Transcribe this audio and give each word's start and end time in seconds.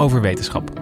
over 0.00 0.20
wetenschap. 0.20 0.79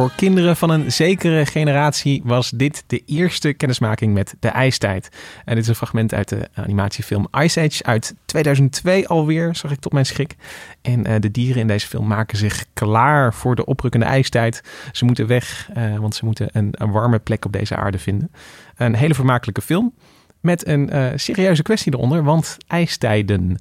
Voor 0.00 0.12
kinderen 0.16 0.56
van 0.56 0.70
een 0.70 0.92
zekere 0.92 1.46
generatie 1.46 2.22
was 2.24 2.50
dit 2.50 2.84
de 2.86 3.02
eerste 3.06 3.52
kennismaking 3.52 4.14
met 4.14 4.34
de 4.40 4.48
ijstijd. 4.48 5.08
En 5.44 5.54
dit 5.54 5.62
is 5.62 5.68
een 5.68 5.74
fragment 5.74 6.14
uit 6.14 6.28
de 6.28 6.48
animatiefilm 6.54 7.28
Ice 7.38 7.60
Age 7.60 7.82
uit 7.82 8.14
2002 8.24 9.08
alweer, 9.08 9.54
zag 9.54 9.70
ik 9.70 9.80
tot 9.80 9.92
mijn 9.92 10.06
schrik. 10.06 10.36
En 10.82 11.06
eh, 11.06 11.20
de 11.20 11.30
dieren 11.30 11.60
in 11.60 11.66
deze 11.66 11.86
film 11.86 12.06
maken 12.06 12.38
zich 12.38 12.64
klaar 12.74 13.34
voor 13.34 13.54
de 13.54 13.64
oprukkende 13.64 14.06
ijstijd. 14.06 14.62
Ze 14.92 15.04
moeten 15.04 15.26
weg, 15.26 15.68
eh, 15.74 15.96
want 15.96 16.14
ze 16.14 16.24
moeten 16.24 16.48
een, 16.52 16.74
warme 16.78 17.18
plek 17.18 17.44
op 17.44 17.52
deze 17.52 17.76
aarde 17.76 17.98
vinden. 17.98 18.30
Een 18.76 18.94
hele 18.94 19.14
vermakelijke 19.14 19.62
film 19.62 19.92
met 20.40 20.66
een 20.66 20.90
eh, 20.90 21.06
serieuze 21.14 21.62
kwestie 21.62 21.94
eronder, 21.94 22.24
want 22.24 22.56
ijstijden. 22.66 23.58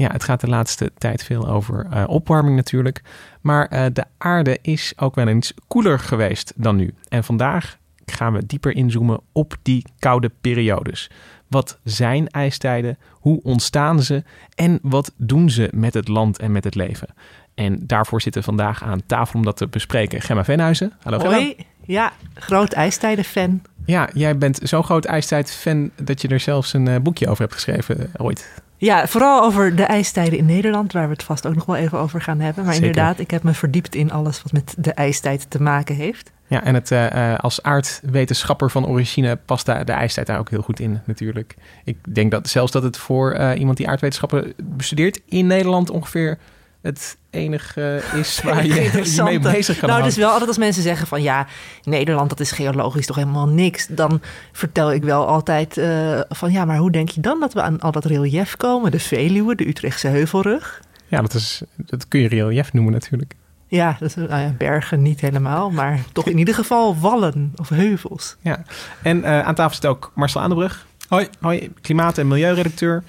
Ja, 0.00 0.10
het 0.12 0.24
gaat 0.24 0.40
de 0.40 0.48
laatste 0.48 0.92
tijd 0.98 1.24
veel 1.24 1.48
over 1.48 1.86
eh, 1.90 2.04
opwarming 2.06 2.56
natuurlijk. 2.56 3.02
Maar 3.40 3.66
eh, 3.66 3.84
de 3.92 4.04
aarde 4.18 4.58
is 4.62 4.92
ook 4.96 5.14
wel 5.14 5.26
eens 5.26 5.54
koeler 5.68 5.98
geweest 5.98 6.52
dan 6.56 6.76
nu. 6.76 6.94
En 7.08 7.24
vandaag 7.24 7.78
gaan 8.04 8.32
we 8.32 8.46
dieper 8.46 8.76
inzoomen 8.76 9.20
op 9.32 9.56
die 9.62 9.84
koude 9.98 10.30
periodes. 10.40 11.10
Wat 11.48 11.78
zijn 11.84 12.28
ijstijden? 12.28 12.98
Hoe 13.10 13.42
ontstaan 13.42 14.02
ze? 14.02 14.22
En 14.54 14.78
wat 14.82 15.12
doen 15.16 15.50
ze 15.50 15.68
met 15.74 15.94
het 15.94 16.08
land 16.08 16.38
en 16.38 16.52
met 16.52 16.64
het 16.64 16.74
leven? 16.74 17.08
En 17.54 17.86
daarvoor 17.86 18.22
zitten 18.22 18.42
vandaag 18.42 18.82
aan 18.82 19.06
tafel 19.06 19.38
om 19.38 19.44
dat 19.44 19.56
te 19.56 19.68
bespreken 19.68 20.20
Gemma 20.20 20.44
Venhuizen. 20.44 20.92
Hallo 21.02 21.18
Gemma. 21.18 21.34
Hoi, 21.34 21.56
ja, 21.84 22.12
groot 22.34 22.72
ijstijden-fan. 22.72 23.62
Ja, 23.84 24.08
jij 24.12 24.38
bent 24.38 24.60
zo'n 24.62 24.84
groot 24.84 25.04
ijstijd-fan 25.04 25.90
dat 26.02 26.22
je 26.22 26.28
er 26.28 26.40
zelfs 26.40 26.72
een 26.72 26.88
eh, 26.88 27.00
boekje 27.00 27.28
over 27.28 27.42
hebt 27.42 27.54
geschreven 27.54 28.10
ooit. 28.16 28.62
Ja, 28.80 29.06
vooral 29.06 29.42
over 29.42 29.76
de 29.76 29.82
ijstijden 29.82 30.38
in 30.38 30.46
Nederland, 30.46 30.92
waar 30.92 31.06
we 31.06 31.12
het 31.12 31.22
vast 31.22 31.46
ook 31.46 31.54
nog 31.54 31.64
wel 31.64 31.76
even 31.76 31.98
over 31.98 32.22
gaan 32.22 32.40
hebben. 32.40 32.64
Maar 32.64 32.74
Zeker. 32.74 32.88
inderdaad, 32.88 33.18
ik 33.18 33.30
heb 33.30 33.42
me 33.42 33.54
verdiept 33.54 33.94
in 33.94 34.12
alles 34.12 34.42
wat 34.42 34.52
met 34.52 34.74
de 34.78 34.92
ijstijd 34.92 35.50
te 35.50 35.62
maken 35.62 35.94
heeft. 35.94 36.32
Ja, 36.46 36.64
en 36.64 36.74
het, 36.74 36.90
eh, 36.90 37.32
eh, 37.32 37.38
als 37.38 37.62
aardwetenschapper 37.62 38.70
van 38.70 38.86
origine 38.86 39.36
past 39.36 39.66
daar 39.66 39.84
de 39.84 39.92
ijstijd 39.92 40.26
daar 40.26 40.38
ook 40.38 40.50
heel 40.50 40.62
goed 40.62 40.80
in 40.80 41.00
natuurlijk. 41.04 41.54
Ik 41.84 42.14
denk 42.14 42.30
dat 42.30 42.48
zelfs 42.48 42.72
dat 42.72 42.82
het 42.82 42.96
voor 42.96 43.32
eh, 43.32 43.58
iemand 43.58 43.76
die 43.76 43.88
aardwetenschappen 43.88 44.52
bestudeert 44.64 45.20
in 45.24 45.46
Nederland 45.46 45.90
ongeveer 45.90 46.38
het 46.82 47.16
enige 47.30 48.02
is 48.14 48.40
waar 48.44 48.66
je 48.66 48.74
je 48.74 49.22
mee 49.24 49.38
bezig 49.38 49.78
kan 49.78 49.88
Nou, 49.88 49.90
houden. 49.90 50.04
dus 50.04 50.16
wel 50.16 50.30
altijd 50.30 50.48
als 50.48 50.58
mensen 50.58 50.82
zeggen 50.82 51.06
van 51.06 51.22
ja, 51.22 51.46
Nederland, 51.84 52.28
dat 52.28 52.40
is 52.40 52.50
geologisch 52.52 53.06
toch 53.06 53.16
helemaal 53.16 53.48
niks. 53.48 53.86
Dan 53.86 54.20
vertel 54.52 54.92
ik 54.92 55.02
wel 55.02 55.26
altijd 55.26 55.78
eh, 55.78 56.20
van 56.28 56.52
ja, 56.52 56.64
maar 56.64 56.76
hoe 56.76 56.90
denk 56.90 57.08
je 57.08 57.20
dan 57.20 57.40
dat 57.40 57.52
we 57.52 57.62
aan 57.62 57.80
al 57.80 57.92
dat 57.92 58.04
relief 58.04 58.56
komen? 58.56 58.90
De 58.90 58.98
Veluwe, 59.00 59.54
de 59.54 59.68
Utrechtse 59.68 60.08
Heuvelrug. 60.08 60.80
Ja, 61.06 61.20
dat, 61.20 61.34
is, 61.34 61.62
dat 61.76 62.08
kun 62.08 62.20
je 62.20 62.28
relief 62.28 62.72
noemen 62.72 62.92
natuurlijk. 62.92 63.34
Ja, 63.66 63.96
dat, 64.00 64.08
is- 64.08 64.14
nou 64.14 64.28
ja, 64.40 64.54
bergen 64.58 65.02
niet 65.02 65.20
helemaal, 65.20 65.70
maar 65.70 66.00
toch 66.12 66.26
in 66.26 66.38
ieder 66.38 66.54
geval 66.54 66.98
wallen 66.98 67.52
of 67.56 67.68
heuvels. 67.68 68.36
Ja. 68.40 68.62
En 69.02 69.24
eh, 69.24 69.40
aan 69.40 69.54
tafel 69.54 69.74
zit 69.74 69.86
ook 69.86 70.12
Marcel 70.14 70.40
Aandebrug. 70.40 70.86
Hoi. 71.08 71.28
Hoi, 71.40 71.72
klimaat- 71.80 72.18
en 72.18 72.28
milieuredacteur. 72.28 73.02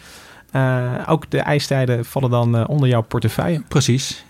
Eh, 0.51 0.93
ook 1.07 1.29
de 1.29 1.39
ijstijden 1.39 2.05
vallen 2.05 2.29
dan 2.29 2.57
eh, 2.57 2.63
onder 2.67 2.89
jouw 2.89 3.01
portefeuille. 3.01 3.63
Precies. 3.67 4.25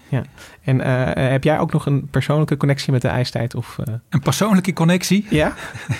En 0.63 0.81
eh, 0.81 1.31
heb 1.31 1.43
jij 1.43 1.59
ook 1.59 1.71
nog 1.71 1.85
een 1.85 2.07
persoonlijke 2.11 2.57
connectie 2.57 2.91
met 2.91 3.01
de 3.01 3.07
ijstijd? 3.07 3.55
Of, 3.55 3.77
Een 4.09 4.19
persoonlijke 4.19 4.73
connectie. 4.73 5.25
Ja? 5.29 5.53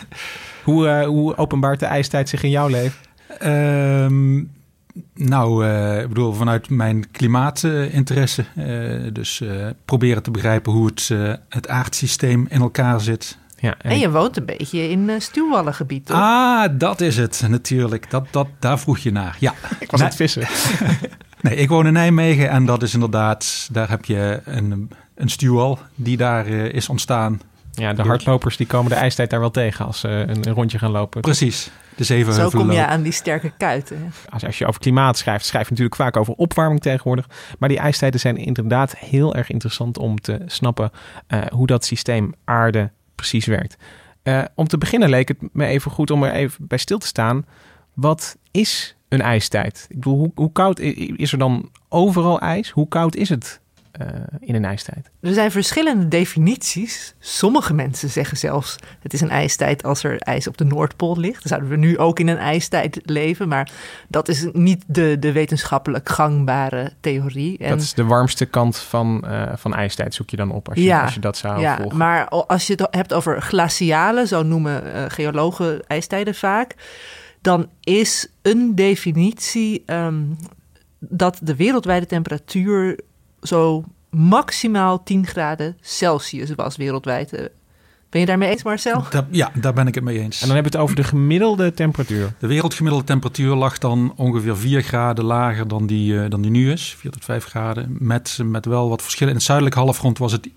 hoe, 0.64 1.04
hoe 1.06 1.38
openbaart 1.38 1.80
de 1.80 1.86
ijstijd 1.86 2.30
zich 2.30 2.44
in 2.44 2.50
jouw 2.50 2.68
leven? 2.68 3.00
Ehm, 3.40 4.36
nou, 5.14 5.66
ik 6.02 6.08
bedoel, 6.08 6.34
vanuit 6.34 6.70
mijn 6.70 7.12
klimaatinteresse. 7.12 8.46
dus 9.14 9.44
proberen 9.86 10.24
te 10.24 10.32
begrijpen 10.32 10.72
hoe 10.72 10.86
het, 10.86 11.10
het 11.50 11.68
aardsysteem 11.68 12.46
in 12.50 12.62
elkaar 12.62 13.02
zit. 13.02 13.38
Ja, 13.62 13.76
En 13.82 14.00
je 14.00 14.12
woont 14.12 14.38
een 14.38 14.46
beetje 14.46 14.90
in 14.90 15.10
uh, 15.10 15.20
stuwwallengebied, 15.20 16.06
toch? 16.06 16.18
Ah, 16.18 16.70
dat 16.72 17.02
is 17.02 17.18
het 17.18 17.44
natuurlijk. 17.48 18.10
Dat, 18.10 18.28
dat, 18.32 18.48
daar 18.60 18.80
vroeg 18.80 18.98
je 18.98 19.12
naar. 19.12 19.38
Ja. 19.40 19.54
ik 19.80 19.92
was 19.92 20.00
aan 20.00 20.06
het 20.06 20.16
vissen. 20.16 20.48
Nee, 21.42 21.56
ik 21.56 21.70
woon 21.70 21.88
in 21.88 21.94
Nijmegen 21.94 22.50
en 22.50 22.66
dat 22.66 22.84
is 22.84 22.94
inderdaad, 22.94 23.70
daar 23.72 23.90
heb 23.90 24.06
je 24.06 24.42
een, 24.46 24.92
een 25.16 25.30
stuwwal 25.30 25.80
die 25.96 26.18
daar 26.18 26.46
eh, 26.46 26.66
is 26.66 26.90
ontstaan. 26.90 27.42
Ja, 27.72 27.94
de 27.94 28.02
hardlopers 28.02 28.58
die 28.58 28.68
komen 28.68 28.92
de 28.92 28.98
ijstijd 28.98 29.30
daar 29.30 29.40
wel 29.40 29.52
tegen 29.52 29.86
als 29.86 30.00
ze 30.00 30.08
een, 30.08 30.48
een 30.48 30.54
rondje 30.54 30.78
gaan 30.78 30.92
lopen. 30.92 31.22
Precies, 31.22 31.72
de 31.96 32.04
Zo 32.04 32.50
kom 32.50 32.72
je 32.72 32.86
aan 32.86 33.02
die 33.02 33.12
sterke 33.12 33.52
kuiten. 33.58 34.14
Als, 34.30 34.46
als 34.46 34.58
je 34.58 34.68
over 34.68 34.82
klimaat 34.82 35.18
schrijft, 35.18 35.46
schrijf 35.46 35.64
je 35.64 35.70
natuurlijk 35.70 35.96
vaak 35.96 36.18
over 36.18 36.34
opwarming 36.34 36.82
tegenwoordig. 36.82 37.30
Maar 37.60 37.70
die 37.70 37.80
ijstijden 37.80 38.20
zijn 38.20 38.38
inderdaad 38.38 38.98
heel 38.98 39.36
erg 39.36 39.50
interessant 39.50 39.98
om 39.98 40.20
te 40.20 40.40
snappen 40.46 40.92
eh, 41.28 41.42
hoe 41.52 41.68
dat 41.68 41.86
systeem 41.86 42.34
aarde 42.44 42.92
precies 43.22 43.46
werkt. 43.46 43.78
Eh, 44.24 44.44
om 44.56 44.68
te 44.68 44.78
beginnen 44.78 45.10
leek 45.10 45.28
het 45.28 45.38
me 45.54 45.66
even 45.66 45.92
goed 45.92 46.12
om 46.12 46.24
er 46.24 46.32
even 46.32 46.68
bij 46.68 46.78
stil 46.78 46.98
te 46.98 47.08
staan. 47.08 47.46
Wat 47.94 48.38
is 48.52 48.96
een 49.10 49.22
ijstijd? 49.22 49.86
Ik 49.90 49.96
bedoel, 49.96 50.18
hoe, 50.18 50.32
hoe 50.36 50.52
koud 50.52 50.80
is 50.80 51.32
er 51.32 51.38
dan 51.38 51.72
overal 51.90 52.40
ijs? 52.40 52.70
Hoe 52.70 52.88
koud 52.88 53.16
is 53.16 53.30
het 53.30 53.61
eh, 53.92 54.08
in 54.40 54.56
een 54.56 54.66
ijstijd? 54.66 55.10
Er 55.22 55.34
zijn 55.34 55.52
verschillende 55.52 56.08
definities. 56.08 57.16
Sommige 57.20 57.74
mensen 57.74 58.10
zeggen 58.10 58.38
zelfs 58.38 58.76
het 59.00 59.14
is 59.14 59.22
een 59.22 59.30
ijstijd 59.30 59.84
als 59.84 60.04
er 60.04 60.20
ijs 60.22 60.48
op 60.48 60.58
de 60.58 60.64
Noordpool 60.64 61.18
ligt. 61.18 61.34
Dan 61.44 61.48
zouden 61.48 61.70
we 61.70 61.76
nu 61.76 61.98
ook 61.98 62.20
in 62.20 62.28
een 62.28 62.38
ijstijd 62.38 63.00
leven, 63.04 63.48
maar 63.48 63.72
dat 64.08 64.28
is 64.28 64.48
niet 64.52 64.84
de, 64.88 65.18
de 65.20 65.32
wetenschappelijk 65.32 66.10
gangbare 66.10 66.92
theorie. 67.00 67.58
En 67.58 67.70
Dat 67.70 67.82
is 67.82 67.94
de 67.94 68.04
warmste 68.04 68.46
kant 68.46 68.78
van, 68.78 69.24
eh, 69.28 69.52
van 69.56 69.76
ijstijd, 69.76 70.14
zoek 70.14 70.30
je 70.30 70.38
dan 70.38 70.52
op 70.52 70.70
als 70.70 70.78
je, 70.78 70.84
Ja, 70.84 71.04
als 71.04 71.14
je 71.14 71.20
dat 71.20 71.38
zou 71.38 71.60
ja, 71.62 71.78
volgen. 71.78 71.98
maar 71.98 72.28
als 72.30 72.68
je 72.68 72.74
het 72.74 72.88
hebt 72.92 73.14
over 73.14 73.42
glaciale, 73.42 74.28
zo 74.28 74.44
noemen 74.44 74.94
eh, 74.94 75.04
geologen 75.08 75.88
ijstijden 75.88 76.36
vaak, 76.36 76.76
dan 77.42 77.70
is 77.80 78.28
een 78.42 78.76
definitie 78.76 79.84
ehm, 79.86 80.24
dat 81.00 81.40
de 81.42 81.56
wereldwijde 81.56 82.06
temperatuur 82.06 83.00
zo 83.42 83.84
maximaal 84.10 85.04
10 85.04 85.28
graden 85.28 85.78
Celsius 85.82 86.56
was 86.56 86.76
wereldwijd. 86.76 87.34
Eh, 87.34 87.46
Ben 88.10 88.20
je 88.20 88.28
daarmee 88.28 88.50
eens, 88.50 88.64
Marcel? 88.64 89.04
Ja, 89.30 89.52
daar 89.54 89.74
ben 89.74 89.88
ik 89.88 89.96
het 89.96 90.04
mee 90.04 90.20
eens. 90.20 90.42
En 90.42 90.48
dan 90.48 90.56
hebben 90.56 90.72
we 90.72 90.78
het 90.78 90.88
over 90.88 90.96
de 91.02 91.04
gemiddelde 91.10 91.74
temperatuur. 91.74 92.34
De 92.40 92.48
wereldgemiddelde 92.48 93.06
temperatuur 93.06 93.56
lag 93.56 93.78
dan 93.78 94.14
ongeveer 94.16 94.58
4 94.58 94.82
graden 94.82 95.26
lager 95.26 95.68
dan 95.68 95.88
die, 95.88 96.20
eh, 96.24 96.30
dan 96.30 96.42
die 96.42 96.52
nu 96.52 96.72
is. 96.72 96.96
4 96.98 97.12
tot 97.12 97.26
5 97.26 97.46
graden. 97.46 97.96
Met, 98.00 98.40
met 98.44 98.66
wel 98.66 98.90
wat 98.90 99.02
verschillen. 99.02 99.30
In 99.30 99.38
het 99.38 99.46
zuidelijk 99.48 99.76
halfrond 99.76 100.18
was, 100.18 100.32
het, 100.32 100.50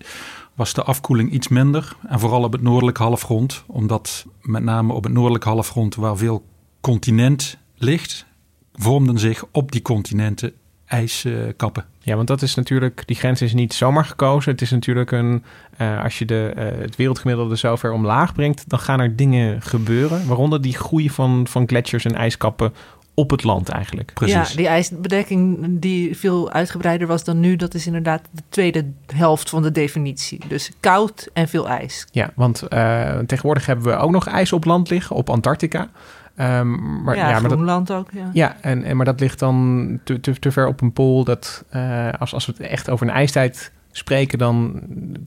was 0.53 0.73
de 0.73 0.83
afkoeling 0.83 1.31
iets 1.31 1.47
minder. 1.47 1.95
En 2.07 2.19
vooral 2.19 2.43
op 2.43 2.51
het 2.51 2.61
noordelijk 2.61 2.97
halfrond. 2.97 3.63
Omdat 3.67 4.25
met 4.41 4.63
name 4.63 4.93
op 4.93 5.03
het 5.03 5.13
noordelijk 5.13 5.43
halfrond 5.43 5.95
waar 5.95 6.17
veel 6.17 6.45
continent 6.81 7.57
ligt... 7.77 8.25
vormden 8.73 9.19
zich 9.19 9.43
op 9.51 9.71
die 9.71 9.81
continenten 9.81 10.53
ijskappen. 10.85 11.85
Ja, 11.99 12.15
want 12.15 12.27
dat 12.27 12.41
is 12.41 12.55
natuurlijk, 12.55 13.03
die 13.05 13.15
grens 13.15 13.41
is 13.41 13.53
niet 13.53 13.73
zomaar 13.73 14.05
gekozen. 14.05 14.51
Het 14.51 14.61
is 14.61 14.71
natuurlijk 14.71 15.11
een, 15.11 15.43
eh, 15.77 16.03
als 16.03 16.19
je 16.19 16.25
de, 16.25 16.51
eh, 16.55 16.81
het 16.81 16.95
wereldgemiddelde 16.95 17.57
zo 17.57 17.75
ver 17.75 17.91
omlaag 17.91 18.33
brengt, 18.33 18.69
dan 18.69 18.79
gaan 18.79 18.99
er 18.99 19.15
dingen 19.15 19.61
gebeuren. 19.61 20.27
Waaronder 20.27 20.61
die 20.61 20.75
groei 20.75 21.09
van, 21.09 21.47
van 21.47 21.67
gletsjers 21.67 22.05
en 22.05 22.15
ijskappen 22.15 22.73
op 23.15 23.29
het 23.29 23.43
land 23.43 23.69
eigenlijk. 23.69 24.11
Precies. 24.13 24.49
Ja, 24.49 24.55
die 24.55 24.67
ijsbedekking 24.67 25.57
die 25.69 26.17
veel 26.17 26.51
uitgebreider 26.51 27.07
was 27.07 27.23
dan 27.23 27.39
nu, 27.39 27.55
dat 27.55 27.73
is 27.73 27.85
inderdaad 27.85 28.21
de 28.31 28.41
tweede 28.49 28.85
helft 29.13 29.49
van 29.49 29.61
de 29.61 29.71
definitie. 29.71 30.39
Dus 30.47 30.71
koud 30.79 31.29
en 31.33 31.47
veel 31.47 31.67
ijs. 31.67 32.07
Ja, 32.11 32.31
want 32.35 32.61
eh, 32.61 33.17
tegenwoordig 33.17 33.65
hebben 33.65 33.85
we 33.85 33.95
ook 33.95 34.11
nog 34.11 34.27
ijs 34.27 34.53
op 34.53 34.65
land 34.65 34.89
liggen, 34.89 35.15
op 35.15 35.29
Antarctica. 35.29 35.89
Ehm, 36.35 37.03
maar, 37.03 37.15
ja, 37.15 37.27
ja, 37.27 37.31
maar 37.31 37.41
dat, 37.41 37.51
Groenland 37.51 37.91
ook. 37.91 38.09
Ja. 38.11 38.29
ja 38.33 38.55
en, 38.61 38.83
en, 38.83 38.95
maar 38.95 39.05
dat 39.05 39.19
ligt 39.19 39.39
dan 39.39 39.99
te, 40.03 40.19
te, 40.19 40.39
te 40.39 40.51
ver 40.51 40.67
op 40.67 40.81
een 40.81 40.93
pool. 40.93 41.23
Dat, 41.23 41.63
eh, 41.69 42.09
als, 42.19 42.33
als 42.33 42.45
we 42.45 42.53
het 42.57 42.61
echt 42.61 42.89
over 42.89 43.07
een 43.07 43.13
ijstijd 43.13 43.71
spreken, 43.91 44.37
dan 44.37 44.81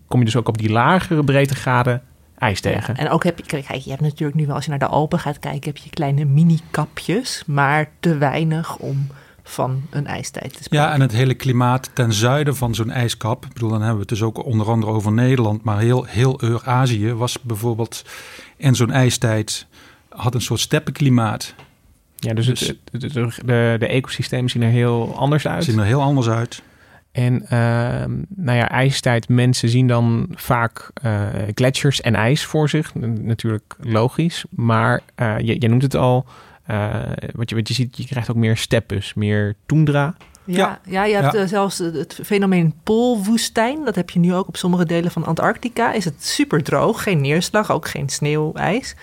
kom 0.06 0.18
je 0.18 0.24
dus 0.24 0.36
ook 0.36 0.48
op 0.48 0.58
die 0.58 0.70
lagere 0.70 1.24
breedtegraden 1.24 2.02
ijs 2.38 2.60
tegen. 2.60 2.94
Ja, 2.96 3.00
en 3.00 3.10
ook 3.10 3.24
heb 3.24 3.38
je, 3.38 3.44
kijk, 3.44 3.68
je 3.68 3.90
hebt 3.90 4.02
natuurlijk 4.02 4.38
nu 4.38 4.46
wel, 4.46 4.54
als 4.54 4.64
je 4.64 4.70
naar 4.70 4.78
de 4.78 4.86
Alpen 4.86 5.18
gaat 5.18 5.38
kijken, 5.38 5.72
heb 5.72 5.76
je 5.76 5.90
kleine 5.90 6.24
mini-kapjes, 6.24 7.42
maar 7.46 7.90
te 8.00 8.18
weinig 8.18 8.76
om 8.76 9.06
van 9.42 9.82
een 9.90 10.06
ijstijd 10.06 10.56
te 10.56 10.62
spreken. 10.62 10.86
Ja, 10.86 10.92
en 10.92 11.00
het 11.00 11.12
hele 11.12 11.34
klimaat 11.34 11.90
ten 11.92 12.12
zuiden 12.12 12.56
van 12.56 12.74
zo'n 12.74 12.90
ijskap. 12.90 13.44
Ik 13.44 13.52
bedoel, 13.52 13.68
dan 13.68 13.78
hebben 13.78 13.94
we 13.96 14.00
het 14.00 14.18
dus 14.18 14.22
ook 14.22 14.44
onder 14.44 14.66
andere 14.66 14.92
over 14.92 15.12
Nederland, 15.12 15.64
maar 15.64 15.78
heel, 15.78 16.04
heel 16.04 16.42
Eurazië 16.42 17.12
was 17.12 17.40
bijvoorbeeld 17.40 18.04
in 18.56 18.74
zo'n 18.74 18.90
ijstijd 18.90 19.66
had 20.18 20.34
een 20.34 20.40
soort 20.40 20.60
steppenklimaat. 20.60 21.54
Ja, 22.16 22.34
dus, 22.34 22.46
Dus- 22.46 22.60
het, 22.60 22.76
het- 22.92 23.02
het- 23.14 23.40
de, 23.44 23.76
de 23.78 23.86
ecosystemen 23.86 24.50
zien 24.50 24.62
er 24.62 24.70
heel 24.70 25.14
anders 25.16 25.46
uit. 25.46 25.64
Zien 25.64 25.78
er 25.78 25.84
heel 25.84 26.02
anders 26.02 26.28
uit. 26.28 26.62
En 27.12 27.46
ehm, 27.48 28.10
nou 28.28 28.58
ja, 28.58 28.68
ijstijd, 28.68 29.28
mensen 29.28 29.68
zien 29.68 29.86
dan 29.86 30.26
vaak 30.34 30.90
eh, 31.02 31.26
gletsjers 31.54 32.00
en 32.00 32.14
ijs 32.14 32.44
voor 32.44 32.68
zich. 32.68 32.94
Natuurlijk 32.94 33.76
logisch. 33.80 34.44
Maar 34.50 35.00
eh, 35.14 35.38
je, 35.38 35.56
je 35.60 35.68
noemt 35.68 35.82
het 35.82 35.94
al, 35.94 36.26
eh, 36.66 36.94
wat, 37.32 37.50
je, 37.50 37.56
wat 37.56 37.68
je 37.68 37.74
ziet, 37.74 37.96
je 37.96 38.06
krijgt 38.06 38.30
ook 38.30 38.36
meer 38.36 38.56
steppes, 38.56 39.14
meer 39.14 39.54
toendra. 39.66 40.14
Ja, 40.44 40.80
ja, 40.84 41.04
je 41.04 41.14
hebt 41.14 41.32
Ja. 41.32 41.46
zelfs 41.46 41.78
het 41.78 41.94
het 41.94 42.18
fenomeen 42.24 42.74
poolwoestijn. 42.82 43.84
Dat 43.84 43.94
heb 43.94 44.10
je 44.10 44.18
nu 44.18 44.34
ook 44.34 44.48
op 44.48 44.56
sommige 44.56 44.86
delen 44.86 45.10
van 45.10 45.24
Antarctica. 45.24 45.92
Is 45.92 46.04
het 46.04 46.24
super 46.24 46.62
droog, 46.62 47.02
geen 47.02 47.20
neerslag, 47.20 47.70
ook 47.72 47.88
geen 47.88 48.08
sneeuw, 48.08 48.52
ijs. 48.52 48.94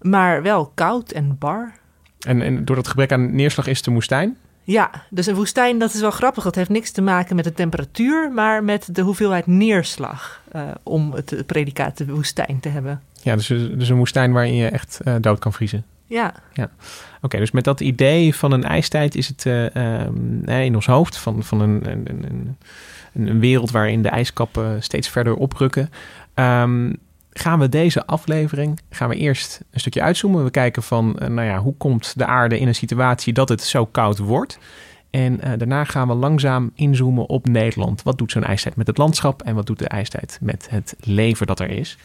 Maar 0.00 0.42
wel 0.42 0.72
koud 0.74 1.10
en 1.10 1.36
bar. 1.38 1.72
En, 2.20 2.42
en 2.42 2.64
door 2.64 2.76
dat 2.76 2.88
gebrek 2.88 3.12
aan 3.12 3.34
neerslag 3.34 3.66
is 3.66 3.76
het 3.76 3.86
een 3.86 3.92
woestijn. 3.92 4.36
Ja, 4.62 4.90
dus 5.10 5.26
een 5.26 5.34
woestijn, 5.34 5.78
dat 5.78 5.94
is 5.94 6.00
wel 6.00 6.10
grappig. 6.10 6.44
Dat 6.44 6.54
heeft 6.54 6.68
niks 6.70 6.90
te 6.90 7.02
maken 7.02 7.36
met 7.36 7.44
de 7.44 7.52
temperatuur, 7.52 8.32
maar 8.32 8.64
met 8.64 8.88
de 8.92 9.02
hoeveelheid 9.02 9.46
neerslag. 9.46 10.42
eh, 10.52 10.62
om 10.82 11.12
het 11.12 11.42
predicaat 11.46 11.98
de 11.98 12.06
woestijn 12.06 12.60
te 12.60 12.68
hebben. 12.68 13.02
Ja, 13.22 13.36
dus, 13.36 13.46
dus 13.46 13.88
een 13.88 13.96
woestijn 13.96 14.32
waarin 14.32 14.54
je 14.54 14.68
echt 14.68 15.00
eh, 15.04 15.14
dood 15.20 15.38
kan 15.38 15.52
vriezen. 15.52 15.84
Ja, 16.06 16.34
Oké, 17.22 17.38
dus 17.38 17.50
met 17.50 17.64
dat 17.64 17.80
idee 17.80 18.34
van 18.34 18.52
een 18.52 18.64
ijstijd 18.64 19.14
is 19.14 19.28
het 19.28 19.46
eh, 19.46 19.76
ehm, 19.76 20.44
eh, 20.44 20.64
in 20.64 20.74
ons 20.74 20.86
hoofd 20.86 21.16
van, 21.16 21.42
van 21.42 21.60
een, 21.60 21.90
een, 21.90 22.04
een, 22.08 22.56
een, 23.12 23.26
een 23.28 23.40
wereld 23.40 23.70
waarin 23.70 24.02
de 24.02 24.08
ijskappen 24.08 24.82
steeds 24.82 25.08
verder 25.08 25.34
oprukken. 25.34 25.90
Ehm, 26.34 26.92
gaan 27.38 27.58
we 27.58 27.68
deze 27.68 28.06
aflevering, 28.06 28.80
gaan 28.90 29.08
we 29.08 29.16
eerst 29.16 29.60
een 29.70 29.80
stukje 29.80 30.02
uitzoomen. 30.02 30.44
We 30.44 30.50
kijken 30.50 30.82
van, 30.82 31.18
eh, 31.18 31.28
nou 31.28 31.46
ja, 31.46 31.58
hoe 31.58 31.74
komt 31.76 32.18
de 32.18 32.26
aarde 32.26 32.58
in 32.58 32.68
een 32.68 32.74
situatie 32.74 33.32
dat 33.32 33.48
het 33.48 33.62
zo 33.62 33.86
koud 33.86 34.18
wordt? 34.18 34.58
En 35.10 35.40
eh, 35.40 35.58
daarna 35.58 35.84
gaan 35.84 36.08
we 36.08 36.14
langzaam 36.14 36.70
inzoomen 36.74 37.28
op 37.28 37.48
Nederland. 37.48 38.02
Wat 38.02 38.18
doet 38.18 38.30
zo'n 38.30 38.44
ijstijd 38.44 38.76
met 38.76 38.86
het 38.86 38.98
landschap 38.98 39.42
en 39.42 39.54
wat 39.54 39.66
doet 39.66 39.78
de 39.78 39.88
ijstijd 39.88 40.38
met 40.40 40.66
het 40.70 40.96
leven 41.00 41.46
dat 41.46 41.60
er 41.60 41.70
is? 41.70 41.98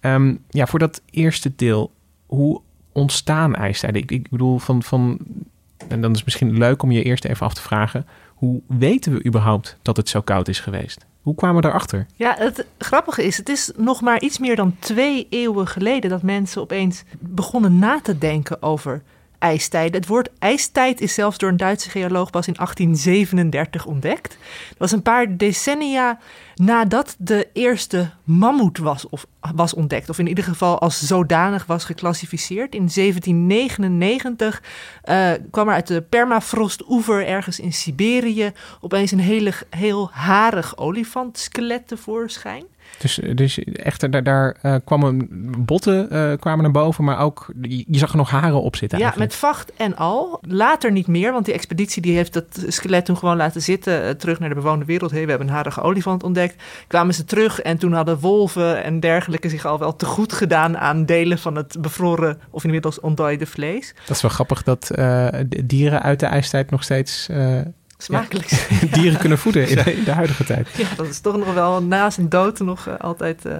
Ehm, 0.00 0.34
ja, 0.48 0.66
voor 0.66 0.78
dat 0.78 1.02
eerste 1.10 1.52
deel, 1.56 1.92
hoe 2.26 2.60
ontstaan 2.92 3.54
ijstijden? 3.54 4.02
Ik, 4.02 4.10
ik 4.10 4.30
bedoel, 4.30 4.58
van, 4.58 4.82
van, 4.82 5.18
en 5.88 6.00
dan 6.00 6.10
is 6.10 6.16
het 6.16 6.24
misschien 6.24 6.58
leuk 6.58 6.82
om 6.82 6.90
je 6.90 7.02
eerst 7.02 7.24
even 7.24 7.46
af 7.46 7.54
te 7.54 7.62
vragen, 7.62 8.06
hoe 8.34 8.60
weten 8.66 9.12
we 9.12 9.24
überhaupt 9.26 9.76
dat 9.82 9.96
het 9.96 10.08
zo 10.08 10.20
koud 10.20 10.48
is 10.48 10.60
geweest? 10.60 11.06
Hoe 11.22 11.34
kwamen 11.34 11.56
we 11.56 11.62
daarachter? 11.62 12.06
Ja, 12.14 12.34
het 12.38 12.66
grappige 12.78 13.24
is, 13.24 13.36
het 13.36 13.48
is 13.48 13.70
nog 13.76 14.00
maar 14.00 14.20
iets 14.20 14.38
meer 14.38 14.56
dan 14.56 14.76
twee 14.78 15.26
eeuwen 15.30 15.66
geleden 15.66 16.10
dat 16.10 16.22
mensen 16.22 16.62
opeens 16.62 17.02
begonnen 17.18 17.78
na 17.78 18.00
te 18.00 18.18
denken 18.18 18.62
over 18.62 19.02
ijstijden. 19.42 20.00
Het 20.00 20.08
woord 20.08 20.28
ijstijd 20.38 21.00
is 21.00 21.14
zelfs 21.14 21.38
door 21.38 21.48
een 21.48 21.56
Duitse 21.56 21.90
geoloog 21.90 22.30
pas 22.30 22.46
in 22.46 22.54
1837 22.54 23.86
ontdekt. 23.86 24.28
Dat 24.68 24.78
was 24.78 24.92
een 24.92 25.02
paar 25.02 25.36
decennia 25.36 26.18
nadat 26.54 27.16
de 27.18 27.48
eerste 27.52 28.10
mammoet 28.24 28.78
was, 28.78 29.08
of, 29.08 29.26
was 29.54 29.74
ontdekt. 29.74 30.08
Of 30.08 30.18
in 30.18 30.26
ieder 30.26 30.44
geval 30.44 30.78
als 30.78 31.06
zodanig 31.06 31.66
was 31.66 31.84
geclassificeerd. 31.84 32.74
In 32.74 32.88
1799 32.94 34.62
eh, 35.02 35.30
kwam 35.50 35.68
er 35.68 35.74
uit 35.74 35.86
de 35.86 36.02
permafrostoever 36.02 37.26
ergens 37.26 37.60
in 37.60 37.72
Siberië 37.72 38.52
opeens 38.80 39.10
een 39.10 39.20
hele, 39.20 39.52
heel 39.70 40.10
harig 40.12 40.76
olifantskelet 40.76 41.88
tevoorschijn. 41.88 42.64
Dus, 42.98 43.20
dus 43.34 43.58
echt, 43.58 44.12
daar, 44.12 44.22
daar 44.22 44.56
eh, 44.62 44.74
kwamen 44.84 45.28
botten 45.58 46.10
eh, 46.10 46.32
kwamen 46.38 46.62
naar 46.62 46.72
boven, 46.72 47.04
maar 47.04 47.18
ook, 47.18 47.52
je 47.60 47.84
je 47.86 47.98
zag 47.98 48.10
er 48.10 48.16
nog 48.16 48.30
haren 48.30 48.62
op 48.62 48.76
zitten 48.76 48.98
Ja, 48.98 49.04
eigenlijk. 49.04 49.32
met 49.32 49.40
vacht 49.40 49.72
en 49.76 49.96
al. 49.96 50.38
Later 50.40 50.92
niet 50.92 51.06
meer, 51.06 51.32
want 51.32 51.44
die 51.44 51.54
expeditie 51.54 52.02
die 52.02 52.14
heeft 52.16 52.32
dat 52.32 52.64
skelet 52.66 53.04
toen 53.04 53.16
gewoon 53.16 53.36
laten 53.36 53.62
zitten. 53.62 54.04
eh, 54.04 54.10
terug 54.10 54.38
naar 54.38 54.48
de 54.48 54.54
bewoonde 54.54 54.84
wereld. 54.84 55.10
Hey, 55.10 55.22
we 55.24 55.28
hebben 55.30 55.48
een 55.48 55.54
harige 55.54 55.80
olifant 55.80 56.22
ontdekt. 56.22 56.62
Kwamen 56.86 57.14
ze 57.14 57.24
terug 57.24 57.60
en 57.60 57.78
toen 57.78 57.92
hadden 57.92 58.18
wolven 58.18 58.82
en 58.82 59.00
dergelijke 59.00 59.48
zich 59.48 59.64
al 59.64 59.78
wel 59.78 59.96
te 59.96 60.06
goed 60.06 60.32
gedaan 60.32 60.78
aan 60.78 61.04
delen 61.04 61.38
van 61.38 61.56
het 61.56 61.76
bevroren 61.80 62.40
of 62.50 62.64
inmiddels 62.64 63.00
ontdooide 63.00 63.46
vlees. 63.46 63.94
Dat 64.06 64.16
is 64.16 64.22
wel 64.22 64.30
grappig 64.30 64.62
dat 64.62 64.90
dieren 65.64 66.02
uit 66.02 66.20
de 66.20 66.26
ijstijd 66.26 66.70
nog 66.70 66.82
steeds 66.82 67.28
Smakelijk. 68.02 68.68
dieren 68.94 69.18
kunnen 69.18 69.38
voeden 69.38 69.68
in 69.68 69.76
de, 69.76 69.94
in 69.94 70.04
de 70.04 70.10
huidige 70.10 70.44
tijd. 70.44 70.68
Ja, 70.76 70.88
dat 70.96 71.06
is 71.06 71.20
toch 71.20 71.36
nog 71.36 71.54
wel 71.54 71.82
na 71.82 72.10
zijn 72.10 72.28
dood 72.28 72.58
nog 72.58 72.86
eh, 72.86 72.94
altijd 72.98 73.44
eh, 73.44 73.54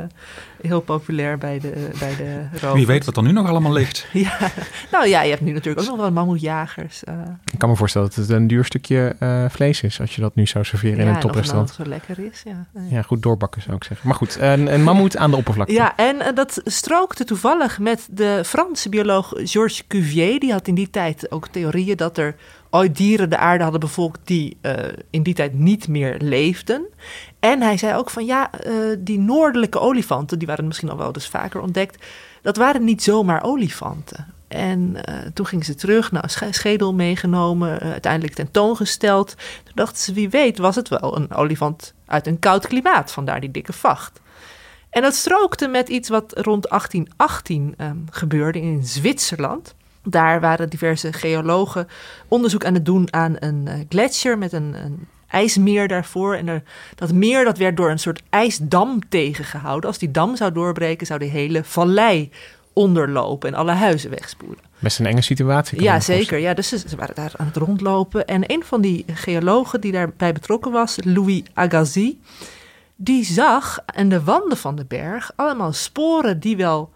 heel 0.63 0.81
populair 0.81 1.39
bij 1.39 1.59
de, 1.59 1.89
bij 1.99 2.17
de 2.17 2.41
rovers. 2.53 2.73
Wie 2.73 2.87
weet 2.87 3.05
wat 3.05 3.17
er 3.17 3.23
nu 3.23 3.33
nog 3.33 3.49
allemaal 3.49 3.73
ligt. 3.73 4.07
Ja, 4.13 4.39
nou 4.91 5.07
ja, 5.09 5.23
je 5.23 5.31
hebt 5.31 5.43
nu 5.43 5.53
natuurlijk 5.53 5.81
ook 5.87 5.93
nog 5.93 6.01
wel 6.01 6.13
mammoetjagers. 6.13 7.05
eh 7.05 7.15
Ik 7.53 7.59
kan 7.59 7.69
me 7.69 7.77
voorstellen 7.77 8.09
dat 8.09 8.17
het 8.17 8.29
een 8.29 8.47
duur 8.47 8.65
stukje 8.65 9.17
eh, 9.19 9.45
vlees 9.49 9.83
is 9.83 10.01
als 10.01 10.15
je 10.15 10.21
dat 10.21 10.35
nu 10.35 10.47
zou 10.47 10.65
serveren 10.65 10.99
in 10.99 11.05
ja, 11.05 11.09
een 11.11 11.17
en 11.17 11.17
of 11.17 11.23
het 11.23 11.33
toprestaurant. 11.33 11.79
nou 11.79 11.85
zo 11.85 11.91
lekker 11.97 12.33
is, 12.33 12.43
ja. 12.45 12.67
Ja, 12.91 13.03
goed 13.03 13.23
doorbakken 13.23 13.63
zou 13.63 13.77
ik 13.77 13.85
zeggen. 13.85 14.09
Maar 14.09 14.17
goed, 14.17 14.37
een, 14.41 14.75
een 14.75 14.83
mammoet 14.83 15.17
aan 15.17 15.31
de 15.31 15.37
oppervlakte. 15.37 15.73
Ja, 15.75 15.97
en 15.97 16.21
eh, 16.21 16.35
dat 16.35 16.61
strookte 16.65 17.25
toevallig 17.25 17.79
met 17.79 18.09
de 18.11 18.43
Franse 18.45 18.89
bioloog 18.89 19.33
Georges 19.37 19.87
Cuvier. 19.87 20.41
Die 20.41 20.53
had 20.53 20.69
in 20.69 20.75
die 20.75 20.91
tijd 20.91 21.31
ook 21.31 21.49
theorieën 21.49 21.97
dat 21.97 22.19
er 22.19 22.35
ooit 22.71 22.97
dieren 22.97 23.31
de 23.31 23.37
aarde 23.37 23.63
hadden 23.63 23.81
bevolkt 23.81 24.21
die 24.25 24.57
eh, 24.61 24.75
in 25.11 25.23
die 25.23 25.35
tijd 25.35 25.55
niet 25.55 25.89
meer 25.89 26.17
leefden. 26.19 26.87
En 27.43 27.63
hij 27.63 27.77
zei 27.77 27.97
ook 27.97 28.11
van 28.11 28.25
ja, 28.25 28.51
eh, 28.53 28.75
die 28.99 29.19
noordelijke 29.19 29.79
olifanten, 29.79 30.39
die 30.39 30.49
waren 30.49 30.67
misschien 30.67 30.91
al 30.91 30.97
wel 30.97 31.13
dus 31.13 31.29
vaker 31.29 31.61
ontdekt, 31.61 32.05
dat 32.43 32.57
waren 32.57 32.85
niet 32.85 33.03
zomaar 33.03 33.43
olifanten. 33.43 34.35
En 34.49 35.05
eh, 35.05 35.15
toen 35.35 35.47
gingen 35.47 35.65
ze 35.65 35.75
terug, 35.75 36.13
nou, 36.13 36.29
sch- 36.29 36.43
schedel 36.51 36.95
meegenomen, 36.95 37.81
eh, 37.81 37.91
uiteindelijk 37.91 38.35
tentoongesteld. 38.35 39.35
Toen 39.65 39.73
dachten 39.75 40.03
ze, 40.03 40.13
wie 40.13 40.31
weet 40.31 40.59
was 40.59 40.77
het 40.77 40.89
wel 40.89 41.17
een 41.17 41.35
olifant 41.35 41.95
uit 42.07 42.27
een 42.27 42.39
koud 42.39 42.67
klimaat, 42.67 43.13
vandaar 43.13 43.41
die 43.41 43.51
dikke 43.51 43.73
vacht. 43.73 44.21
En 44.91 45.03
dat 45.03 45.15
strookte 45.15 45.69
met 45.69 45.89
iets 45.89 46.09
wat 46.09 46.33
rond 46.39 46.69
1818 46.69 47.75
ehm, 47.77 47.97
gebeurde 48.11 48.61
in 48.61 48.85
Zwitserland. 48.85 49.75
Daar 50.05 50.41
waren 50.41 50.71
diverse 50.71 51.13
geologen 51.13 51.89
onderzoek 52.29 52.65
aan 52.65 52.75
het 52.75 52.87
doen 52.87 53.13
aan 53.13 53.37
een 53.39 53.87
gletsjer 53.89 54.39
met 54.39 54.53
een, 54.53 54.75
een 54.85 55.09
ijsmeer 55.33 55.89
daarvoor. 55.89 56.35
En 56.35 56.49
er, 56.49 56.63
dat 56.95 57.13
meer 57.13 57.45
dat 57.45 57.59
werd 57.59 57.77
door 57.77 57.91
een 57.91 57.99
soort 57.99 58.23
ijsdam 58.31 59.09
tegengehouden. 59.09 59.89
Als 59.89 59.99
die 59.99 60.11
dam 60.11 60.37
zou 60.37 60.53
doorbreken, 60.53 61.07
zou 61.07 61.19
die 61.19 61.31
hele 61.31 61.65
vallei 61.65 62.31
onderlopen 62.73 63.49
en 63.49 63.55
alle 63.55 63.73
huizen 63.73 64.11
wegspoelen. 64.11 64.59
Best 64.79 64.99
een 64.99 65.07
enge 65.07 65.23
situatie. 65.23 65.83
Ja, 65.83 66.01
zeker. 66.01 66.39
Ja, 66.39 66.55
dus 66.55 66.69
ze, 66.69 66.79
ze 66.79 66.97
waren 66.97 67.15
daar 67.15 67.33
aan 67.37 67.47
het 67.47 67.57
rondlopen. 67.57 68.27
En 68.27 68.43
een 68.47 68.65
van 68.65 68.81
die 68.81 69.05
geologen 69.15 69.81
die 69.81 69.93
daarbij 69.93 70.33
betrokken 70.33 70.73
was, 70.73 70.97
Louis 71.05 71.43
Agassiz, 71.55 72.13
die 72.97 73.25
zag 73.25 73.79
aan 73.87 74.09
de 74.09 74.23
wanden 74.23 74.59
van 74.59 74.77
de 74.77 74.85
berg 74.85 75.33
allemaal 75.37 75.73
sporen 75.73 76.41
die 76.41 76.57
wel 76.57 76.91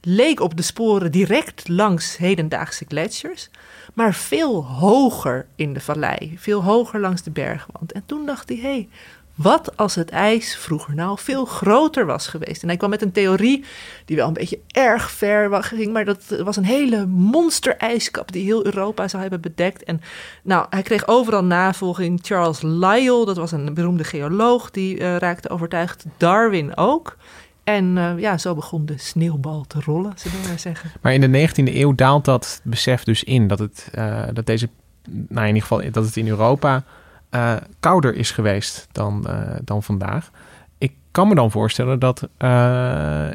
leek 0.00 0.40
op 0.40 0.56
de 0.56 0.62
sporen 0.62 1.12
direct 1.12 1.68
langs 1.68 2.16
hedendaagse 2.16 2.84
gletsjers, 2.88 3.50
maar 3.94 4.14
veel 4.14 4.64
hoger 4.64 5.46
in 5.56 5.72
de 5.72 5.80
vallei, 5.80 6.34
veel 6.38 6.62
hoger 6.62 7.00
langs 7.00 7.22
de 7.22 7.30
bergwand. 7.30 7.92
En 7.92 8.02
toen 8.06 8.26
dacht 8.26 8.48
hij, 8.48 8.58
hé, 8.58 8.62
hey, 8.62 8.88
wat 9.34 9.76
als 9.76 9.94
het 9.94 10.10
ijs 10.10 10.56
vroeger 10.56 10.94
nou 10.94 11.18
veel 11.18 11.44
groter 11.44 12.06
was 12.06 12.26
geweest? 12.26 12.62
En 12.62 12.68
hij 12.68 12.76
kwam 12.76 12.90
met 12.90 13.02
een 13.02 13.12
theorie 13.12 13.64
die 14.04 14.16
wel 14.16 14.26
een 14.26 14.32
beetje 14.32 14.60
erg 14.66 15.10
ver 15.10 15.62
ging, 15.62 15.92
maar 15.92 16.04
dat 16.04 16.24
was 16.44 16.56
een 16.56 16.64
hele 16.64 17.06
monsterijskap 17.06 18.32
die 18.32 18.44
heel 18.44 18.64
Europa 18.64 19.08
zou 19.08 19.22
hebben 19.22 19.40
bedekt. 19.40 19.84
En 19.84 20.00
nou, 20.42 20.66
hij 20.70 20.82
kreeg 20.82 21.06
overal 21.06 21.44
navolging. 21.44 22.18
Charles 22.22 22.62
Lyell, 22.62 23.24
dat 23.24 23.36
was 23.36 23.52
een 23.52 23.74
beroemde 23.74 24.04
geoloog, 24.04 24.70
die 24.70 24.98
eh, 24.98 25.16
raakte 25.16 25.48
overtuigd. 25.48 26.04
Darwin 26.16 26.76
ook. 26.76 27.16
En 27.64 27.96
uh, 27.96 28.18
ja, 28.18 28.38
zo 28.38 28.54
begon 28.54 28.86
de 28.86 28.98
sneeuwbal 28.98 29.64
te 29.66 29.80
rollen, 29.80 30.12
zullen 30.16 30.40
we 30.42 30.48
maar 30.48 30.58
zeggen. 30.58 30.90
Maar 31.00 31.12
in 31.12 31.32
de 31.32 31.48
19e 31.48 31.74
eeuw 31.74 31.94
daalt 31.94 32.24
dat 32.24 32.60
besef 32.64 33.04
dus 33.04 33.24
in 33.24 33.48
dat 33.48 33.58
het, 33.58 33.90
uh, 33.94 34.22
dat 34.32 34.46
deze, 34.46 34.68
nou 35.08 35.46
in 35.46 35.54
ieder 35.54 35.62
geval 35.62 35.90
dat 35.90 36.04
het 36.04 36.16
in 36.16 36.28
Europa 36.28 36.84
uh, 37.30 37.56
kouder 37.80 38.14
is 38.14 38.30
geweest 38.30 38.88
dan, 38.92 39.26
dan 39.64 39.82
vandaag. 39.82 40.30
Ik 40.78 40.92
kan 41.10 41.28
me 41.28 41.34
dan 41.34 41.50
voorstellen 41.50 41.98
dat, 41.98 42.22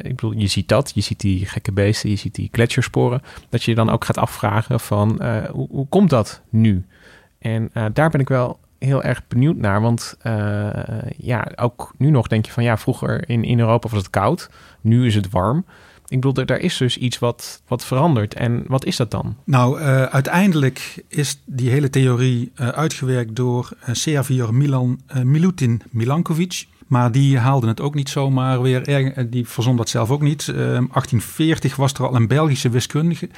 ik 0.02 0.16
bedoel, 0.16 0.32
je 0.32 0.48
ziet 0.48 0.68
dat, 0.68 0.92
je 0.96 1.02
ziet 1.02 1.20
die 1.20 1.46
gekke 1.46 1.72
beesten, 1.72 2.10
je 2.10 2.16
ziet 2.16 2.36
die 2.36 2.50
gletsjersporen, 2.52 3.22
dat 3.50 3.64
je 3.64 3.72
je 3.72 3.78
dan 3.78 3.90
ook 3.90 4.06
gaat 4.06 4.18
afvragen 4.18 4.80
van 4.80 5.24
hoe, 5.52 5.68
hoe 5.70 5.88
komt 5.88 6.10
dat 6.10 6.42
nu? 6.50 6.86
En 7.40 7.72
daar 7.94 8.10
ben 8.10 8.20
ik 8.20 8.28
wel 8.28 8.60
heel 8.80 9.04
erg 9.04 9.28
benieuwd 9.28 9.58
naar. 9.58 9.82
Want 9.82 10.18
uh, 10.24 10.70
ja, 11.18 11.52
ook 11.56 11.94
nu 11.98 12.10
nog 12.10 12.28
denk 12.28 12.46
je 12.46 12.52
van 12.52 12.64
ja, 12.64 12.78
vroeger 12.78 13.30
in, 13.30 13.44
in 13.44 13.60
Europa 13.60 13.90
was 13.90 13.98
het 13.98 14.10
koud. 14.10 14.50
Nu 14.82 15.06
is 15.06 15.16
het 15.16 15.30
warm. 15.30 15.66
Ik 16.08 16.22
bedoel, 16.22 16.46
daar 16.46 16.60
is 16.60 16.78
dus 16.78 16.98
iets 16.98 17.20
wat, 17.20 17.62
wat 17.68 17.86
verandert. 17.86 18.34
En 18.34 18.64
wat 18.68 18.86
is 18.86 18.96
dat 18.96 19.12
dan? 19.12 19.36
Nou, 19.44 19.80
uh, 19.80 20.04
uiteindelijk 20.04 21.04
is 21.08 21.42
die 21.46 21.70
hele 21.70 21.90
theorie 21.90 22.52
uh, 22.56 22.68
uitgewerkt 22.68 23.36
door 23.36 23.70
uh, 23.82 23.96
Servier 23.96 24.54
Milan, 24.54 25.00
Milutin 25.24 25.82
Milankovic. 25.90 26.68
Maar 26.88 27.12
die 27.12 27.38
haalde 27.38 27.68
het 27.68 27.82
ook 27.82 27.96
niet 27.96 28.10
zomaar 28.10 28.62
weer. 28.62 29.06
Die 29.30 29.48
verzon 29.48 29.76
dat 29.76 29.90
zelf 29.90 30.10
ook 30.10 30.22
niet. 30.22 30.46
1840 30.46 31.76
was 31.76 31.94
er 31.94 32.08
al 32.08 32.16
een 32.16 32.28
Belgische 32.28 32.70
wiskundige. 32.70 33.30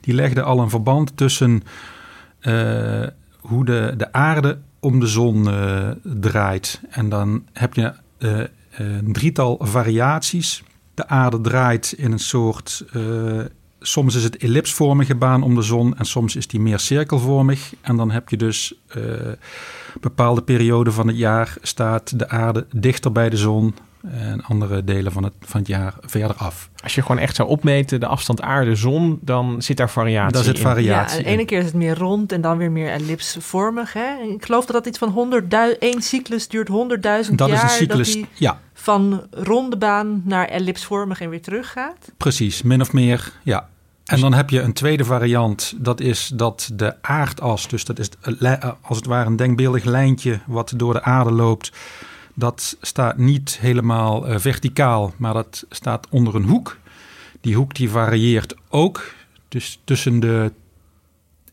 Die 0.00 0.14
legde 0.14 0.42
al 0.42 0.60
een 0.60 0.70
verband 0.70 1.16
tussen 1.16 1.62
hoe 3.40 3.64
de, 3.64 3.94
de 3.96 4.12
aarde 4.12 4.58
om 4.80 5.00
de 5.00 5.06
zon 5.06 5.44
uh, 5.46 5.90
draait. 6.02 6.80
En 6.90 7.08
dan 7.08 7.44
heb 7.52 7.74
je 7.74 7.92
uh, 8.18 8.40
een 8.70 9.12
drietal 9.12 9.58
variaties. 9.62 10.62
De 10.94 11.08
aarde 11.08 11.40
draait 11.40 11.94
in 11.96 12.12
een 12.12 12.18
soort. 12.18 12.84
Soms 13.80 14.14
is 14.14 14.24
het 14.24 14.36
ellipsvormige 14.36 15.14
baan 15.14 15.42
om 15.42 15.54
de 15.54 15.62
zon 15.62 15.96
en 15.96 16.04
soms 16.04 16.36
is 16.36 16.46
die 16.46 16.60
meer 16.60 16.78
cirkelvormig. 16.78 17.74
En 17.80 17.96
dan 17.96 18.10
heb 18.10 18.28
je 18.28 18.36
dus 18.36 18.74
bepaalde 20.00 20.42
perioden 20.42 20.92
van 20.92 21.06
het 21.06 21.16
jaar 21.16 21.56
staat 21.62 22.18
de 22.18 22.28
aarde 22.28 22.66
dichter 22.72 23.12
bij 23.12 23.30
de 23.30 23.36
zon 23.36 23.74
en 24.02 24.42
andere 24.42 24.84
delen 24.84 25.12
van 25.12 25.24
het, 25.24 25.32
van 25.40 25.60
het 25.60 25.68
jaar 25.68 25.94
verder 26.00 26.36
af. 26.36 26.70
Als 26.82 26.94
je 26.94 27.02
gewoon 27.02 27.18
echt 27.18 27.36
zou 27.36 27.48
opmeten 27.48 28.00
de 28.00 28.06
afstand 28.06 28.42
aarde-zon, 28.42 29.18
dan 29.22 29.62
zit 29.62 29.76
daar 29.76 29.90
variatie 29.90 30.32
Daar 30.32 30.44
zit 30.44 30.58
variatie 30.58 31.18
Ja, 31.18 31.24
de 31.24 31.30
ene 31.30 31.44
keer 31.44 31.58
is 31.58 31.64
het 31.64 31.74
meer 31.74 31.98
rond 31.98 32.32
en 32.32 32.40
dan 32.40 32.56
weer 32.56 32.70
meer 32.70 32.90
ellipsvormig. 32.90 33.92
Hè? 33.92 34.22
Ik 34.34 34.44
geloof 34.44 34.66
dat 34.66 34.74
dat 34.74 34.86
iets 34.86 34.98
van 34.98 35.42
100.000, 35.72 35.78
één 35.78 36.02
cyclus 36.02 36.48
duurt 36.48 36.68
100.000 36.68 36.74
jaar. 37.00 37.36
Dat 37.36 37.50
is 37.50 37.62
een 37.62 37.68
cyclus, 37.68 38.14
dat 38.14 38.26
ja. 38.34 38.60
Van 38.72 39.26
ronde 39.30 39.76
baan 39.76 40.22
naar 40.24 40.46
ellipsvormig 40.46 41.20
en 41.20 41.30
weer 41.30 41.42
terug 41.42 41.72
gaat. 41.72 42.12
Precies, 42.16 42.62
min 42.62 42.80
of 42.80 42.92
meer, 42.92 43.32
ja. 43.42 43.68
En 44.04 44.20
dan 44.20 44.34
heb 44.34 44.50
je 44.50 44.60
een 44.60 44.72
tweede 44.72 45.04
variant, 45.04 45.74
dat 45.76 46.00
is 46.00 46.30
dat 46.34 46.70
de 46.74 46.94
aardas, 47.00 47.68
dus 47.68 47.84
dat 47.84 47.98
is 47.98 48.08
als 48.82 48.96
het 48.96 49.06
ware 49.06 49.26
een 49.26 49.36
denkbeeldig 49.36 49.84
lijntje 49.84 50.40
wat 50.46 50.72
door 50.76 50.92
de 50.92 51.02
aarde 51.02 51.32
loopt, 51.32 51.72
dat 52.34 52.76
staat 52.80 53.16
niet 53.16 53.58
helemaal 53.60 54.28
uh, 54.28 54.38
verticaal, 54.38 55.14
maar 55.16 55.34
dat 55.34 55.66
staat 55.70 56.06
onder 56.10 56.34
een 56.34 56.44
hoek. 56.44 56.78
Die 57.40 57.54
hoek 57.54 57.74
die 57.74 57.90
varieert 57.90 58.54
ook. 58.68 59.14
Dus 59.48 59.80
tussen 59.84 60.20
de 60.20 60.52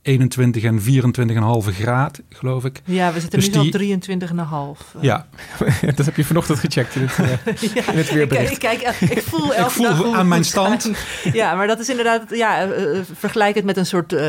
21 0.07 0.63
en 0.63 0.79
24,5 0.81 1.75
graad, 1.75 2.21
geloof 2.29 2.65
ik. 2.65 2.81
Ja, 2.85 3.13
we 3.13 3.19
zitten 3.19 3.39
dus 3.39 3.49
nu 3.49 3.69
die... 3.71 3.95
op 3.95 4.77
23,5. 4.81 4.95
Uh. 4.95 5.01
Ja. 5.01 5.27
dat 5.95 6.05
heb 6.05 6.15
je 6.15 6.23
vanochtend 6.23 6.59
gecheckt 6.59 6.95
in 6.95 7.01
het, 7.07 7.17
uh, 7.19 7.27
ja, 7.75 7.91
in 7.91 7.97
het 7.97 8.11
weerbericht. 8.11 8.51
Ik, 8.51 8.59
kijk, 8.59 8.81
ik, 8.81 9.09
ik 9.09 9.21
voel 9.21 9.53
elke 9.55 9.69
ik 9.69 9.75
voel 9.75 9.85
dag 9.85 10.13
aan 10.13 10.27
mijn 10.27 10.43
stand. 10.43 10.91
Ja, 11.33 11.55
maar 11.55 11.67
dat 11.67 11.79
is 11.79 11.89
inderdaad, 11.89 12.23
ja, 12.29 12.67
uh, 12.67 12.99
vergelijk 13.13 13.55
het 13.55 13.65
met 13.65 13.77
een 13.77 13.85
soort 13.85 14.13
uh, 14.13 14.21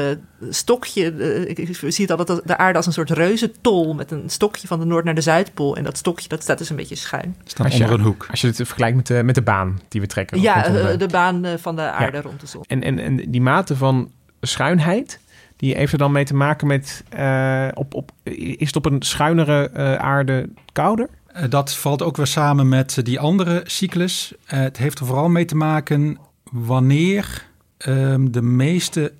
stokje. 0.50 1.46
ik, 1.46 1.58
ik 1.58 1.76
zie 1.92 2.06
het 2.06 2.18
altijd 2.18 2.48
de 2.48 2.56
aarde 2.56 2.76
als 2.76 2.86
een 2.86 2.92
soort 2.92 3.10
reuzentol 3.10 3.94
met 3.94 4.10
een 4.10 4.30
stokje 4.30 4.66
van 4.66 4.78
de 4.78 4.84
Noord 4.84 5.04
naar 5.04 5.14
de 5.14 5.20
Zuidpool. 5.20 5.76
En 5.76 5.84
dat 5.84 5.96
stokje, 5.96 6.28
dat 6.28 6.42
staat 6.42 6.58
dus 6.58 6.70
een 6.70 6.76
beetje 6.76 6.94
schuin. 6.94 7.36
Staat 7.44 7.66
als 7.66 7.74
onder 7.74 7.88
je, 7.88 7.94
een 7.94 8.04
hoek. 8.04 8.26
Als 8.30 8.40
je 8.40 8.46
het 8.46 8.56
vergelijkt 8.56 8.96
met 8.96 9.06
de, 9.06 9.22
met 9.22 9.34
de 9.34 9.42
baan 9.42 9.80
die 9.88 10.00
we 10.00 10.06
trekken. 10.06 10.40
Ja, 10.40 10.68
de... 10.68 10.96
de... 10.96 11.06
baan 11.06 11.46
van 11.58 11.76
de 11.76 11.82
aarde 11.90 12.16
ja. 12.16 12.22
rond 12.22 12.40
de 12.40 12.46
zon. 12.46 12.62
En, 12.66 12.82
en, 12.82 12.98
en 12.98 13.30
die 13.30 13.40
mate 13.40 13.76
van 13.76 14.10
schuinheid 14.40 15.20
die 15.58 15.76
heeft 15.76 15.92
er 15.92 15.98
dan 15.98 16.12
mee 16.12 16.24
te 16.24 16.34
maken 16.34 16.66
met, 16.66 17.04
uh, 17.18 17.68
op, 17.74 17.94
op, 17.94 18.10
is 18.22 18.66
het 18.66 18.76
op 18.76 18.86
een 18.86 19.02
schuinere 19.02 19.70
uh, 19.76 19.94
aarde 19.94 20.48
kouder? 20.72 21.08
Dat 21.48 21.74
valt 21.74 22.02
ook 22.02 22.16
weer 22.16 22.26
samen 22.26 22.68
met 22.68 23.00
die 23.02 23.20
andere 23.20 23.62
cyclus. 23.64 24.34
Het 24.44 24.76
heeft 24.76 24.98
er 24.98 25.06
vooral 25.06 25.28
mee 25.28 25.44
te 25.44 25.56
maken 25.56 26.18
wanneer 26.50 27.46
um, 27.86 28.32
de 28.32 28.42
meeste 28.42 29.12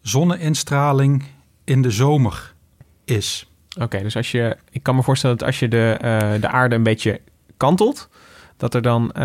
zonneinstraling 0.00 1.24
in 1.64 1.82
de 1.82 1.90
zomer 1.90 2.54
is. 3.04 3.50
Oké, 3.74 3.84
okay, 3.84 4.02
dus 4.02 4.16
als 4.16 4.30
je, 4.30 4.56
ik 4.70 4.82
kan 4.82 4.94
me 4.94 5.02
voorstellen 5.02 5.36
dat 5.36 5.46
als 5.46 5.58
je 5.58 5.68
de, 5.68 5.96
de 6.40 6.48
aarde 6.48 6.74
een 6.74 6.82
beetje 6.82 7.20
kantelt, 7.56 8.08
dat 8.58 8.74
er 8.74 8.82
dan, 8.82 9.12
uh, 9.18 9.22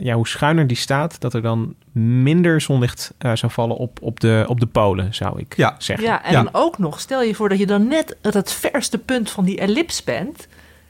ja, 0.00 0.14
hoe 0.14 0.28
schuiner 0.28 0.66
die 0.66 0.76
staat, 0.76 1.20
dat 1.20 1.34
er 1.34 1.42
dan 1.42 1.74
minder 1.92 2.60
zonlicht 2.60 3.14
uh, 3.18 3.32
zou 3.34 3.52
vallen 3.52 3.76
op, 3.76 3.98
op, 4.02 4.20
de, 4.20 4.44
op 4.48 4.60
de 4.60 4.66
polen, 4.66 5.14
zou 5.14 5.38
ik 5.40 5.56
ja. 5.56 5.74
zeggen. 5.78 6.06
Ja, 6.06 6.24
en 6.24 6.32
Ja. 6.32 6.42
dan 6.42 6.54
ook 6.54 6.78
nog, 6.78 7.00
stel 7.00 7.22
je 7.22 7.34
voor 7.34 7.48
dat 7.48 7.58
je 7.58 7.66
dan 7.66 7.86
net 7.88 8.16
het, 8.22 8.34
het 8.34 8.52
verste 8.52 8.98
punt 8.98 9.30
van 9.30 9.44
die 9.44 9.58
ellips 9.58 10.04
bent. 10.04 10.48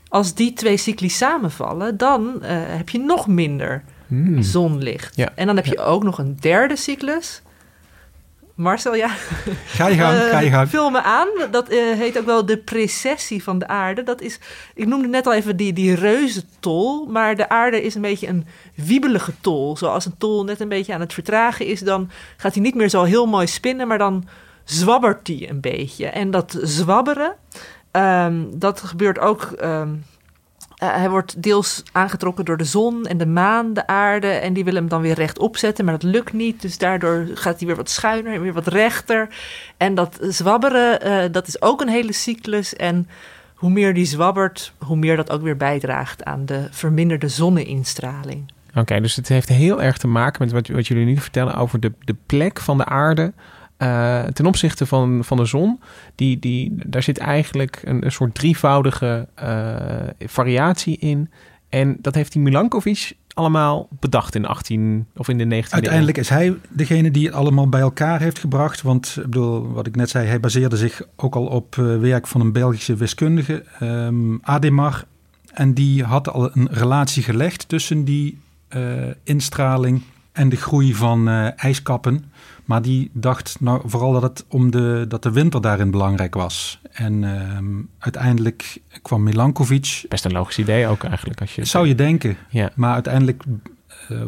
Als 0.08 0.34
die 0.34 0.52
twee 0.52 0.76
cycli 0.76 1.08
samenvallen, 1.08 1.96
dan 1.96 2.42
eh, 2.42 2.56
heb 2.56 2.88
je 2.88 2.98
nog 2.98 3.26
minder 3.26 3.82
Hmm. 4.06 4.42
zonlicht. 4.42 5.16
Ja. 5.16 5.28
En 5.34 5.46
dan 5.46 5.56
heb 5.56 5.66
je 5.66 5.78
ook 5.78 6.02
nog 6.02 6.18
een 6.18 6.36
derde 6.40 6.76
cyclus. 6.76 7.42
Marcel, 8.54 8.94
ja. 8.94 9.08
Ga 9.66 9.86
je 9.88 9.96
gang, 9.96 10.18
Eh, 10.18 10.28
ga 10.30 10.38
je 10.38 10.50
gang. 10.50 10.68
Vul 10.68 10.90
me 10.90 11.02
aan. 11.02 11.28
Dat 11.50 11.68
eh, 11.68 11.78
heet 11.78 12.18
ook 12.18 12.24
wel 12.26 12.46
de 12.46 12.58
precessie 12.58 13.42
van 13.42 13.58
de 13.58 13.66
aarde. 13.68 14.02
Dat 14.02 14.20
is, 14.20 14.38
ik 14.74 14.86
noemde 14.86 15.08
net 15.08 15.26
al 15.26 15.32
even 15.34 15.56
die, 15.56 15.72
die 15.72 15.94
reuzentol. 15.94 17.06
Maar 17.06 17.36
de 17.36 17.48
aarde 17.48 17.82
is 17.82 17.94
een 17.94 18.00
beetje 18.00 18.28
een 18.28 18.46
wiebelige 18.74 19.32
tol. 19.40 19.76
Zoals 19.76 20.04
een 20.06 20.16
tol 20.18 20.44
net 20.44 20.60
een 20.60 20.68
beetje 20.68 20.94
aan 20.94 21.00
het 21.00 21.12
vertragen 21.12 21.66
is, 21.66 21.80
dan 21.80 22.10
gaat 22.36 22.54
hij 22.54 22.62
niet 22.62 22.74
meer 22.74 22.88
zo 22.88 23.02
heel 23.02 23.26
mooi 23.26 23.46
spinnen, 23.46 23.88
maar 23.88 23.98
dan 23.98 24.24
zwabbert 24.64 25.26
hij 25.26 25.48
een 25.50 25.60
beetje. 25.60 26.06
En 26.06 26.30
dat 26.30 26.58
zwabberen, 26.62 27.34
ehm, 27.90 28.42
dat 28.54 28.80
gebeurt 28.80 29.18
ook. 29.18 29.42
ehm, 29.42 29.88
eh, 30.82 30.94
hij 30.94 31.10
wordt 31.10 31.42
deels 31.42 31.82
aangetrokken 31.92 32.44
door 32.44 32.56
de 32.56 32.64
zon 32.64 33.06
en 33.06 33.18
de 33.18 33.26
maan, 33.26 33.72
de 33.72 33.86
aarde. 33.86 34.26
En 34.26 34.52
die 34.52 34.64
willen 34.64 34.80
hem 34.80 34.88
dan 34.88 35.00
weer 35.00 35.14
rechtop 35.14 35.56
zetten, 35.56 35.84
maar 35.84 35.98
dat 35.98 36.10
lukt 36.10 36.32
niet. 36.32 36.62
Dus 36.62 36.78
daardoor 36.78 37.26
gaat 37.34 37.58
hij 37.58 37.66
weer 37.66 37.76
wat 37.76 37.90
schuiner 37.90 38.32
en 38.32 38.42
weer 38.42 38.52
wat 38.52 38.66
rechter. 38.66 39.28
En 39.76 39.94
dat 39.94 40.18
zwabberen, 40.20 41.00
eh, 41.00 41.32
dat 41.32 41.46
is 41.46 41.62
ook 41.62 41.80
een 41.80 41.88
hele 41.88 42.12
cyclus. 42.12 42.76
En 42.76 43.08
hoe 43.54 43.70
meer 43.70 43.94
die 43.94 44.04
zwabbert, 44.04 44.72
hoe 44.78 44.96
meer 44.96 45.16
dat 45.16 45.30
ook 45.30 45.42
weer 45.42 45.56
bijdraagt 45.56 46.24
aan 46.24 46.46
de 46.46 46.66
verminderde 46.70 47.28
zonneinstraling. 47.28 48.52
Oké, 48.74 49.00
dus 49.00 49.16
het 49.16 49.28
heeft 49.28 49.48
heel 49.48 49.82
erg 49.82 49.98
te 49.98 50.06
maken 50.06 50.42
met 50.42 50.52
wat, 50.52 50.68
wat 50.68 50.86
jullie 50.86 51.04
nu 51.04 51.16
vertellen 51.16 51.54
over 51.54 51.80
de, 51.80 51.92
de 52.04 52.16
plek 52.26 52.60
van 52.60 52.76
de 52.76 52.84
aarde 52.84 53.32
eh, 53.82 54.24
ten 54.24 54.46
opzichte 54.46 54.86
van, 54.86 55.24
van 55.24 55.36
de 55.36 55.44
zon. 55.44 55.80
Die, 56.14 56.38
die, 56.38 56.72
daar 56.86 57.02
zit 57.02 57.18
eigenlijk 57.18 57.80
een, 57.84 58.04
een 58.04 58.12
soort 58.12 58.34
drievoudige 58.34 59.28
eh, 59.34 59.76
variatie 60.18 60.96
in. 60.98 61.30
En 61.68 61.96
dat 62.00 62.14
heeft 62.14 62.32
die 62.32 62.42
Milankovic 62.42 63.12
allemaal 63.34 63.88
bedacht 64.00 64.34
in 64.34 64.46
18 64.46 65.06
of 65.16 65.28
in 65.28 65.38
de 65.38 65.64
19e 65.64 65.70
Uiteindelijk 65.70 66.18
is 66.18 66.28
hij 66.28 66.56
degene 66.68 67.10
die 67.10 67.26
het 67.26 67.34
allemaal 67.34 67.68
bij 67.68 67.80
elkaar 67.80 68.20
heeft 68.20 68.38
gebracht. 68.38 68.82
Want 68.82 69.16
ik 69.16 69.22
bedoel, 69.22 69.72
wat 69.72 69.86
ik 69.86 69.96
net 69.96 70.10
zei, 70.10 70.26
hij 70.26 70.40
baseerde 70.40 70.76
zich 70.76 71.02
ook 71.16 71.34
al 71.34 71.46
op 71.46 71.78
eh, 71.78 71.98
werk 71.98 72.26
van 72.26 72.40
een 72.40 72.52
Belgische 72.52 72.94
wiskundige, 72.94 73.64
ehm, 73.78 74.36
Ademar. 74.40 75.04
En 75.52 75.74
die 75.74 76.04
had 76.04 76.28
al 76.28 76.56
een 76.56 76.68
relatie 76.70 77.22
gelegd 77.22 77.68
tussen 77.68 78.04
die 78.04 78.40
instraling 79.24 80.02
en 80.32 80.48
de 80.48 80.56
groei 80.56 80.94
van 80.94 81.28
ijskappen. 81.56 82.24
Maar 82.72 82.82
die 82.82 83.10
dacht 83.12 83.56
nou 83.60 83.80
vooral 83.84 84.12
dat, 84.12 84.22
het 84.22 84.44
om 84.48 84.70
de, 84.70 85.04
dat 85.08 85.22
de 85.22 85.30
winter 85.30 85.60
daarin 85.60 85.90
belangrijk 85.90 86.34
was. 86.34 86.80
En 86.92 87.24
ehm, 87.24 87.82
uiteindelijk 87.98 88.80
kwam 89.02 89.22
Milankovic. 89.22 90.04
Best 90.08 90.24
een 90.24 90.32
logisch 90.32 90.58
idee 90.58 90.86
ook 90.86 91.04
eigenlijk. 91.04 91.40
Als 91.40 91.54
je 91.54 91.64
Zou 91.64 91.88
je 91.88 91.94
denken. 91.94 92.36
Ja. 92.48 92.70
Maar 92.74 92.92
uiteindelijk 92.92 93.42
eh, 94.08 94.26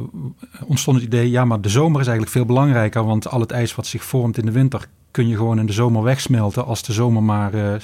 ontstond 0.65 0.97
het 0.97 1.07
idee, 1.07 1.31
ja, 1.31 1.45
maar 1.45 1.61
de 1.61 1.69
zomer 1.69 2.01
is 2.01 2.07
eigenlijk 2.07 2.37
veel 2.37 2.45
belangrijker. 2.45 3.05
Want 3.05 3.29
al 3.29 3.41
het 3.41 3.51
ijs 3.51 3.75
wat 3.75 3.87
zich 3.87 4.05
vormt 4.05 4.39
in 4.39 4.47
de 4.47 4.53
winter 4.53 4.89
kun 5.11 5.29
je 5.29 5.37
gewoon 5.37 5.59
in 5.59 5.67
de 5.67 5.73
zomer 5.73 6.03
wegsmelten 6.03 6.65
als 6.65 6.83
de 6.83 6.93
zomer 6.93 7.23
maar 7.23 7.55
eh, 7.55 7.81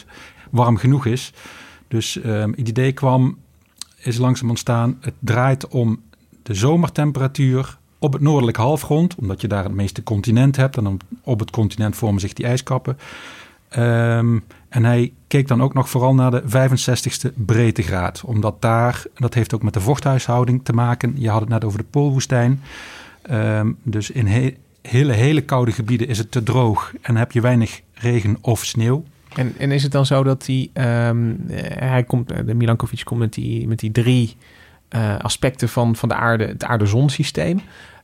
warm 0.51 0.77
genoeg 0.77 1.07
is. 1.07 1.33
Dus 1.89 2.21
ehm, 2.21 2.51
het 2.51 2.69
idee 2.69 2.93
kwam, 2.93 3.39
is 3.97 4.17
langzaam 4.17 4.49
ontstaan, 4.49 4.99
het 5.01 5.15
draait 5.19 5.69
om 5.69 6.03
de 6.43 6.55
zomertemperatuur 6.55 7.79
op 8.01 8.13
het 8.13 8.23
noordelijke 8.23 8.61
halfrond, 8.61 9.15
omdat 9.15 9.41
je 9.41 9.49
daar 9.49 9.65
het 9.65 9.75
meeste 9.75 10.03
continent 10.03 10.57
hebt. 10.57 10.77
En 10.77 10.99
op 11.23 11.39
het 11.41 11.51
continent 11.51 11.97
vormen 11.97 12.21
zich 12.21 12.33
die 12.33 12.47
ijskappen. 12.47 12.99
Ehm, 13.69 14.39
en 14.69 14.85
hij 14.85 15.13
keek 15.27 15.49
dan 15.49 15.63
ook 15.63 15.75
nog 15.75 15.89
vooral 15.91 16.15
naar 16.15 16.31
de 16.31 16.43
65ste 16.47 17.33
breedtegraad. 17.35 18.23
Omdat 18.25 18.63
daar, 18.63 19.05
dat 19.15 19.35
heeft 19.35 19.55
ook 19.55 19.63
met 19.63 19.75
de 19.75 19.81
vochthuishouding 19.81 20.65
te 20.65 20.73
maken. 20.73 21.15
Je 21.17 21.29
had 21.29 21.41
het 21.41 21.49
net 21.49 21.65
over 21.65 21.79
de 21.79 21.85
Poolwoestijn. 21.91 22.61
Ehm, 23.23 23.73
dus 23.83 24.11
in 24.11 24.27
he- 24.27 24.57
hele, 24.83 25.13
hele 25.13 25.41
koude 25.41 25.73
gebieden 25.73 26.09
is 26.09 26.19
het 26.19 26.31
te 26.31 26.43
droog 26.43 26.93
en 27.01 27.17
heb 27.17 27.33
je 27.33 27.41
weinig 27.41 27.81
regen 27.95 28.37
of 28.41 28.65
sneeuw. 28.65 29.05
En, 29.35 29.55
en 29.59 29.71
is 29.73 29.83
het 29.83 29.93
dan 29.93 30.07
zo 30.07 30.23
dat 30.23 30.45
die, 30.45 30.71
ehm, 30.73 31.31
eh, 31.49 31.77
hij 31.89 32.05
komt, 32.05 32.31
eh, 32.31 32.47
de 32.47 32.55
Milankovic 32.55 33.05
komt 33.05 33.21
met 33.21 33.33
die, 33.33 33.69
met 33.69 33.79
die 33.79 33.93
drie 33.93 34.37
eh, 34.91 35.19
aspecten 35.19 35.69
van, 35.69 35.97
van 35.97 36.09
de 36.09 36.15
aarde, 36.15 36.45
het 36.47 36.65
aarde-zonsysteem. 36.65 37.61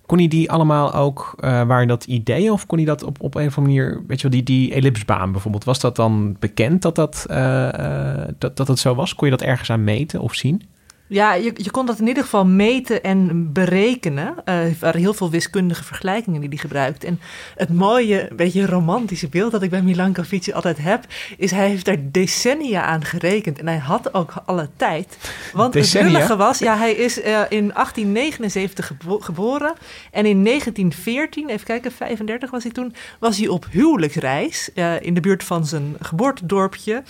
Kon 0.07 0.19
hij 0.19 0.29
die 0.29 0.51
allemaal 0.51 0.95
ook, 0.95 1.35
eh 1.41 1.63
waren 1.63 1.89
dat 1.89 2.05
ideeën 2.05 2.51
of 2.51 2.67
kon 2.67 2.79
hij 2.79 2.87
dat 2.87 3.03
op, 3.03 3.21
op 3.21 3.35
een 3.35 3.47
of 3.47 3.59
andere 3.59 3.77
manier, 3.77 4.03
weet 4.07 4.21
je 4.21 4.29
wel, 4.29 4.43
die, 4.43 4.43
die 4.43 4.75
ellipsbaan 4.75 5.33
bijvoorbeeld, 5.33 5.65
was 5.65 5.81
dat 5.81 5.97
dan 5.97 6.37
bekend 6.39 6.83
dat 6.83 6.95
dat, 6.95 7.27
eh, 7.29 8.21
dat, 8.39 8.57
dat 8.57 8.69
het 8.69 8.79
zo 8.79 8.95
was? 8.95 9.15
Kon 9.15 9.29
je 9.29 9.37
dat 9.37 9.47
ergens 9.47 9.71
aan 9.71 9.85
meten 9.85 10.21
of 10.21 10.35
zien? 10.35 10.63
Ja, 11.09 11.35
je, 11.35 11.53
je 11.55 11.71
kon 11.71 11.87
dat 11.87 11.99
in 11.99 12.07
ieder 12.07 12.23
geval 12.23 12.47
meten 12.47 13.03
en 13.03 13.53
berekenen. 13.53 14.35
Eh, 14.45 14.65
er 14.65 14.77
waren 14.81 15.01
heel 15.01 15.15
veel 15.15 15.31
wiskundige 15.31 15.85
vergelijkingen 15.85 16.41
die 16.41 16.49
hij 16.49 16.59
gebruikte. 16.59 17.07
En 17.07 17.21
het 17.57 17.75
mooie, 17.75 18.29
beetje 18.37 18.67
romantische 18.67 19.29
beeld 19.29 19.53
dat 19.53 19.63
ik 19.63 19.71
bij 19.71 19.83
Milankovic 19.83 20.51
altijd 20.51 20.79
heb... 20.79 21.05
is 21.37 21.51
hij 21.51 21.69
heeft 21.69 21.85
daar 21.85 21.97
decennia 22.03 22.83
aan 22.83 23.05
gerekend. 23.05 23.59
En 23.59 23.67
hij 23.67 23.79
had 23.79 24.15
ook 24.15 24.33
alle 24.47 24.69
tijd. 24.77 25.19
Want 25.53 25.73
Decennia? 25.73 26.09
het 26.09 26.17
lullige 26.17 26.37
was, 26.37 26.59
ja, 26.59 26.77
hij 26.77 26.93
is 26.93 27.21
eh, 27.21 27.41
in 27.49 27.73
1879 27.73 28.87
gebo- 28.87 29.19
geboren. 29.19 29.75
En 30.11 30.27
in 30.27 30.45
1914, 30.45 31.49
even 31.49 31.67
kijken, 31.67 31.93
35 31.93 32.51
was 32.51 32.63
hij 32.63 32.73
toen... 32.73 32.95
was 33.19 33.39
hij 33.39 33.49
op 33.49 33.67
huwelijksreis 33.71 34.71
eh, 34.75 35.01
in 35.01 35.15
de 35.15 35.21
buurt 35.21 35.45
van 35.45 35.67
zijn 35.67 35.97
geboortedorpje... 36.01 37.03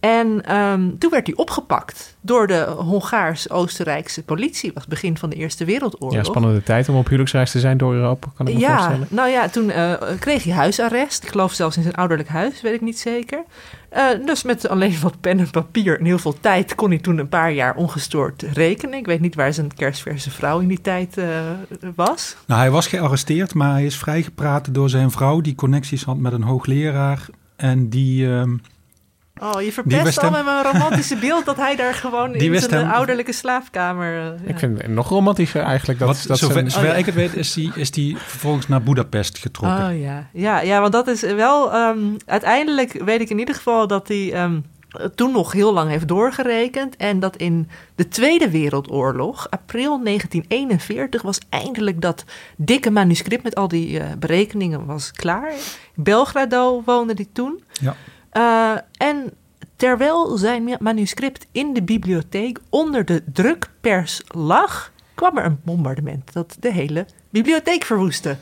En 0.00 0.44
ehm, 0.44 0.90
toen 0.98 1.10
werd 1.10 1.26
hij 1.26 1.36
opgepakt 1.36 2.16
door 2.20 2.46
de 2.46 2.64
Hongaars-Oostenrijkse 2.78 4.22
politie. 4.22 4.70
was 4.72 4.82
het 4.82 4.90
begin 4.90 5.18
van 5.18 5.30
de 5.30 5.36
Eerste 5.36 5.64
Wereldoorlog. 5.64 6.12
Ja, 6.14 6.22
spannende 6.24 6.62
tijd 6.62 6.88
om 6.88 6.96
op 6.96 7.04
huwelijksreis 7.06 7.50
te 7.50 7.60
zijn 7.60 7.78
door 7.78 7.94
Europa, 7.94 8.28
kan 8.34 8.46
ik 8.48 8.54
me 8.54 8.60
Ja, 8.60 8.76
voorstellen. 8.76 9.06
nou 9.10 9.28
ja, 9.28 9.48
toen 9.48 9.70
eh, 9.70 9.92
kreeg 10.18 10.44
hij 10.44 10.52
huisarrest. 10.52 11.22
Ik 11.22 11.28
geloof 11.28 11.52
zelfs 11.52 11.76
in 11.76 11.82
zijn 11.82 11.94
ouderlijk 11.94 12.28
huis, 12.28 12.60
weet 12.60 12.74
ik 12.74 12.80
niet 12.80 12.98
zeker. 12.98 13.44
Eh, 13.88 14.04
dus 14.26 14.42
met 14.42 14.68
alleen 14.68 15.00
wat 15.02 15.20
pen 15.20 15.38
en 15.38 15.50
papier 15.50 15.98
en 15.98 16.04
heel 16.04 16.18
veel 16.18 16.40
tijd 16.40 16.74
kon 16.74 16.88
hij 16.90 16.98
toen 16.98 17.18
een 17.18 17.28
paar 17.28 17.52
jaar 17.52 17.74
ongestoord 17.74 18.42
rekenen. 18.42 18.98
Ik 18.98 19.06
weet 19.06 19.20
niet 19.20 19.34
waar 19.34 19.52
zijn 19.52 19.74
kerstverse 19.74 20.30
vrouw 20.30 20.58
in 20.60 20.68
die 20.68 20.80
tijd 20.80 21.18
eh, 21.18 21.26
was. 21.94 22.36
Nou, 22.46 22.60
hij 22.60 22.70
was 22.70 22.86
gearresteerd, 22.86 23.54
maar 23.54 23.72
hij 23.72 23.84
is 23.84 23.96
vrijgepraat 23.96 24.74
door 24.74 24.90
zijn 24.90 25.10
vrouw... 25.10 25.40
die 25.40 25.54
connecties 25.54 26.04
had 26.04 26.16
met 26.16 26.32
een 26.32 26.42
hoogleraar. 26.42 27.26
En 27.56 27.88
die, 27.88 28.28
ehm, 28.30 28.56
Oh, 29.40 29.52
je 29.54 29.58
Die 29.60 29.72
verpest 29.72 30.22
al 30.22 30.30
met 30.30 30.44
mijn 30.44 30.62
romantische 30.62 31.16
beeld 31.16 31.44
dat 31.44 31.56
hij 31.56 31.76
daar 31.76 31.94
gewoon 31.94 32.32
Die 32.32 32.52
in 32.52 32.60
zijn 32.60 32.90
ouderlijke 32.90 33.32
slaapkamer... 33.32 34.18
eh, 34.18 34.24
ja. 34.24 34.48
Ik 34.48 34.58
vind 34.58 34.82
het 34.82 34.90
nog 34.90 35.08
romantischer 35.08 35.62
eigenlijk. 35.62 35.98
Dat, 35.98 36.08
wat, 36.08 36.24
dat 36.26 36.38
zover, 36.38 36.54
zijn- 36.54 36.70
zover 36.70 36.86
Oh, 36.88 36.92
ja. 36.92 36.98
ik 36.98 37.06
het 37.06 37.14
weet 37.14 37.34
is 37.34 37.52
die, 37.52 37.72
is 37.74 37.90
die 37.90 38.16
vervolgens 38.16 38.68
naar 38.68 38.82
Budapest 38.82 39.38
getrokken. 39.38 39.88
Oh 39.90 40.00
ja. 40.00 40.26
ja, 40.32 40.60
ja, 40.60 40.80
want 40.80 40.92
dat 40.92 41.06
is 41.08 41.20
wel. 41.20 41.72
ehm, 41.72 41.98
uiteindelijk 42.26 42.92
weet 43.04 43.20
ik 43.20 43.30
in 43.30 43.38
ieder 43.38 43.54
geval 43.54 43.86
dat 43.86 44.08
hij 44.08 44.32
ehm, 44.32 44.60
toen 45.14 45.32
nog 45.32 45.52
heel 45.52 45.72
lang 45.72 45.90
heeft 45.90 46.08
doorgerekend. 46.08 46.96
En 46.96 47.20
dat 47.20 47.36
in 47.36 47.68
de 47.94 48.08
Tweede 48.08 48.50
Wereldoorlog, 48.50 49.46
april 49.50 50.02
1941, 50.04 51.22
was 51.22 51.38
eindelijk 51.48 52.00
dat 52.00 52.24
dikke 52.56 52.90
manuscript 52.90 53.42
met 53.42 53.54
al 53.54 53.68
die 53.68 53.98
eh, 54.00 54.06
berekeningen 54.18 54.86
was 54.86 55.12
klaar. 55.12 55.50
In 55.96 56.02
Belgrado 56.02 56.82
woonde 56.84 57.12
hij 57.16 57.26
toen. 57.32 57.62
Ja. 57.80 57.96
Eh, 58.30 58.74
en 58.96 59.32
terwijl 59.76 60.36
zijn 60.36 60.64
ma- 60.64 60.76
manuscript 60.80 61.46
in 61.52 61.74
de 61.74 61.82
bibliotheek 61.82 62.58
onder 62.68 63.04
de 63.04 63.22
drukpers 63.32 64.22
lag, 64.28 64.92
kwam 65.14 65.38
er 65.38 65.44
een 65.44 65.60
bombardement 65.64 66.32
dat 66.32 66.56
de 66.60 66.72
hele 66.72 67.06
bibliotheek 67.30 67.84
verwoestte. 67.84 68.36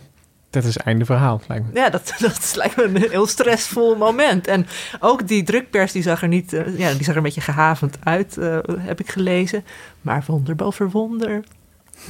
dat 0.51 0.65
is 0.65 0.77
einde 0.77 1.05
verhaal, 1.05 1.41
lijkt 1.49 1.65
me. 1.73 1.81
Ja, 1.81 1.91
dat, 1.91 2.15
dat 2.19 2.53
lijkt 2.57 2.77
me 2.77 2.85
een 2.85 2.97
heel 3.11 3.27
stressvol 3.27 3.97
moment. 3.97 4.47
En 4.47 4.67
ook 5.01 5.29
die 5.29 5.43
drukpers, 5.43 5.93
die 5.93 6.03
zag 6.03 6.23
er 6.23 6.29
niet, 6.29 6.53
eh, 6.53 6.79
ja, 6.79 6.93
die 6.93 6.99
zag 7.05 7.09
er 7.09 7.17
een 7.17 7.23
beetje 7.23 7.41
gehavend 7.41 7.97
uit, 8.03 8.39
eh, 8.39 8.59
heb 8.79 9.01
ik 9.01 9.11
gelezen. 9.11 9.65
Maar 10.01 10.25
wonder 10.27 10.55
boven 10.57 10.91
wonder 10.91 11.45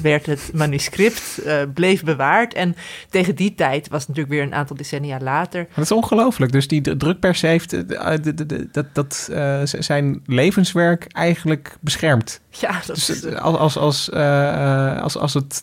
werd 0.02 0.26
het 0.26 0.50
manuscript, 0.54 1.38
eh, 1.38 1.56
bleef 1.74 2.04
bewaard. 2.04 2.54
En 2.54 2.76
tegen 3.10 3.34
die 3.34 3.54
tijd, 3.54 3.88
was 3.88 3.98
het 4.00 4.08
natuurlijk 4.08 4.34
weer 4.34 4.42
een 4.44 4.54
aantal 4.54 4.76
decennia 4.76 5.18
later, 5.20 5.66
Dat 5.74 5.84
is 5.84 5.92
ongelooflijk. 5.92 6.52
Dus 6.52 6.68
die 6.68 6.96
drukpers 6.96 7.40
heeft 7.40 7.72
eh, 7.72 8.10
de- 8.22 8.34
de- 8.34 8.46
de- 8.46 8.68
dat, 8.72 8.86
dat, 8.92 9.28
eh, 9.32 9.60
zijn 9.64 10.20
levenswerk 10.26 11.04
eigenlijk 11.12 11.76
beschermd. 11.80 12.40
ja, 12.50 12.70
dat 12.86 12.96
Dus 12.96 13.10
is, 13.10 13.24
eh, 13.24 13.40
als, 13.40 13.56
als, 13.56 13.76
als, 13.78 14.10
eh, 14.10 14.48
eh, 14.94 15.02
als, 15.02 15.16
als 15.18 15.34
het 15.34 15.60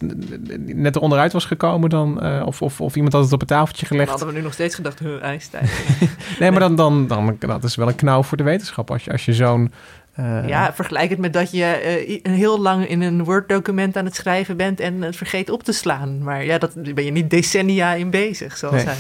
net 0.66 0.96
eronderuit 0.96 1.32
was 1.34 1.46
gekomen, 1.46 1.90
dan, 1.90 2.22
eh, 2.22 2.44
of, 2.46 2.62
of, 2.62 2.82
of 2.82 2.96
iemand 2.96 3.14
had 3.14 3.24
het 3.24 3.34
op 3.34 3.40
het 3.40 3.50
tafeltje 3.50 3.80
dan 3.86 3.90
gelegd. 3.90 4.10
hadden 4.10 4.28
we 4.28 4.34
nu 4.34 4.42
nog 4.42 4.54
steeds 4.54 4.76
gedacht, 4.76 5.00
huh, 5.00 5.22
ijstijd. 5.22 5.72
Nee, 6.40 6.52
maar 6.52 6.60
dan, 6.60 6.76
dan, 6.76 7.08
dan 7.08 7.36
dat 7.40 7.64
is 7.64 7.76
wel 7.76 7.88
een 7.88 7.96
knauw 7.96 8.24
voor 8.24 8.38
de 8.38 8.44
wetenschap. 8.44 8.92
Als 8.92 9.04
je, 9.04 9.12
als 9.12 9.26
je 9.26 9.34
zo'n. 9.34 9.72
Eh, 10.14 10.48
Ja, 10.48 10.74
vergelijk 10.74 11.10
het 11.10 11.20
met 11.20 11.34
dat 11.34 11.52
je 11.52 11.64
eh, 11.66 12.20
een 12.24 12.34
heel 12.34 12.60
lang 12.62 12.88
in 12.88 13.02
een 13.02 13.24
Word-document 13.24 13.98
aan 13.98 14.06
het 14.06 14.16
schrijven 14.16 14.58
bent 14.58 14.80
en 14.80 15.02
het 15.02 15.16
vergeet 15.16 15.50
op 15.50 15.64
te 15.64 15.72
slaan. 15.72 16.24
Maar 16.24 16.46
ja, 16.46 16.58
dat 16.58 16.72
daar 16.76 16.94
ben 16.94 17.06
je 17.06 17.12
niet 17.12 17.30
decennia 17.30 17.94
in 17.94 18.10
bezig, 18.10 18.58
zoals 18.58 18.76
Nee. 18.76 18.86
hij. 18.86 18.96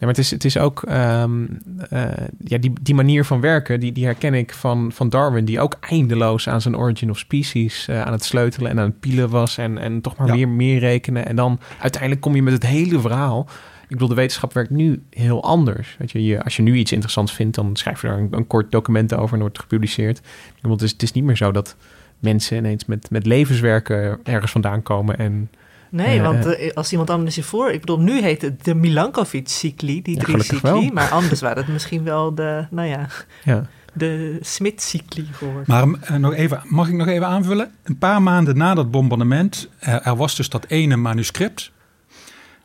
Ja, 0.00 0.06
maar 0.06 0.14
het 0.14 0.24
is, 0.24 0.30
het 0.30 0.44
is 0.44 0.58
ook 0.58 0.82
ehm, 0.82 1.44
eh, 1.90 2.02
ja, 2.44 2.58
die, 2.58 2.72
die 2.82 2.94
manier 2.94 3.24
van 3.24 3.40
werken, 3.40 3.80
die, 3.80 3.92
die 3.92 4.04
herken 4.04 4.34
ik 4.34 4.52
van, 4.54 4.90
van 4.94 5.08
Darwin, 5.08 5.44
die 5.44 5.60
ook 5.60 5.76
eindeloos 5.80 6.48
aan 6.48 6.60
zijn 6.60 6.76
Origin 6.76 7.10
of 7.10 7.18
Species 7.18 7.88
eh, 7.88 8.02
aan 8.02 8.12
het 8.12 8.24
sleutelen 8.24 8.70
en 8.70 8.78
aan 8.78 8.84
het 8.88 9.00
pielen 9.00 9.28
was 9.30 9.58
en, 9.58 9.78
en 9.78 10.00
toch 10.00 10.16
maar 10.16 10.26
Ja. 10.26 10.34
meer, 10.34 10.48
meer 10.48 10.78
rekenen. 10.78 11.26
En 11.26 11.36
dan 11.36 11.60
uiteindelijk 11.80 12.20
kom 12.20 12.34
je 12.34 12.42
met 12.42 12.52
het 12.52 12.66
hele 12.66 13.00
verhaal. 13.00 13.48
Ik 13.88 13.94
bedoel, 13.94 14.08
de 14.08 14.14
wetenschap 14.14 14.52
werkt 14.52 14.70
nu 14.70 15.02
heel 15.10 15.42
anders. 15.42 15.96
Weet 15.98 16.10
je, 16.10 16.24
je, 16.24 16.44
als 16.44 16.56
je 16.56 16.62
nu 16.62 16.74
iets 16.74 16.92
interessants 16.92 17.32
vindt, 17.32 17.54
dan 17.54 17.76
schrijf 17.76 18.00
je 18.00 18.06
daar 18.06 18.18
een, 18.18 18.28
een 18.30 18.46
kort 18.46 18.70
document 18.70 19.14
over 19.14 19.34
en 19.34 19.40
wordt 19.40 19.56
het 19.56 19.66
gepubliceerd. 19.66 20.20
Bedoel, 20.54 20.72
het, 20.72 20.82
is, 20.82 20.92
het 20.92 21.02
is 21.02 21.12
niet 21.12 21.24
meer 21.24 21.36
zo 21.36 21.52
dat 21.52 21.76
mensen 22.18 22.56
ineens 22.56 22.84
met, 22.84 23.10
met 23.10 23.26
levenswerken 23.26 24.18
ergens 24.22 24.52
vandaan 24.52 24.82
komen 24.82 25.18
en 25.18 25.50
Nee, 25.90 26.18
Eh, 26.18 26.24
want 26.24 26.46
eh, 26.46 26.74
als 26.74 26.90
iemand 26.90 27.10
anders 27.10 27.34
je 27.34 27.42
voor... 27.42 27.70
Ik 27.70 27.80
bedoel, 27.80 28.00
nu 28.00 28.22
heet 28.22 28.42
het 28.42 28.64
de 28.64 28.74
Milankovic-cycli, 28.74 30.02
die 30.02 30.16
Ja, 30.16 30.22
drie 30.22 30.42
cycli. 30.42 30.60
wel. 30.62 30.82
Maar 30.92 31.08
anders 31.08 31.40
waren 31.40 31.56
het 31.56 31.72
misschien 31.72 32.04
wel 32.04 32.34
de, 32.34 32.66
nou 32.70 32.88
ja, 32.88 33.08
ja. 33.44 33.66
de 33.92 34.38
Smit-cycli 34.40 35.26
geworden. 35.32 35.64
Maar 35.66 35.86
eh, 36.00 36.16
nog 36.16 36.34
even, 36.34 36.60
mag 36.64 36.88
ik 36.88 36.94
nog 36.94 37.06
even 37.06 37.26
aanvullen? 37.26 37.70
Een 37.82 37.98
paar 37.98 38.22
maanden 38.22 38.56
na 38.56 38.74
dat 38.74 38.90
bombardement, 38.90 39.68
eh, 39.78 40.06
er 40.06 40.16
was 40.16 40.36
dus 40.36 40.48
dat 40.48 40.66
ene 40.66 40.96
manuscript. 40.96 41.72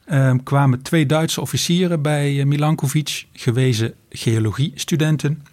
Eh, 0.05 0.33
kwamen 0.43 0.81
twee 0.81 1.05
Duitse 1.05 1.41
officieren 1.41 2.01
bij 2.01 2.39
eh, 2.39 2.45
Milankovic, 2.45 3.25
gewezen 3.33 3.93
geologiestudenten. 4.09 5.43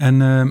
En 0.00 0.22
eh, 0.22 0.46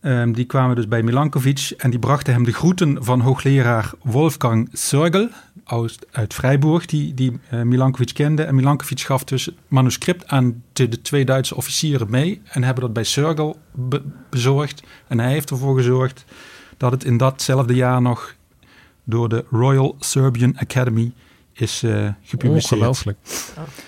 ehm, 0.20 0.32
die 0.32 0.44
kwamen 0.44 0.76
dus 0.76 0.88
bij 0.88 1.02
Milankovic 1.02 1.72
en 1.76 1.90
die 1.90 1.98
brachten 1.98 2.32
hem 2.32 2.44
de 2.44 2.52
groeten 2.52 3.04
van 3.04 3.20
hoogleraar 3.20 3.90
Wolfgang 4.02 4.68
Sorgel 4.72 5.28
uit, 5.64 5.98
uit 6.10 6.34
Freiburg, 6.34 6.86
die, 6.86 7.14
die 7.14 7.38
eh, 7.50 7.62
Milankovic 7.62 8.14
kende. 8.14 8.42
En 8.42 8.54
Milankovic 8.54 9.00
gaf 9.00 9.24
dus 9.24 9.44
het 9.44 9.54
manuscript 9.68 10.26
aan 10.26 10.62
de, 10.72 11.02
twee 11.02 11.24
Duitse 11.24 11.56
officieren 11.56 12.10
mee 12.10 12.40
en 12.44 12.62
hebben 12.62 12.82
dat 12.82 12.92
bij 12.92 13.04
Sorgel 13.04 13.58
be- 13.72 14.02
bezorgd. 14.30 14.82
En 15.08 15.18
hij 15.18 15.30
heeft 15.30 15.50
ervoor 15.50 15.76
gezorgd 15.76 16.24
dat 16.76 16.92
het 16.92 17.04
in 17.04 17.16
datzelfde 17.16 17.74
jaar 17.74 18.02
nog 18.02 18.34
door 19.06 19.28
de 19.28 19.44
Royal 19.50 19.96
Serbian 19.98 20.58
Academy 20.58 21.12
is 21.52 21.82
eh, 21.82 22.08
gepubliceerd. 22.22 22.72
ongelooflijk. 22.72 23.18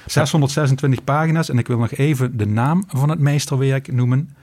626 0.07 1.05
pagina's 1.05 1.49
en 1.49 1.59
ik 1.59 1.67
wil 1.67 1.79
nog 1.79 1.91
even 1.91 2.37
de 2.37 2.47
naam 2.47 2.85
van 2.89 3.09
het 3.11 3.19
meesterwerk 3.19 3.93
noemen. 3.93 4.37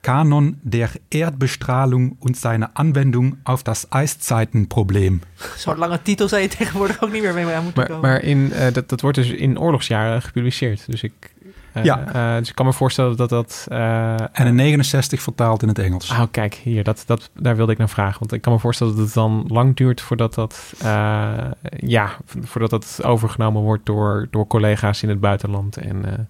Kanon 0.00 0.58
der 0.60 0.90
Erdbestrahlung 1.08 2.16
und 2.18 2.36
seine 2.36 2.68
Anwendung 2.74 3.36
auf 3.44 3.62
das 3.62 3.86
Eiszeitenproblem. 3.90 5.20
Zo'n 5.56 5.76
lange 5.78 6.02
titel 6.02 6.28
zou 6.28 6.42
je 6.42 6.48
tegenwoordig 6.48 7.02
ook 7.02 7.12
niet 7.12 7.22
meer 7.22 7.34
mee 7.34 7.44
aan 7.46 7.62
moeten 7.62 7.80
Maar, 7.82 7.90
komen. 7.90 8.10
maar 8.10 8.22
in, 8.22 8.52
eh, 8.52 8.72
dat, 8.72 8.88
dat 8.88 9.00
wordt 9.00 9.16
dus 9.16 9.28
in 9.30 9.58
oorlogsjaren 9.58 10.22
gepubliceerd. 10.22 10.86
Dus 10.86 11.02
ik, 11.02 11.33
Ja. 11.82 12.06
eh, 12.34 12.38
dus 12.38 12.48
ik 12.48 12.54
kan 12.54 12.66
me 12.66 12.72
voorstellen 12.72 13.16
dat 13.16 13.28
dat... 13.28 13.66
eh, 13.70 14.14
En 14.32 14.46
in 14.46 14.54
69 14.54 15.22
vertaald 15.22 15.62
in 15.62 15.68
het 15.68 15.78
Engels. 15.78 16.10
Oh, 16.10 16.22
kijk, 16.30 16.54
hier, 16.54 16.84
dat, 16.84 17.02
dat, 17.06 17.30
daar 17.34 17.56
wilde 17.56 17.72
ik 17.72 17.78
naar 17.78 17.88
vragen. 17.88 18.18
Want 18.18 18.32
ik 18.32 18.40
kan 18.40 18.52
me 18.52 18.58
voorstellen 18.58 18.96
dat 18.96 19.04
het 19.04 19.14
dan 19.14 19.44
lang 19.48 19.76
duurt 19.76 20.00
voordat 20.00 20.34
dat, 20.34 20.72
eh, 20.82 21.32
ja, 21.76 22.10
voordat 22.40 22.70
dat 22.70 23.00
overgenomen 23.04 23.62
wordt 23.62 23.86
door, 23.86 24.28
door 24.30 24.46
collega's 24.46 25.02
in 25.02 25.08
het 25.08 25.20
buitenland. 25.20 25.76
En, 25.76 26.28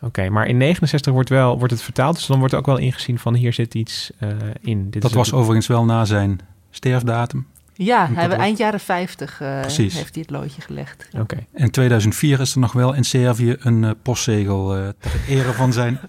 Oké, 0.00 0.28
maar 0.28 0.46
in 0.46 0.56
69 0.56 1.12
wordt, 1.12 1.28
wel, 1.28 1.58
wordt 1.58 1.72
het 1.72 1.82
vertaald, 1.82 2.14
dus 2.14 2.26
dan 2.26 2.38
wordt 2.38 2.52
er 2.52 2.58
ook 2.58 2.66
wel 2.66 2.76
ingezien 2.78 3.18
van 3.18 3.34
hier 3.34 3.52
zit 3.52 3.74
iets 3.74 4.10
in. 4.60 4.90
Dit 4.90 5.02
Dat 5.02 5.12
was 5.12 5.32
overigens 5.32 5.66
wel 5.66 5.84
na 5.84 6.04
zijn 6.04 6.40
sterfdatum. 6.70 7.46
Ja, 7.74 8.08
hij 8.12 8.28
eind 8.28 8.58
jaren 8.58 8.80
50 8.80 9.40
eh, 9.40 9.48
heeft 9.66 9.94
hij 9.94 10.08
het 10.12 10.30
loodje 10.30 10.60
gelegd. 10.60 11.08
Oké. 11.18 11.36
In 11.54 11.70
2004 11.70 12.40
is 12.40 12.54
er 12.54 12.60
nog 12.60 12.72
wel 12.72 12.94
in 12.94 13.04
Servië 13.04 13.56
een 13.58 13.84
eh, 13.84 13.90
postzegel 14.02 14.76
eh, 14.76 14.88
ter 14.98 15.20
ere 15.28 15.52
van 15.52 15.72
zijn 15.72 15.98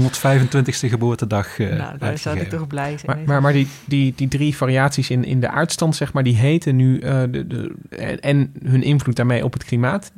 125ste 0.00 0.88
geboortedag 0.88 1.58
eh 1.58 1.76
nou, 1.76 1.98
daar 1.98 2.18
zou 2.18 2.38
ik 2.38 2.48
toch 2.48 2.66
blij 2.66 2.98
zijn. 2.98 3.16
Maar, 3.16 3.26
maar, 3.26 3.42
maar 3.42 3.52
die, 3.52 3.68
die, 3.84 4.12
die 4.16 4.28
drie 4.28 4.56
variaties 4.56 5.10
in, 5.10 5.24
in 5.24 5.40
de 5.40 5.48
aardstand, 5.48 5.96
zeg 5.96 6.12
maar, 6.12 6.22
die 6.22 6.36
heten 6.36 6.76
nu 6.76 6.98
eh, 6.98 7.22
de, 7.30 7.46
de, 7.46 7.74
en, 7.88 8.20
en 8.20 8.52
hun 8.64 8.82
invloed 8.82 9.16
daarmee 9.16 9.44
op 9.44 9.52
het 9.52 9.64
klimaat, 9.64 10.12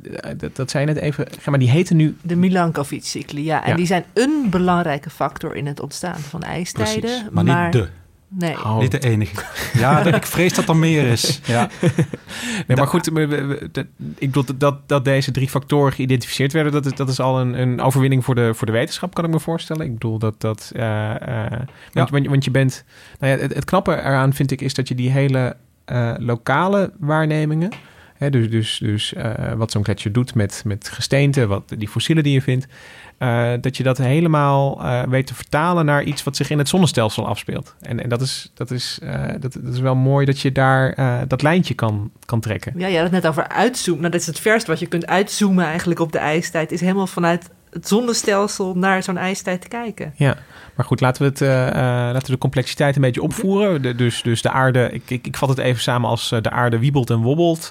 dat, 0.54 0.72
je 0.72 0.78
net 0.78 0.96
even, 0.96 1.26
zeg 1.30 1.46
maar 1.46 1.58
die 1.58 1.70
heten 1.70 1.96
nu 1.96 2.16
De 2.22 2.36
Milankovic-cycli, 2.36 3.44
ja. 3.44 3.64
En 3.64 3.70
Ja. 3.70 3.76
die 3.76 3.86
zijn 3.86 4.04
een 4.12 4.46
belangrijke 4.50 5.10
factor 5.10 5.56
in 5.56 5.66
het 5.66 5.80
ontstaan 5.80 6.18
van 6.18 6.42
ijstijden. 6.42 7.00
Precies, 7.00 7.22
maar, 7.30 7.44
niet 7.44 7.72
de. 7.72 7.88
Nee. 8.28 8.56
Oh. 8.56 8.78
Niet 8.78 8.90
de 8.90 8.98
enige. 8.98 9.44
Ja, 9.78 10.04
ik 10.04 10.26
vrees 10.26 10.54
dat 10.54 10.68
er 10.68 10.76
meer 10.76 11.06
is. 11.06 11.40
Ja. 11.44 11.68
Nee, 12.66 12.76
maar 12.76 12.86
goed, 12.86 13.06
ik 14.18 14.30
bedoel 14.30 14.44
dat, 14.56 14.88
dat 14.88 15.04
deze 15.04 15.30
drie 15.30 15.48
factoren 15.48 15.92
geïdentificeerd 15.92 16.52
werden, 16.52 16.72
dat 16.72 16.86
is, 16.86 16.92
dat 16.92 17.08
is 17.08 17.20
al 17.20 17.40
een, 17.40 17.60
een 17.60 17.80
overwinning 17.80 18.24
voor 18.24 18.34
de, 18.34 18.54
voor 18.54 18.66
de 18.66 18.72
wetenschap, 18.72 19.14
kan 19.14 19.24
ik 19.24 19.30
me 19.30 19.40
voorstellen. 19.40 19.86
Ik 19.86 19.92
bedoel 19.92 20.18
dat 20.18 20.40
dat. 20.40 20.72
eh, 20.74 21.44
eh, 21.44 21.60
want, 21.92 22.10
want, 22.10 22.26
want 22.26 22.44
je 22.44 22.50
bent. 22.50 22.84
Nou 23.18 23.32
ja, 23.32 23.38
het, 23.38 23.54
het 23.54 23.64
knappe 23.64 23.92
eraan 23.92 24.32
vind 24.32 24.50
ik 24.50 24.60
is 24.60 24.74
dat 24.74 24.88
je 24.88 24.94
die 24.94 25.10
hele 25.10 25.56
eh, 25.84 26.14
lokale 26.18 26.92
waarnemingen. 26.98 27.70
Hè, 28.14 28.30
dus 28.30 28.50
dus, 28.50 28.78
dus 28.78 29.14
eh, 29.14 29.52
wat 29.52 29.70
zo'n 29.70 29.84
gletsjer 29.84 30.12
doet 30.12 30.34
met, 30.34 30.62
met 30.66 30.88
gesteente, 30.88 31.46
wat, 31.46 31.74
die 31.78 31.88
fossielen 31.88 32.24
die 32.24 32.32
je 32.32 32.42
vindt. 32.42 32.66
Eh, 33.18 33.52
dat 33.60 33.76
je 33.76 33.82
dat 33.82 33.98
helemaal 33.98 34.82
eh, 34.82 35.02
weet 35.02 35.26
te 35.26 35.34
vertalen 35.34 35.84
naar 35.84 36.02
iets 36.02 36.22
wat 36.22 36.36
zich 36.36 36.50
in 36.50 36.58
het 36.58 36.68
zonnestelsel 36.68 37.26
afspeelt. 37.26 37.74
En, 37.80 38.02
en 38.02 38.08
dat, 38.08 38.20
is, 38.20 38.50
dat, 38.54 38.70
is, 38.70 38.98
eh, 39.02 39.28
dat, 39.40 39.52
dat 39.52 39.74
is 39.74 39.80
wel 39.80 39.94
mooi 39.94 40.26
dat 40.26 40.40
je 40.40 40.52
daar 40.52 40.94
dat 41.28 41.42
lijntje 41.42 41.74
kan, 41.74 42.10
kan 42.24 42.40
trekken. 42.40 42.72
Ja, 42.76 42.86
je 42.86 42.94
had 42.94 43.02
het 43.02 43.12
net 43.12 43.26
over 43.26 43.48
uitzoomen. 43.48 44.00
Nou, 44.00 44.12
dat 44.12 44.20
is 44.20 44.26
het 44.26 44.40
verste 44.40 44.70
wat 44.70 44.80
je 44.80 44.86
kunt 44.86 45.06
uitzoomen 45.06 45.64
eigenlijk 45.64 46.00
op 46.00 46.12
de 46.12 46.18
ijstijd. 46.18 46.72
Is 46.72 46.80
helemaal 46.80 47.06
vanuit 47.06 47.50
het 47.70 47.88
zonnestelsel 47.88 48.74
naar 48.74 49.02
zo'n 49.02 49.16
ijstijd 49.16 49.60
te 49.60 49.68
kijken. 49.68 50.12
Ja, 50.16 50.36
maar 50.74 50.86
goed, 50.86 51.00
laten 51.00 51.22
we, 51.22 51.28
het, 51.28 51.40
laten 51.40 52.26
we 52.26 52.32
de 52.32 52.38
complexiteit 52.38 52.96
een 52.96 53.02
beetje 53.02 53.22
opvoeren. 53.22 53.82
De, 53.82 53.94
dus, 53.94 54.22
dus 54.22 54.42
de 54.42 54.50
aarde, 54.50 54.90
ik, 54.92 55.10
ik, 55.10 55.26
ik 55.26 55.36
vat 55.36 55.48
het 55.48 55.58
even 55.58 55.82
samen 55.82 56.10
als 56.10 56.28
de 56.28 56.50
aarde 56.50 56.78
wiebelt 56.78 57.10
en 57.10 57.18
wobbelt 57.18 57.70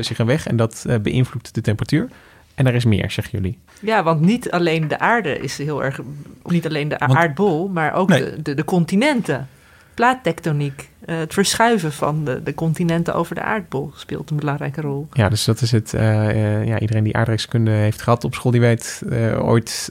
zich 0.00 0.18
een 0.18 0.26
weg 0.26 0.46
en 0.46 0.56
dat 0.56 0.86
beïnvloedt 1.02 1.54
de 1.54 1.60
temperatuur. 1.60 2.08
En 2.56 2.66
er 2.66 2.74
is 2.74 2.84
meer, 2.84 3.10
zeggen 3.10 3.38
jullie. 3.38 3.58
Ja, 3.80 4.02
want 4.02 4.20
niet 4.20 4.50
alleen 4.50 4.88
de 4.88 4.98
aarde 4.98 5.38
is 5.38 5.58
heel 5.58 5.84
erg... 5.84 6.00
Niet 6.44 6.66
alleen 6.66 6.88
de 6.88 6.96
Want- 6.98 7.14
aardbol, 7.14 7.68
maar 7.68 7.94
ook 7.94 8.08
Nee. 8.08 8.20
de, 8.24 8.42
de, 8.42 8.54
de 8.54 8.64
continenten. 8.64 9.48
Plaattectoniek. 9.94 10.88
eh, 11.04 11.18
het 11.18 11.34
verschuiven 11.34 11.92
van 11.92 12.24
de, 12.24 12.42
de 12.42 12.54
continenten 12.54 13.14
over 13.14 13.34
de 13.34 13.40
aardbol 13.42 13.90
speelt 13.94 14.30
een 14.30 14.36
belangrijke 14.36 14.80
rol. 14.80 15.08
Ja, 15.12 15.28
dus 15.28 15.44
dat 15.44 15.60
is 15.60 15.72
het. 15.72 15.94
eh, 15.94 16.30
eh, 16.60 16.66
ja, 16.66 16.78
iedereen 16.80 17.04
die 17.04 17.16
aardrijkskunde 17.16 17.70
heeft 17.70 18.02
gehad 18.02 18.24
op 18.24 18.34
school, 18.34 18.52
die 18.52 18.60
weet 18.60 19.02
eh, 19.10 19.46
ooit 19.48 19.90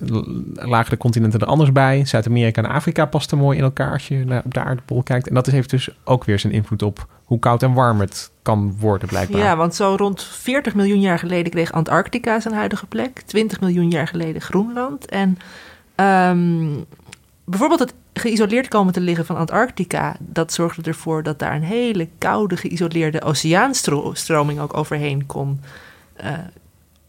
lagen 0.54 0.89
de 0.89 0.97
continenten 0.97 1.39
er 1.39 1.47
anders 1.47 1.71
bij. 1.71 2.06
Zuid-Amerika 2.06 2.63
en 2.63 2.69
Afrika 2.69 3.06
pasten 3.06 3.38
mooi 3.38 3.58
in 3.58 3.63
elkaar 3.63 3.91
als 3.91 4.08
je 4.08 4.25
naar, 4.25 4.41
op 4.45 4.54
de 4.54 4.60
aardbol 4.63 5.04
kijkt. 5.04 5.28
En 5.28 5.34
dat 5.34 5.45
heeft 5.45 5.69
dus 5.69 5.89
ook 6.04 6.23
weer 6.23 6.39
zijn 6.39 6.54
invloed 6.54 6.82
op 6.82 7.08
hoe 7.25 7.39
koud 7.39 7.63
en 7.63 7.73
warm 7.73 7.99
het 7.99 8.31
kan 8.41 8.75
worden, 8.79 9.07
blijkbaar. 9.07 9.41
Ja, 9.41 9.55
want 9.57 9.75
zo 9.75 9.95
rond 9.97 10.23
40 10.23 10.75
miljoen 10.75 10.99
jaar 10.99 11.19
geleden 11.19 11.51
kreeg 11.51 11.71
Antarctica 11.71 12.39
zijn 12.39 12.53
huidige 12.53 12.85
plek. 12.85 13.21
20 13.21 13.59
miljoen 13.59 13.89
jaar 13.89 14.07
geleden 14.07 14.41
Groenland. 14.41 15.05
En 15.05 15.38
ehm, 15.95 16.67
bijvoorbeeld 17.45 17.79
het 17.79 17.93
geïsoleerd 18.13 18.67
komen 18.67 18.93
te 18.93 18.99
liggen 19.01 19.25
van 19.25 19.35
Antarctica... 19.35 20.15
dat 20.19 20.53
zorgde 20.53 20.81
ervoor 20.81 21.23
dat 21.23 21.39
daar 21.39 21.55
een 21.55 21.63
hele 21.63 22.07
koude, 22.17 22.57
geïsoleerde 22.57 23.21
oceaanstroming 23.21 24.59
ook 24.59 24.77
overheen 24.77 25.25
kon... 25.25 25.61
eh, 26.13 26.31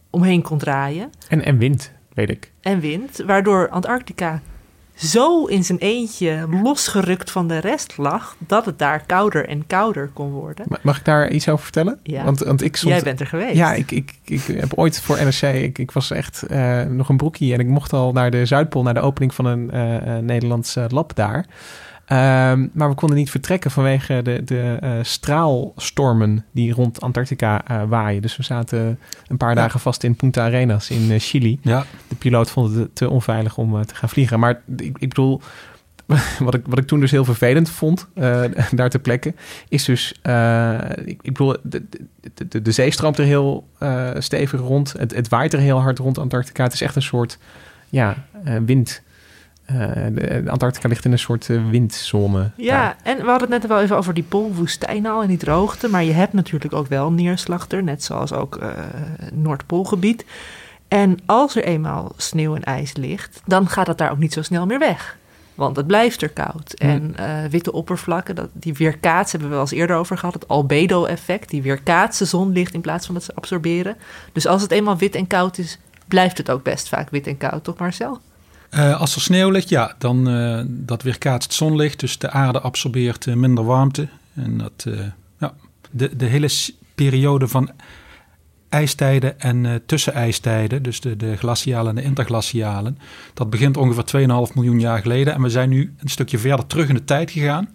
omheen 0.09 0.41
kon 0.41 0.57
draaien. 0.57 1.09
En, 1.27 1.45
en 1.45 1.57
wind, 1.57 1.91
weet 2.13 2.29
ik. 2.29 2.51
En 2.61 2.79
wind, 2.79 3.23
waardoor 3.25 3.69
Antarctica 3.69 4.41
zo 4.97 5.45
in 5.45 5.63
zijn 5.63 5.77
eentje 5.77 6.47
losgerukt 6.63 7.31
van 7.31 7.47
de 7.47 7.57
rest 7.57 7.97
lag... 7.97 8.35
dat 8.39 8.65
het 8.65 8.79
daar 8.79 9.03
kouder 9.05 9.47
en 9.47 9.67
kouder 9.67 10.09
kon 10.13 10.31
worden. 10.31 10.65
Ma- 10.69 10.77
Mag 10.81 10.97
ik 10.97 11.05
daar 11.05 11.29
iets 11.31 11.49
over 11.49 11.63
vertellen? 11.63 11.99
Ja. 12.03 12.23
Want, 12.23 12.39
want 12.39 12.63
ik 12.63 12.75
stond, 12.75 12.93
Jij 12.93 13.03
bent 13.03 13.19
er 13.19 13.27
geweest. 13.27 13.55
Ja, 13.55 13.73
ik, 13.73 13.91
ik, 13.91 14.13
ik 14.25 14.41
heb 14.45 14.73
ooit 14.73 15.01
voor 15.01 15.17
NRC, 15.23 15.41
ik, 15.41 15.77
ik 15.77 15.91
was 15.91 16.11
echt 16.11 16.43
eh, 16.43 16.83
nog 16.83 17.09
een 17.09 17.17
broekie 17.17 17.53
en 17.53 17.59
ik 17.59 17.67
mocht 17.67 17.93
al 17.93 18.11
naar 18.11 18.31
de 18.31 18.45
Zuidpool, 18.45 18.83
naar 18.83 18.93
de 18.93 18.99
opening 18.99 19.33
van 19.33 19.45
een 19.45 19.71
eh, 19.71 20.17
eh, 20.17 20.23
Nederlands 20.23 20.77
lab 20.87 21.15
daar. 21.15 21.45
Ehm, 22.07 22.67
maar 22.71 22.89
we 22.89 22.95
konden 22.95 23.17
niet 23.17 23.31
vertrekken 23.31 23.71
vanwege 23.71 24.21
de, 24.23 24.41
de 24.43 24.77
eh, 24.81 24.91
straalstormen 25.01 26.45
die 26.51 26.73
rond 26.73 27.01
Antarctica 27.01 27.65
eh, 27.65 27.83
waaien. 27.87 28.21
Dus 28.21 28.37
we 28.37 28.43
zaten 28.43 28.99
een 29.27 29.37
paar 29.37 29.55
dagen 29.55 29.79
vast 29.79 30.03
in 30.03 30.15
Punta 30.15 30.45
Arenas 30.45 30.89
in 30.89 31.11
eh, 31.11 31.19
Chili. 31.19 31.59
Ja. 31.61 31.85
De 32.07 32.15
piloot 32.15 32.49
vond 32.49 32.75
het 32.75 32.95
te 32.95 33.09
onveilig 33.09 33.57
om 33.57 33.85
te 33.85 33.95
gaan 33.95 34.09
vliegen. 34.09 34.39
Maar 34.39 34.61
ik, 34.77 34.97
ik 34.97 35.09
bedoel, 35.09 35.41
wat 36.39 36.53
ik, 36.53 36.65
wat 36.67 36.77
ik 36.77 36.87
toen 36.87 36.99
dus 36.99 37.11
heel 37.11 37.25
vervelend 37.25 37.69
vond, 37.69 38.07
daar 38.75 38.89
ter 38.89 38.99
plekke, 38.99 39.33
is 39.69 39.85
dus, 39.85 40.11
ik, 41.05 41.19
ik 41.21 41.33
bedoel, 41.33 41.55
de, 41.63 41.83
de, 42.33 42.47
de, 42.47 42.61
de 42.61 42.71
zee 42.71 42.91
stroomt 42.91 43.17
er 43.17 43.25
heel 43.25 43.67
stevig 44.17 44.59
rond. 44.59 44.93
Het, 44.97 45.15
het 45.15 45.27
waait 45.27 45.53
er 45.53 45.59
heel 45.59 45.81
hard 45.81 45.99
rond 45.99 46.17
Antarctica. 46.17 46.63
Het 46.63 46.73
is 46.73 46.81
echt 46.81 46.95
een 46.95 47.01
soort, 47.01 47.37
ja, 47.89 48.25
wind. 48.65 49.01
Eh, 49.67 49.75
de, 50.11 50.43
Antarctica 50.47 50.87
ligt 50.87 51.05
in 51.05 51.11
een 51.11 51.19
soort 51.19 51.49
eh, 51.49 51.69
windzone. 51.69 52.49
Ja, 52.55 52.81
daar. 52.81 52.95
en 53.03 53.17
we 53.17 53.29
hadden 53.29 53.51
het 53.51 53.61
net 53.61 53.67
wel 53.67 53.81
even 53.81 53.97
over 53.97 54.13
die 54.13 54.23
poolwoestijn 54.23 55.05
al 55.05 55.21
en 55.21 55.27
die 55.27 55.37
droogte. 55.37 55.89
Maar 55.89 56.03
je 56.03 56.11
hebt 56.11 56.33
natuurlijk 56.33 56.73
ook 56.73 56.87
wel 56.87 57.11
neerslag 57.11 57.65
er, 57.69 57.83
net 57.83 58.03
zoals 58.03 58.33
ook 58.33 58.55
eh 58.55 58.69
Noordpoolgebied. 59.33 60.25
En 60.87 61.19
als 61.25 61.55
er 61.55 61.63
eenmaal 61.63 62.11
sneeuw 62.17 62.55
en 62.55 62.63
ijs 62.63 62.95
ligt, 62.95 63.41
dan 63.45 63.67
gaat 63.69 63.87
het 63.87 63.97
daar 63.97 64.11
ook 64.11 64.17
niet 64.17 64.33
zo 64.33 64.41
snel 64.41 64.65
meer 64.65 64.79
weg. 64.79 65.17
Want 65.55 65.75
het 65.75 65.87
blijft 65.87 66.21
er 66.21 66.29
koud. 66.29 66.73
En 66.73 67.15
witte 67.49 67.71
oppervlakken, 67.71 68.35
dat, 68.35 68.49
die 68.53 68.73
weerkaatsen, 68.73 69.31
hebben 69.31 69.49
we 69.49 69.55
wel 69.55 69.71
eens 69.71 69.79
eerder 69.79 69.95
over 69.95 70.17
gehad. 70.17 70.33
Het 70.33 70.47
albedo-effect, 70.47 71.49
die 71.49 71.61
weerkaatsen 71.61 72.27
zonlicht 72.27 72.73
in 72.73 72.81
plaats 72.81 73.05
van 73.05 73.15
dat 73.15 73.23
ze 73.23 73.35
absorberen. 73.35 73.95
Dus 74.31 74.47
als 74.47 74.61
het 74.61 74.71
eenmaal 74.71 74.97
wit 74.97 75.15
en 75.15 75.27
koud 75.27 75.57
is, 75.57 75.79
blijft 76.07 76.37
het 76.37 76.51
ook 76.51 76.63
best 76.63 76.89
vaak 76.89 77.09
wit 77.09 77.27
en 77.27 77.37
koud, 77.37 77.63
toch 77.63 77.77
Marcel? 77.77 78.19
Eh, 78.69 78.99
als 78.99 79.15
er 79.15 79.21
sneeuw 79.21 79.49
ligt, 79.49 79.69
ja, 79.69 79.95
dan 79.97 80.29
eh, 80.29 80.61
dat 80.67 81.01
weerkaatst 81.01 81.53
zonlicht. 81.53 81.99
Dus 81.99 82.17
de 82.17 82.29
aarde 82.29 82.59
absorbeert 82.59 83.27
eh, 83.27 83.33
minder 83.33 83.63
warmte. 83.63 84.07
En 84.33 84.57
dat, 84.57 84.87
ja, 85.39 85.53
de, 85.91 86.15
de 86.15 86.25
hele 86.25 86.49
periode 86.95 87.47
van 87.47 87.71
ijstijden 88.69 89.39
en 89.39 89.81
tussenijstijden, 89.85 90.83
dus 90.83 91.01
de, 91.01 91.15
de 91.15 91.37
glacialen 91.37 91.89
en 91.89 91.95
de 91.95 92.01
interglacialen, 92.01 92.97
dat 93.33 93.49
begint 93.49 93.77
ongeveer 93.77 94.27
2,5 94.49 94.53
miljoen 94.53 94.79
jaar 94.79 95.01
geleden. 95.01 95.33
En 95.33 95.41
we 95.41 95.49
zijn 95.49 95.69
nu 95.69 95.95
een 95.97 96.09
stukje 96.09 96.37
verder 96.37 96.67
terug 96.67 96.87
in 96.87 96.95
de 96.95 97.03
tijd 97.03 97.31
gegaan. 97.31 97.69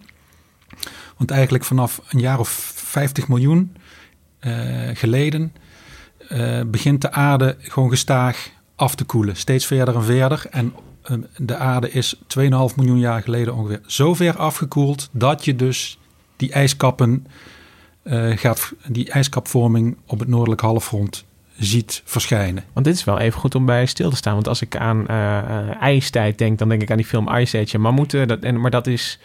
Want 1.17 1.31
eigenlijk 1.31 1.63
vanaf 1.63 2.01
een 2.09 2.19
jaar 2.19 2.39
of 2.39 2.49
50 2.75 3.27
miljoen 3.27 3.75
geleden 4.93 5.53
begint 6.65 7.01
de 7.01 7.11
aarde 7.11 7.55
gewoon 7.59 7.89
gestaag 7.89 8.49
af 8.83 8.95
te 8.95 9.03
koelen. 9.03 9.35
Steeds 9.35 9.65
verder 9.65 9.95
en 9.95 10.03
verder. 10.03 10.45
En 10.49 10.73
eh, 11.03 11.17
de 11.37 11.55
aarde 11.55 11.91
is 11.91 12.15
2,5 12.15 12.43
miljoen 12.75 12.99
jaar 12.99 13.21
geleden 13.21 13.55
ongeveer 13.55 13.81
zo 13.85 14.13
ver 14.13 14.37
afgekoeld 14.37 15.09
dat 15.11 15.45
je 15.45 15.55
dus 15.55 15.97
die 16.35 16.51
ijskappen 16.51 17.27
eh, 18.03 18.37
gaat, 18.37 18.71
die 18.87 19.09
ijskapvorming 19.11 19.97
op 20.07 20.19
het 20.19 20.27
noordelijk 20.27 20.61
halfrond 20.61 21.25
ziet 21.57 22.01
verschijnen. 22.05 22.63
Want 22.73 22.85
dit 22.85 22.95
is 22.95 23.03
wel 23.03 23.19
even 23.19 23.39
goed 23.39 23.55
om 23.55 23.65
bij 23.65 23.85
stil 23.85 24.09
te 24.09 24.15
staan. 24.15 24.33
Want 24.33 24.47
als 24.47 24.61
ik 24.61 24.75
aan 24.77 25.07
eh, 25.07 25.81
ijstijd 25.81 26.37
denk, 26.37 26.59
dan 26.59 26.69
denk 26.69 26.81
ik 26.81 26.91
aan 26.91 26.97
die 26.97 27.05
film 27.05 27.35
Ice 27.35 27.59
Age 27.59 27.73
en 27.73 27.81
Mammoeten. 27.81 28.27
Dat, 28.27 28.39
en, 28.39 28.61
maar 28.61 28.71
dat 28.71 28.87
is, 28.87 29.19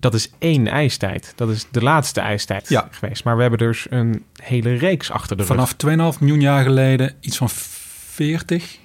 dat 0.00 0.14
is 0.14 0.30
één 0.38 0.66
ijstijd. 0.66 1.32
Dat 1.36 1.48
is 1.48 1.66
de 1.70 1.82
laatste 1.82 2.20
ijstijd 2.20 2.68
Ja. 2.68 2.88
geweest. 2.90 3.24
Maar 3.24 3.34
we 3.36 3.40
hebben 3.40 3.58
dus 3.58 3.86
een 3.90 4.24
hele 4.42 4.74
reeks 4.74 5.10
achter 5.10 5.36
de 5.36 5.44
rug. 5.44 5.68
Vanaf 5.68 6.12
2,5 6.14 6.18
miljoen 6.20 6.40
jaar 6.40 6.62
geleden 6.62 7.14
iets 7.20 7.36
van 7.36 7.48
40, 7.50 8.78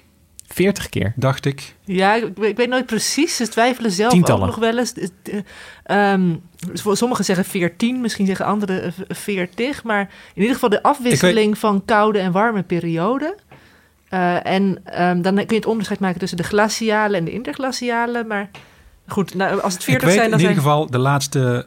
40 0.52 0.88
keer. 0.88 1.12
dacht 1.16 1.44
ik. 1.44 1.74
Ja, 1.84 2.14
ik, 2.14 2.38
ik 2.38 2.56
weet 2.56 2.68
nooit 2.68 2.86
precies. 2.86 3.36
Ze 3.36 3.48
twijfelen 3.48 3.90
zelf 3.90 4.12
Tientallen. 4.12 4.40
ook 4.42 4.46
nog 4.46 4.58
wel 4.58 4.78
eens. 4.78 4.92
Eh, 5.82 6.20
voor 6.72 6.96
sommigen 6.96 7.24
zeggen 7.24 7.44
14, 7.44 8.00
misschien 8.00 8.26
zeggen 8.26 8.46
anderen 8.46 8.84
eh, 8.84 8.92
40. 9.08 9.84
Maar 9.84 10.00
in 10.34 10.40
ieder 10.40 10.54
geval 10.54 10.68
de 10.68 10.82
afwisseling 10.82 11.58
van 11.58 11.84
koude 11.84 12.18
en 12.18 12.32
warme 12.32 12.62
perioden. 12.62 13.34
Eh, 14.12 14.46
en 14.46 14.80
ehm, 14.84 15.22
dan 15.22 15.34
kun 15.34 15.46
je 15.48 15.54
het 15.54 15.66
onderscheid 15.66 16.00
maken 16.00 16.18
tussen 16.18 16.36
de 16.36 16.42
glaciale 16.42 17.16
en 17.16 17.24
de 17.24 17.32
interglaciale. 17.32 18.24
Maar 18.24 18.50
goed, 19.06 19.34
nou, 19.34 19.60
als 19.60 19.74
het 19.74 19.84
40 19.84 20.02
ik 20.02 20.08
weet 20.08 20.18
zijn, 20.18 20.32
in 20.32 20.38
ieder 20.38 20.54
zijn... 20.54 20.62
geval 20.62 20.90
de 20.90 20.98
laatste 20.98 21.66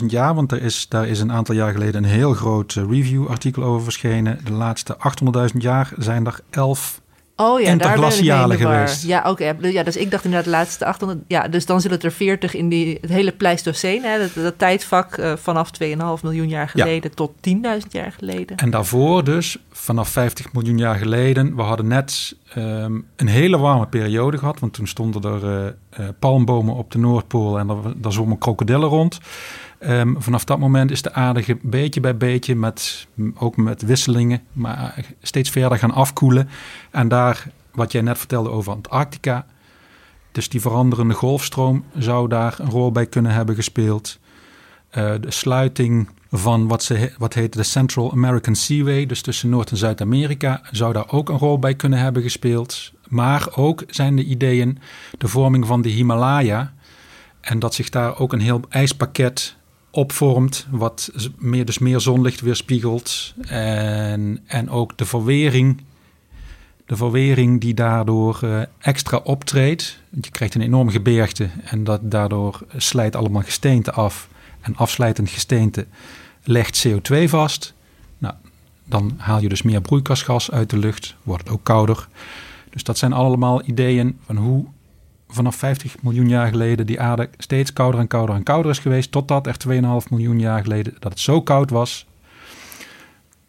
800.000 0.00 0.06
jaar, 0.06 0.34
want 0.34 0.52
er 0.52 0.62
is, 0.62 0.86
daar 0.88 1.08
is 1.08 1.20
een 1.20 1.32
aantal 1.32 1.54
jaar 1.54 1.72
geleden 1.72 2.04
een 2.04 2.10
heel 2.10 2.34
groot 2.34 2.76
eh, 2.76 2.84
review-artikel 2.90 3.62
over 3.62 3.82
verschenen. 3.82 4.40
De 4.44 4.52
laatste 4.52 4.96
800.000 5.52 5.56
jaar 5.58 5.92
zijn 5.98 6.26
er 6.26 6.40
11 6.50 7.00
Oh 7.40 7.60
ja, 7.60 7.66
daar 7.66 7.76
ben 7.76 7.86
ik 7.88 7.94
interglaciale 7.94 8.56
de 8.56 8.62
war. 8.64 8.72
geweest. 8.74 9.04
Ja, 9.06 9.22
oké. 9.30 9.54
Ja, 9.60 9.82
dus 9.82 9.96
ik 9.96 10.10
dacht 10.10 10.24
inderdaad 10.24 10.50
de 10.52 10.56
laatste 10.56 10.84
800... 10.84 11.20
Ja, 11.26 11.48
dus 11.48 11.66
dan 11.66 11.80
zullen 11.80 11.96
het 11.96 12.04
er 12.06 12.12
40 12.12 12.54
in 12.54 12.68
die, 12.68 12.98
het 13.00 13.10
hele 13.10 13.32
Pleistocene, 13.32 14.06
hè, 14.08 14.18
dat, 14.18 14.30
dat 14.34 14.58
tijdvak 14.58 15.16
eh, 15.16 15.32
vanaf 15.36 15.70
2,5 15.84 15.88
miljoen 16.22 16.48
jaar 16.48 16.70
Ja. 16.74 16.82
geleden 16.84 17.14
tot 17.14 17.30
10.000 17.48 17.56
jaar 17.90 18.12
geleden. 18.18 18.56
En 18.56 18.70
daarvoor 18.70 19.24
dus, 19.24 19.58
vanaf 19.72 20.08
50 20.08 20.52
miljoen 20.52 20.78
jaar 20.78 20.94
geleden, 20.96 21.56
we 21.56 21.62
hadden 21.62 21.86
net 21.86 22.36
ehm, 22.54 22.92
een 23.16 23.28
hele 23.28 23.58
warme 23.58 23.86
periode 23.86 24.38
gehad. 24.38 24.58
Want 24.60 24.72
toen 24.72 24.86
stonden 24.86 25.22
er 25.22 25.44
eh, 25.44 25.66
eh, 25.90 26.08
palmbomen 26.18 26.74
op 26.74 26.90
de 26.90 26.98
Noordpool 26.98 27.58
en 27.58 27.68
er- 27.68 27.76
daar 27.96 28.12
zwommen 28.12 28.38
krokodillen 28.38 28.88
rond. 28.88 29.18
Ehm, 29.78 30.14
vanaf 30.18 30.44
dat 30.44 30.58
moment 30.58 30.90
is 30.90 31.02
de 31.02 31.12
aarde 31.12 31.58
beetje 31.62 32.00
bij 32.00 32.16
beetje, 32.16 32.54
met, 32.54 33.06
ook 33.34 33.56
met 33.56 33.82
wisselingen, 33.82 34.42
maar 34.52 35.04
steeds 35.22 35.50
verder 35.50 35.78
gaan 35.78 35.92
afkoelen. 35.92 36.48
En 36.90 37.08
daar, 37.08 37.50
wat 37.72 37.92
jij 37.92 38.00
net 38.00 38.18
vertelde 38.18 38.50
over 38.50 38.72
Antarctica, 38.72 39.46
dus 40.32 40.48
die 40.48 40.60
veranderende 40.60 41.14
golfstroom 41.14 41.84
zou 41.96 42.28
daar 42.28 42.54
een 42.58 42.70
rol 42.70 42.92
bij 42.92 43.06
kunnen 43.06 43.32
hebben 43.32 43.54
gespeeld. 43.54 44.18
Eh, 44.90 45.14
de 45.20 45.30
sluiting 45.30 46.08
van 46.30 46.68
wat, 46.68 46.82
ze, 46.82 47.12
wat 47.18 47.34
heet 47.34 47.52
de 47.52 47.62
Central 47.62 48.12
American 48.12 48.54
Seaway, 48.54 49.06
dus 49.06 49.22
tussen 49.22 49.48
Noord- 49.48 49.70
en 49.70 49.76
Zuid-Amerika, 49.76 50.60
zou 50.70 50.92
daar 50.92 51.10
ook 51.12 51.28
een 51.28 51.38
rol 51.38 51.58
bij 51.58 51.74
kunnen 51.74 51.98
hebben 51.98 52.22
gespeeld. 52.22 52.92
Maar 53.08 53.48
ook 53.54 53.84
zijn 53.86 54.16
de 54.16 54.24
ideeën 54.24 54.78
de 55.18 55.28
vorming 55.28 55.66
van 55.66 55.82
de 55.82 55.88
Himalaya 55.88 56.72
en 57.40 57.58
dat 57.58 57.74
zich 57.74 57.88
daar 57.88 58.18
ook 58.18 58.32
een 58.32 58.40
heel 58.40 58.60
ijspakket 58.68 59.56
opvormt, 59.98 60.66
wat 60.70 61.12
meer, 61.38 61.64
dus 61.64 61.78
meer 61.78 62.00
zonlicht 62.00 62.40
weerspiegelt. 62.40 63.34
En, 63.48 64.40
en 64.46 64.70
ook 64.70 64.96
de 64.96 65.04
verwering, 65.04 65.82
de 66.86 66.96
verwering 66.96 67.60
die 67.60 67.74
daardoor 67.74 68.38
eh, 68.42 68.60
extra 68.78 69.16
optreedt. 69.16 69.98
Want 70.08 70.24
je 70.24 70.30
krijgt 70.30 70.54
een 70.54 70.60
enorme 70.60 70.90
gebergte 70.90 71.48
en 71.64 71.84
dat, 71.84 72.00
daardoor 72.02 72.60
slijt 72.76 73.16
allemaal 73.16 73.42
gesteente 73.42 73.92
af. 73.92 74.28
En 74.60 74.76
afslijtend 74.76 75.30
gesteente 75.30 75.86
legt 76.42 76.88
CO2 76.88 77.24
vast. 77.24 77.74
Nou, 78.18 78.34
dan 78.84 79.14
haal 79.16 79.40
je 79.40 79.48
dus 79.48 79.62
meer 79.62 79.80
broeikasgas 79.80 80.50
uit 80.50 80.70
de 80.70 80.78
lucht, 80.78 81.16
wordt 81.22 81.42
het 81.42 81.52
ook 81.52 81.64
kouder. 81.64 82.08
Dus 82.70 82.82
dat 82.82 82.98
zijn 82.98 83.12
allemaal 83.12 83.62
ideeën 83.64 84.18
van 84.26 84.36
hoe 84.36 84.64
vanaf 85.28 85.56
50 85.56 86.02
miljoen 86.02 86.28
jaar 86.28 86.48
geleden 86.48 86.86
die 86.86 87.00
aarde 87.00 87.28
steeds 87.38 87.72
kouder 87.72 88.00
en 88.00 88.06
kouder 88.06 88.34
en 88.34 88.42
kouder 88.42 88.70
is 88.70 88.78
geweest. 88.78 89.10
Totdat 89.12 89.46
er 89.46 89.56
2,5 90.02 90.08
miljoen 90.10 90.40
jaar 90.40 90.62
geleden 90.62 90.94
dat 90.98 91.12
het 91.12 91.20
zo 91.20 91.42
koud 91.42 91.70
was 91.70 92.06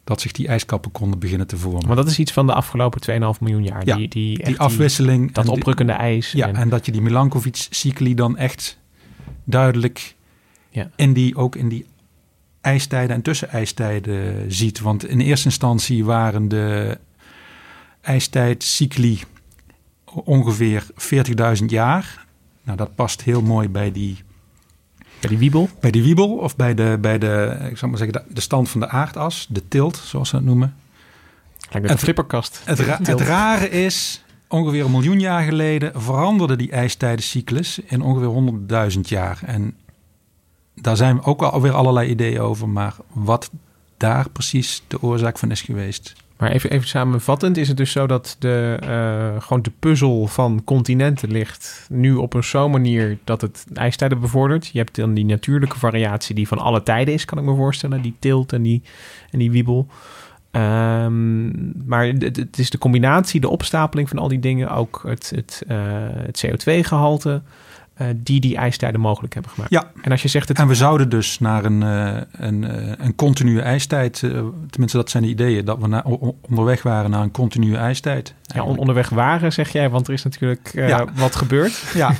dat 0.03 0.21
zich 0.21 0.31
die 0.31 0.47
ijskappen 0.47 0.91
konden 0.91 1.19
beginnen 1.19 1.47
te 1.47 1.57
vormen. 1.57 1.87
Maar 1.87 1.95
dat 1.95 2.07
is 2.07 2.19
iets 2.19 2.31
van 2.31 2.45
de 2.47 2.53
afgelopen 2.53 3.01
2,5 3.35 3.39
miljoen 3.41 3.63
jaar. 3.63 3.85
Ja, 3.85 3.95
die, 3.95 4.07
die, 4.07 4.43
die 4.43 4.59
afwisseling. 4.59 5.31
dat 5.31 5.45
en 5.45 5.51
oprukkende 5.51 5.91
ijs. 5.93 6.31
Ja, 6.31 6.47
en- 6.47 6.55
en 6.55 6.69
dat 6.69 6.85
je 6.85 6.91
die 6.91 7.01
Milankovic-cycli 7.01 8.13
dan 8.15 8.37
echt 8.37 8.77
duidelijk 9.43 10.15
Ja. 10.69 10.89
in 10.95 11.13
die, 11.13 11.35
ook 11.35 11.55
in 11.55 11.69
die 11.69 11.85
ijstijden 12.61 13.15
en 13.15 13.21
tussenijstijden 13.21 14.51
ziet. 14.51 14.79
Want 14.79 15.07
in 15.07 15.19
eerste 15.19 15.45
instantie 15.45 16.05
waren 16.05 16.47
de 16.47 16.97
ijstijdcycli 18.01 19.19
ongeveer 20.13 20.85
40.000 21.59 21.65
jaar. 21.65 22.25
Nou, 22.63 22.77
dat 22.77 22.95
past 22.95 23.21
heel 23.21 23.41
mooi 23.41 23.69
bij 23.69 23.91
die, 23.91 24.17
bij 25.19 25.29
die 25.29 25.37
wiebel. 25.37 25.69
bij 25.79 25.91
die 25.91 26.03
wiebel 26.03 26.35
of 26.35 26.55
bij 26.55 26.73
de, 26.73 26.97
bij 27.01 27.17
de, 27.17 27.57
ik 27.69 27.77
zal 27.77 27.89
maar 27.89 27.97
zeggen, 27.97 28.25
de, 28.27 28.33
de 28.33 28.41
stand 28.41 28.69
van 28.69 28.79
de 28.79 28.87
aardas, 28.89 29.47
de 29.49 29.67
tilt, 29.67 29.97
zoals 29.97 30.29
ze 30.29 30.35
dat 30.35 30.45
noemen. 30.45 30.75
Lijkt 31.59 31.87
Het- 31.87 31.89
een 31.91 31.97
flipperkast. 32.03 32.61
Het, 32.65 32.79
ra- 32.79 32.99
het 33.03 33.21
rare 33.21 33.69
is, 33.69 34.23
ongeveer 34.47 34.85
een 34.85 34.91
miljoen 34.91 35.19
jaar 35.19 35.43
geleden 35.43 36.01
veranderde 36.01 36.55
die 36.55 36.71
ijstijdencyclus 36.71 37.79
in 37.79 38.01
ongeveer 38.01 38.91
100.000 38.93 38.99
jaar. 39.01 39.39
En 39.45 39.77
daar 40.75 40.97
zijn 40.97 41.23
ook 41.23 41.41
alweer 41.41 41.73
allerlei 41.73 42.09
ideeën 42.09 42.39
over, 42.39 42.69
maar 42.69 42.95
wat 43.13 43.51
daar 43.97 44.29
precies 44.29 44.83
de 44.87 45.01
oorzaak 45.01 45.39
van 45.39 45.51
is 45.51 45.61
geweest. 45.61 46.13
Maar 46.39 46.51
even, 46.51 46.69
even 46.69 46.87
samenvattend 46.87 47.57
is 47.57 47.67
het 47.67 47.77
dus 47.77 47.91
zo 47.91 48.07
dat 48.07 48.35
de, 48.39 48.77
eh, 48.79 49.41
gewoon 49.41 49.61
de 49.61 49.71
puzzel 49.79 50.27
van 50.27 50.61
continenten 50.63 51.31
ligt 51.31 51.87
nu 51.89 52.15
op 52.15 52.33
een 52.33 52.43
zo'n 52.43 52.71
manier 52.71 53.17
dat 53.23 53.41
het 53.41 53.65
ijstijden 53.73 54.19
bevordert. 54.19 54.67
Je 54.67 54.77
hebt 54.77 54.95
dan 54.95 55.13
die 55.13 55.25
natuurlijke 55.25 55.79
variatie 55.79 56.35
die 56.35 56.47
van 56.47 56.57
alle 56.57 56.83
tijden 56.83 57.13
is, 57.13 57.25
kan 57.25 57.37
ik 57.37 57.43
me 57.43 57.55
voorstellen. 57.55 58.01
Die 58.01 58.15
tilt 58.19 58.53
en 58.53 58.61
die, 58.61 58.81
en 59.31 59.39
die 59.39 59.51
wiebel. 59.51 59.87
Ehm, 60.51 61.47
maar 61.87 62.05
het, 62.05 62.59
is 62.59 62.69
de 62.69 62.77
combinatie, 62.77 63.41
de 63.41 63.49
opstapeling 63.49 64.09
van 64.09 64.17
al 64.17 64.27
die 64.27 64.39
dingen, 64.39 64.69
ook 64.69 65.01
het, 65.07 65.31
het, 65.35 65.63
eh, 65.67 65.77
het 66.11 66.45
CO2-gehalte, 66.45 67.41
eh, 67.45 67.51
die 68.15 68.39
die 68.39 68.55
ijstijden 68.57 68.99
mogelijk 69.01 69.33
hebben 69.33 69.51
gemaakt. 69.51 69.71
Ja. 69.71 69.91
En 70.01 70.11
als 70.11 70.21
je 70.21 70.27
zegt 70.27 70.47
het 70.47 70.57
En 70.59 70.67
we 70.67 70.75
zouden 70.75 71.09
dus 71.09 71.39
naar 71.39 71.65
een, 71.65 71.83
eh, 71.83 72.21
een, 72.31 72.63
eh, 72.63 72.91
een 72.97 73.15
continue 73.15 73.61
ijstijd, 73.61 74.23
eh, 74.23 74.29
tenminste 74.69 74.97
dat 74.97 75.09
zijn 75.09 75.23
de 75.23 75.29
ideeën, 75.29 75.65
dat 75.65 75.77
we 75.79 75.87
na- 75.87 76.05
onderweg 76.49 76.83
waren 76.83 77.09
naar 77.09 77.21
een 77.21 77.31
continue 77.31 77.77
ijstijd. 77.77 78.33
ja, 78.41 78.63
on- 78.63 78.77
onderweg 78.77 79.09
waren, 79.09 79.53
zeg 79.53 79.69
jij, 79.71 79.89
want 79.89 80.07
er 80.07 80.13
is 80.13 80.23
natuurlijk 80.23 80.71
eh, 80.75 80.87
Ja. 80.87 81.05
wat 81.15 81.35
gebeurd. 81.35 81.83
Ja, 81.93 82.11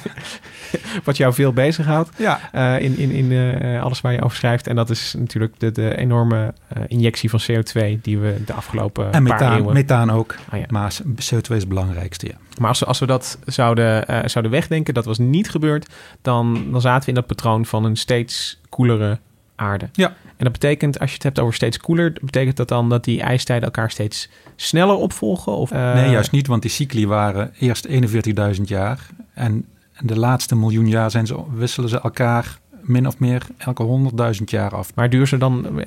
wat 1.03 1.17
jou 1.17 1.33
veel 1.33 1.53
bezighoudt 1.53 2.09
ja. 2.17 2.39
eh, 2.51 2.79
in, 2.85 2.97
in, 2.97 3.11
in 3.11 3.31
eh, 3.31 3.81
alles 3.83 4.01
waar 4.01 4.13
je 4.13 4.21
over 4.21 4.37
schrijft. 4.37 4.67
En 4.67 4.75
dat 4.75 4.89
is 4.89 5.15
natuurlijk 5.17 5.53
de, 5.57 5.71
de 5.71 5.97
enorme 5.97 6.53
eh, 6.67 6.81
injectie 6.87 7.29
van 7.29 7.39
CO2 7.51 8.01
die 8.01 8.17
we 8.17 8.41
de 8.45 8.53
afgelopen 8.53 9.05
En 9.05 9.11
paar 9.11 9.21
methaan, 9.23 9.57
eeuwen... 9.57 9.73
methaan 9.73 10.11
ook. 10.11 10.35
Ah, 10.49 10.59
ja. 10.59 10.65
Maar 10.69 10.93
CO2 11.03 11.55
is 11.55 11.59
het 11.59 11.67
belangrijkste, 11.67 12.27
ja. 12.27 12.33
Maar 12.57 12.69
als 12.69 12.79
we, 12.79 12.85
als 12.85 12.99
we 12.99 13.05
dat 13.05 13.39
zouden, 13.45 14.07
eh, 14.07 14.19
zouden 14.25 14.51
wegdenken, 14.51 14.93
dat 14.93 15.05
was 15.05 15.17
niet 15.17 15.49
gebeurd, 15.49 15.89
dan, 16.21 16.67
dan 16.71 16.81
zaten 16.81 17.01
we 17.01 17.09
in 17.09 17.15
dat 17.15 17.27
patroon 17.27 17.65
van 17.65 17.85
een 17.85 17.97
steeds 17.97 18.59
koelere 18.69 19.19
aarde. 19.55 19.89
Ja. 19.93 20.07
En 20.07 20.45
dat 20.45 20.51
betekent, 20.51 20.99
als 20.99 21.09
je 21.09 21.15
het 21.15 21.23
hebt 21.23 21.39
over 21.39 21.53
steeds 21.53 21.77
koeler, 21.77 22.13
betekent 22.21 22.57
dat 22.57 22.67
dan 22.67 22.89
dat 22.89 23.03
die 23.03 23.21
ijstijden 23.21 23.65
elkaar 23.65 23.91
steeds 23.91 24.29
sneller 24.55 24.95
opvolgen? 24.95 25.51
Of, 25.51 25.71
eh, 25.71 25.93
Nee, 25.93 26.09
juist 26.09 26.31
niet, 26.31 26.47
want 26.47 26.61
die 26.61 26.71
cycli 26.71 27.07
waren 27.07 27.51
eerst 27.59 27.85
41.000 27.85 28.67
jaar. 28.67 29.07
En 29.33 29.65
de 29.99 30.19
laatste 30.19 30.55
miljoen 30.55 30.87
jaar 30.87 31.11
zijn 31.11 31.27
ze, 31.27 31.43
wisselen 31.53 31.89
ze 31.89 32.01
elkaar 32.01 32.59
min 32.89 33.07
of 33.07 33.19
meer 33.19 33.47
elke 33.57 34.11
100.000 34.37 34.43
jaar 34.45 34.75
af. 34.75 34.91
Maar 34.95 35.09
duur 35.09 35.27
ze 35.27 35.37
dan, 35.37 35.81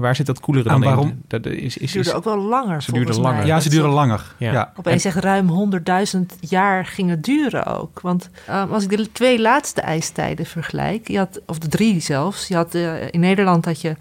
waar 0.00 0.16
zit 0.16 0.26
dat 0.26 0.40
koelere 0.40 0.68
En 0.68 0.74
dan 0.74 0.84
waarom? 0.84 1.08
in? 1.08 1.22
Dat 1.28 1.46
is, 1.46 1.76
is, 1.76 1.96
is, 1.96 2.12
ook 2.12 2.24
wel 2.24 2.38
langer, 2.38 2.82
Ze 2.82 2.92
duurde 2.92 3.12
volgens 3.12 3.26
mij. 3.26 3.36
langer. 3.36 3.54
Ja, 3.54 3.60
ze 3.60 3.68
duren 3.68 3.90
langer. 3.90 4.34
Ja. 4.38 4.52
Ja. 4.52 4.72
Opeens 4.76 5.02
zeg 5.02 5.14
ruim 5.14 5.72
100.000 6.14 6.20
jaar 6.40 6.86
gingen 6.86 7.20
duren 7.20 7.66
ook. 7.66 8.00
Want 8.00 8.30
eh, 8.46 8.70
als 8.70 8.84
ik 8.84 8.96
de 8.96 9.12
twee 9.12 9.40
laatste 9.40 9.80
ijstijden 9.80 10.46
vergelijk, 10.46 11.08
je 11.08 11.18
had, 11.18 11.40
of 11.46 11.58
de 11.58 11.68
drie 11.68 12.00
zelfs. 12.00 12.48
Je 12.48 12.54
had, 12.54 12.74
eh, 12.74 13.12
in 13.12 13.20
Nederland 13.20 13.64
had 13.64 13.80
je 13.80 13.96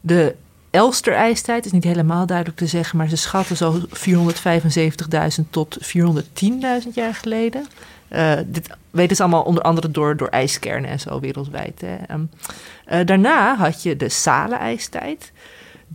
de 0.00 0.34
Elster-ijstijd, 0.70 1.64
is 1.66 1.72
niet 1.72 1.84
helemaal 1.84 2.26
duidelijk 2.26 2.56
te 2.58 2.66
zeggen, 2.66 2.98
maar 2.98 3.08
ze 3.08 3.16
schatten 3.16 3.56
zo 3.56 3.80
475.000 3.90 5.50
tot 5.50 5.78
410.000 5.80 6.94
jaar 6.94 7.14
geleden. 7.14 7.66
Eh, 8.08 8.32
dit 8.46 8.68
weten 8.90 9.16
ze 9.16 9.22
allemaal 9.22 9.42
onder 9.42 9.62
andere 9.62 9.90
door, 9.90 10.16
door 10.16 10.28
ijskernen 10.28 10.90
en 10.90 11.00
zo 11.00 11.20
wereldwijd. 11.20 11.80
Hè. 11.80 11.96
Ehm, 12.06 12.20
eh, 12.84 13.06
daarna 13.06 13.56
had 13.56 13.82
je 13.82 13.96
de 13.96 14.08
Salen-ijstijd. 14.08 15.32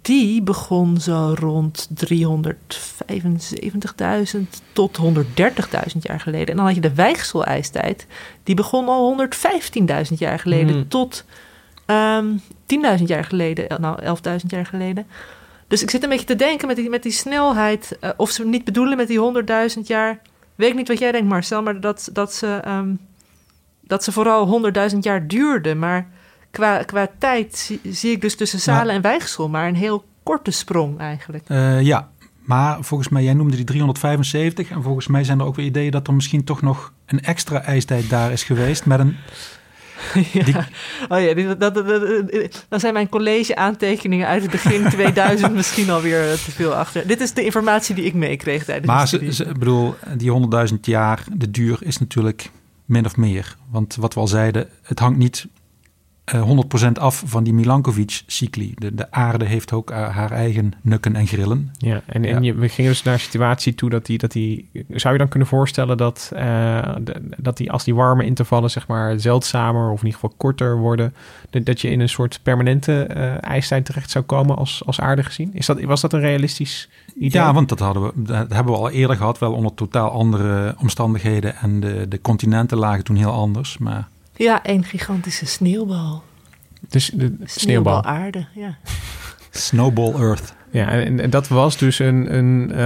Die 0.01 0.41
begon 0.41 0.97
zo 0.97 1.35
rond 1.39 1.89
375.000 1.93 4.61
tot 4.71 4.97
130.000 4.97 6.03
jaar 6.03 6.19
geleden. 6.19 6.47
En 6.47 6.55
dan 6.55 6.65
had 6.65 6.75
je 6.75 6.81
de 6.81 6.93
Weichsel-ijstijd. 6.93 8.05
Die 8.43 8.55
begon 8.55 8.87
al 8.87 9.05
115.000 9.05 10.19
jaar 10.19 10.39
geleden 10.39 10.73
Hmm. 10.75 10.87
tot 10.87 11.25
ehm 11.85 12.25
10.000 12.65 13.09
jaar 13.09 13.23
geleden. 13.23 13.69
eh, 13.69 13.77
Nou, 13.77 14.01
11.000 14.01 14.51
jaar 14.51 14.65
geleden. 14.65 15.05
Dus 15.67 15.81
ik 15.81 15.89
zit 15.89 16.03
een 16.03 16.09
beetje 16.09 16.25
te 16.25 16.35
denken 16.35 16.67
met 16.67 16.75
die, 16.75 16.89
met 16.89 17.03
die 17.03 17.11
snelheid. 17.11 17.97
of 18.17 18.29
ze 18.29 18.45
niet 18.45 18.63
bedoelen 18.63 18.97
met 18.97 19.07
die 19.07 19.19
100.000 19.19 19.87
jaar. 19.87 20.19
Weet 20.61 20.69
ik 20.69 20.75
niet 20.75 20.87
wat 20.87 20.99
jij 20.99 21.11
denkt, 21.11 21.29
Marcel. 21.29 21.61
Maar 21.61 21.79
dat, 21.79 22.09
dat, 22.13 22.33
ze, 22.33 22.59
ehm, 22.63 22.93
dat 23.81 24.03
ze 24.03 24.11
vooral 24.11 24.71
100.000 24.91 24.97
jaar 24.99 25.27
duurden. 25.27 25.79
Maar 25.79 26.07
qua, 26.51 26.83
qua 26.83 27.07
tijd 27.17 27.57
zie, 27.57 27.81
zie 27.83 28.11
ik 28.11 28.21
dus 28.21 28.35
tussen 28.35 28.59
Zalen 28.59 28.95
en 28.95 29.01
Weichsel 29.01 29.49
maar 29.49 29.67
een 29.67 29.75
heel 29.75 30.05
korte 30.23 30.51
sprong 30.51 30.99
eigenlijk. 30.99 31.43
Eh, 31.47 31.81
ja, 31.81 32.09
maar 32.39 32.83
volgens 32.83 33.09
mij, 33.09 33.23
jij 33.23 33.33
noemde 33.33 33.55
die 33.55 33.65
375. 33.65 34.69
En 34.69 34.83
volgens 34.83 35.07
mij 35.07 35.23
zijn 35.23 35.39
er 35.39 35.45
ook 35.45 35.55
weer 35.55 35.65
ideeën 35.65 35.91
dat 35.91 36.07
er 36.07 36.13
misschien 36.13 36.43
toch 36.43 36.61
nog 36.61 36.93
een 37.05 37.21
extra 37.21 37.61
ijstijd 37.61 38.09
daar 38.09 38.31
is 38.31 38.43
geweest. 38.43 38.85
Met 38.85 38.99
een, 38.99 39.15
ja. 40.33 40.43
Die- 40.43 40.55
Oh 41.09 41.21
ja, 41.21 41.33
die- 41.33 41.57
dat, 41.57 41.59
dat, 41.59 41.87
dat- 41.87 42.65
dan 42.69 42.79
zijn 42.79 42.93
mijn 42.93 43.09
college-aantekeningen 43.09 44.27
uit 44.27 44.41
het 44.41 44.51
begin 44.51 44.89
2000 44.89 45.53
misschien 45.53 45.89
alweer 45.89 46.21
te 46.45 46.51
veel 46.51 46.73
achter. 46.73 47.07
Dit 47.07 47.21
is 47.21 47.33
de 47.33 47.43
informatie 47.43 47.95
die 47.95 48.05
ik 48.05 48.13
meekreeg 48.13 48.63
tijdens 48.63 48.87
maar 48.87 49.07
ze, 49.07 49.33
ze- 49.33 49.45
ik 49.45 49.57
bedoel, 49.59 49.95
die 50.17 50.31
100.000 50.73 50.79
jaar, 50.81 51.23
de 51.33 51.51
duur 51.51 51.77
is 51.81 51.97
natuurlijk 51.97 52.49
min 52.85 53.05
of 53.05 53.17
meer. 53.17 53.55
Want 53.71 53.95
wat 53.95 54.13
we 54.13 54.19
al 54.19 54.27
zeiden, 54.27 54.67
het 54.83 54.99
hangt 54.99 55.17
niet 55.17 55.47
eh, 56.31 56.49
100% 56.87 56.91
af 56.99 57.23
van 57.25 57.43
die 57.43 57.53
Milankovic-cycli. 57.53 58.73
De, 58.77 58.95
de 58.95 59.11
aarde 59.11 59.45
heeft 59.45 59.73
ook 59.73 59.91
eh, 59.91 60.09
haar 60.09 60.31
eigen 60.31 60.73
nukken 60.81 61.15
en 61.15 61.27
grillen. 61.27 61.71
Ja, 61.77 62.01
en, 62.05 62.25
en 62.25 62.33
Ja. 62.33 62.39
Je, 62.39 62.53
we 62.53 62.69
gingen 62.69 62.91
dus 62.91 63.03
naar 63.03 63.13
een 63.13 63.19
situatie 63.19 63.75
toe 63.75 63.89
dat 63.89 64.05
die, 64.05 64.17
dat 64.17 64.31
die... 64.31 64.69
Zou 64.89 65.13
je 65.13 65.19
dan 65.19 65.27
kunnen 65.27 65.47
voorstellen 65.47 65.97
dat, 65.97 66.31
eh, 66.35 66.41
de- 67.01 67.21
dat 67.37 67.57
die, 67.57 67.71
als 67.71 67.83
die 67.83 67.95
warme 67.95 68.25
intervallen 68.25 68.69
zeg 68.71 68.87
maar 68.87 69.19
zeldzamer 69.19 69.89
of 69.91 69.99
in 69.99 70.05
ieder 70.05 70.19
geval 70.19 70.35
korter 70.37 70.77
worden, 70.77 71.13
dat, 71.49 71.65
dat 71.65 71.81
je 71.81 71.89
in 71.89 71.99
een 71.99 72.09
soort 72.09 72.39
permanente 72.43 73.03
eh, 73.03 73.43
ijstijd 73.43 73.85
terecht 73.85 74.11
zou 74.11 74.23
komen 74.25 74.55
als, 74.55 74.81
als 74.85 74.99
aarde 74.99 75.23
gezien? 75.23 75.49
Is 75.53 75.65
dat, 75.65 75.81
was 75.81 76.01
dat 76.01 76.13
een 76.13 76.19
realistisch 76.19 76.89
idee? 77.15 77.41
Ja, 77.41 77.53
want 77.53 77.69
dat, 77.69 77.79
hadden 77.79 78.03
we, 78.03 78.11
dat 78.15 78.53
hebben 78.53 78.73
we 78.73 78.79
al 78.79 78.89
eerder 78.89 79.15
gehad, 79.15 79.39
wel 79.39 79.53
onder 79.53 79.73
totaal 79.73 80.09
andere 80.11 80.75
omstandigheden. 80.79 81.55
En 81.55 81.79
de, 81.79 82.05
de 82.09 82.21
continenten 82.21 82.77
lagen 82.77 83.03
toen 83.03 83.15
heel 83.15 83.31
anders. 83.31 83.77
Maar 83.77 84.07
Ja, 84.43 84.63
één 84.63 84.83
gigantische 84.83 85.45
sneeuwbal. 85.45 86.23
Dus 86.89 87.05
de 87.09 87.17
sneeuwbal. 87.25 87.45
Sneeuwbal 87.45 88.03
aarde, 88.03 88.47
ja. 88.55 88.77
Snowball 89.51 90.13
Earth. 90.13 90.53
Ja, 90.71 90.87
en, 90.89 91.19
en 91.19 91.29
dat 91.29 91.47
was 91.47 91.77
dus 91.77 91.99
een, 91.99 92.35
een 92.37 92.71
eh, 92.71 92.77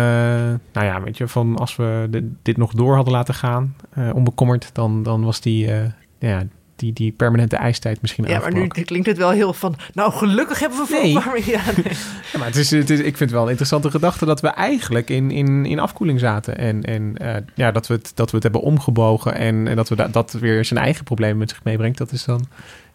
nou 0.73 0.85
ja, 0.85 1.01
weet 1.01 1.17
je, 1.17 1.27
van 1.27 1.57
als 1.57 1.75
we 1.75 2.07
de- 2.09 2.31
dit 2.41 2.57
nog 2.57 2.71
door 2.73 2.95
hadden 2.95 3.13
laten 3.13 3.33
gaan, 3.33 3.75
eh, 3.93 4.09
onbekommerd, 4.15 4.69
dan, 4.73 5.03
dan 5.03 5.23
was 5.23 5.41
die, 5.41 5.71
eh, 5.71 5.89
ja, 6.19 6.43
die, 6.75 6.93
die 6.93 7.11
permanente 7.11 7.55
ijstijd 7.55 8.01
misschien 8.01 8.25
Ja, 8.27 8.39
maar 8.39 8.53
nu 8.53 8.67
klinkt 8.67 9.07
het 9.07 9.17
wel 9.17 9.29
heel 9.29 9.53
van... 9.53 9.75
Nou, 9.93 10.11
gelukkig 10.11 10.59
hebben 10.59 10.77
we 10.79 10.87
Nee. 11.01 11.11
verwarming. 11.11 11.45
Ja, 11.45 11.61
nee. 11.83 11.93
Ja, 12.33 12.37
maar 12.37 12.47
het 12.47 12.55
is, 12.55 12.71
het 12.71 12.89
is, 12.89 12.97
ik 12.99 13.03
vind 13.05 13.19
het 13.19 13.31
wel 13.31 13.41
een 13.43 13.49
interessante 13.49 13.91
gedachte 13.91 14.25
dat 14.25 14.41
we 14.41 14.47
eigenlijk 14.47 15.09
in, 15.09 15.31
in, 15.31 15.65
in 15.65 15.79
afkoeling 15.79 16.19
zaten. 16.19 16.57
En, 16.57 16.83
en 16.83 17.17
eh, 17.17 17.35
ja, 17.55 17.71
dat, 17.71 17.87
we 17.87 17.93
het, 17.93 18.11
dat 18.15 18.29
we 18.29 18.35
het 18.35 18.43
hebben 18.43 18.61
omgebogen 18.61 19.35
en, 19.35 19.67
en 19.67 19.75
dat 19.75 19.89
we 19.89 19.95
da- 19.95 20.07
dat 20.07 20.31
weer 20.31 20.65
zijn 20.65 20.79
eigen 20.79 21.03
problemen 21.03 21.37
met 21.37 21.49
zich 21.49 21.63
meebrengt. 21.63 21.97
Dat 21.97 22.11
is 22.11 22.23
dan, 22.25 22.45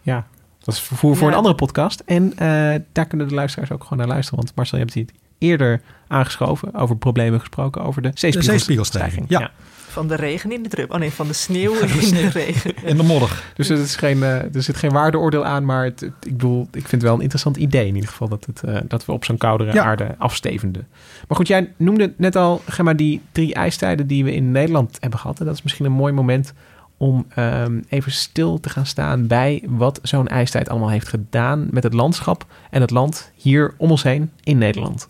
ja, 0.03 0.27
dat 0.65 0.75
is 0.75 0.81
voor, 0.81 0.99
voor 1.17 1.27
Ja. 1.27 1.27
een 1.33 1.37
andere 1.39 1.55
podcast. 1.55 2.01
En 2.07 2.33
eh, 2.37 2.75
daar 2.93 3.07
kunnen 3.07 3.29
de 3.29 3.35
luisteraars 3.35 3.71
ook 3.73 3.83
gewoon 3.83 3.99
naar 3.99 4.09
luisteren. 4.09 4.39
Want 4.45 4.55
Marcel, 4.57 4.79
je 4.79 4.85
hebt 4.85 4.97
het 4.97 5.13
eerder 5.39 5.81
aangeschoven, 6.09 6.75
over 6.75 6.97
problemen 6.97 7.41
gesproken, 7.41 7.83
over 7.85 8.03
de 8.03 8.11
zeespiegelstijging. 8.15 8.61
zeespiegelstijging, 8.65 9.27
ja. 9.29 9.51
Van 9.91 10.09
de 10.09 10.15
regen 10.15 10.53
in 10.53 10.63
de 10.63 10.69
drup. 10.69 10.93
Oh 10.93 10.99
nee, 10.99 11.11
van 11.11 11.27
de 11.27 11.33
sneeuw 11.33 11.73
in 11.81 12.11
de 12.15 12.29
regen. 12.33 12.73
In 12.85 12.97
de 12.97 13.03
modder. 13.03 13.43
Dus 13.55 13.69
het 13.69 13.79
is 13.79 13.97
geen, 13.97 14.23
eh, 14.23 14.55
er 14.55 14.63
zit 14.63 14.77
geen 14.77 14.91
waardeoordeel 14.91 15.45
aan, 15.45 15.65
maar 15.65 15.85
het, 15.85 16.01
het- 16.01 16.13
ik 16.23 16.33
bedoel, 16.33 16.63
ik 16.63 16.81
vind 16.81 16.91
het 16.91 17.03
wel 17.03 17.15
een 17.15 17.21
interessant 17.21 17.57
idee 17.57 17.87
in 17.87 17.95
ieder 17.95 18.11
geval 18.11 18.29
dat, 18.29 18.47
het, 18.47 18.63
eh, 18.63 18.77
dat 18.89 19.05
we 19.05 19.13
op 19.13 19.25
zo'n 19.25 19.37
koudere 19.39 19.73
Ja. 19.73 19.85
aarde 19.85 20.15
afstevenden. 20.19 20.87
Maar 21.29 21.37
goed, 21.37 21.49
jij 21.49 21.73
noemde 21.77 22.13
net 22.17 22.37
al 22.37 22.63
Gemma, 22.69 22.93
die 22.95 23.21
drie 23.33 23.55
ijstijden 23.55 24.07
die 24.07 24.25
we 24.25 24.35
in 24.35 24.51
Nederland 24.53 24.97
hebben 25.01 25.19
gehad. 25.19 25.39
En 25.41 25.47
dat 25.47 25.55
is 25.55 25.63
misschien 25.63 25.87
een 25.87 25.93
mooi 25.93 26.13
moment 26.13 26.53
om 26.97 27.27
ehm, 27.35 27.81
even 27.89 28.13
stil 28.13 28.61
te 28.61 28.69
gaan 28.69 28.87
staan 28.87 29.27
bij 29.27 29.63
wat 29.67 29.99
zo'n 30.03 30.29
ijstijd 30.29 30.69
allemaal 30.69 30.91
heeft 30.91 31.09
gedaan 31.09 31.67
met 31.71 31.83
het 31.83 31.95
landschap 31.95 32.47
en 32.71 32.81
het 32.81 32.91
land 32.91 33.31
hier 33.37 33.75
om 33.77 33.91
ons 33.91 34.03
heen 34.03 34.31
in 34.43 34.59
Nederland. 34.59 35.09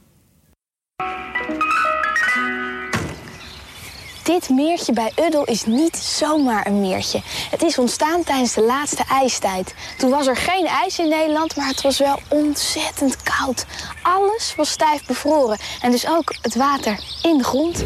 Dit 4.22 4.48
meertje 4.48 4.92
bij 4.92 5.12
Uddel 5.24 5.44
is 5.44 5.64
niet 5.64 5.96
zomaar 5.96 6.66
een 6.66 6.80
meertje. 6.80 7.20
Het 7.50 7.62
is 7.62 7.78
ontstaan 7.78 8.24
tijdens 8.24 8.54
de 8.54 8.62
laatste 8.62 9.04
ijstijd. 9.09 9.74
Toen 9.98 10.11
was 10.11 10.26
er 10.26 10.37
geen 10.37 10.66
ijs 10.66 10.98
in 10.98 11.09
Nederland, 11.09 11.56
maar 11.56 11.66
het 11.66 11.80
was 11.80 11.98
wel 11.98 12.18
ontzettend 12.28 13.16
koud. 13.22 13.66
Alles 14.02 14.54
was 14.56 14.70
stijf 14.70 15.06
bevroren 15.06 15.59
en 15.80 15.90
dus 15.90 16.09
ook 16.09 16.35
het 16.42 16.54
water 16.54 17.00
in 17.22 17.38
de 17.38 17.44
grond. 17.44 17.85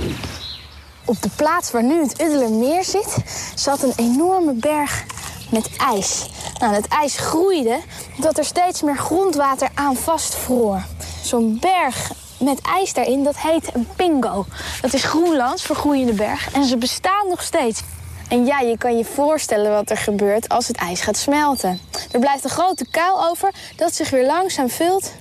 Op 1.04 1.22
de 1.22 1.30
plaats 1.36 1.70
waar 1.70 1.82
nu 1.82 2.00
het 2.02 2.20
Uddelermeer 2.20 2.84
zit, 2.84 3.16
zat 3.54 3.82
een 3.82 3.92
enorme 3.96 4.52
berg 4.52 5.04
met 5.50 5.70
ijs. 5.76 6.26
Nou, 6.58 6.74
het 6.74 6.88
ijs 6.88 7.16
groeide 7.16 7.80
dat 8.16 8.38
er 8.38 8.44
steeds 8.44 8.82
meer 8.82 8.96
grondwater 8.96 9.68
aan 9.74 9.96
vastvroor. 9.96 10.82
Zo'n 11.22 11.58
berg 11.60 12.12
met 12.44 12.60
ijs 12.60 12.92
daarin, 12.92 13.24
dat 13.24 13.38
heet 13.38 13.74
een 13.74 13.88
pingo. 13.96 14.44
Dat 14.80 14.92
is 14.92 15.04
Groenlands 15.04 15.62
voor 15.62 15.76
groeiende 15.76 16.12
berg 16.12 16.52
en 16.52 16.64
ze 16.64 16.76
bestaan 16.76 17.28
nog 17.28 17.42
steeds. 17.42 17.82
En 18.28 18.46
ja, 18.46 18.60
je 18.60 18.78
kan 18.78 18.96
je 18.96 19.04
voorstellen 19.04 19.70
wat 19.70 19.90
er 19.90 19.96
gebeurt 19.96 20.48
als 20.48 20.68
het 20.68 20.76
ijs 20.76 21.00
gaat 21.00 21.16
smelten. 21.16 21.80
Er 22.12 22.20
blijft 22.20 22.44
een 22.44 22.50
grote 22.50 22.86
kuil 22.90 23.28
over 23.28 23.54
dat 23.76 23.94
zich 23.94 24.10
weer 24.10 24.26
langzaam 24.26 24.68
vult 24.68 25.12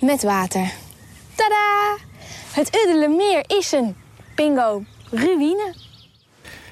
met 0.00 0.22
water. 0.22 0.72
Tada! 1.34 1.96
Het 2.52 2.76
Uddelermeer 2.76 3.44
is 3.46 3.72
een 3.72 3.96
pingo 4.34 4.82
ruïne. 5.10 5.74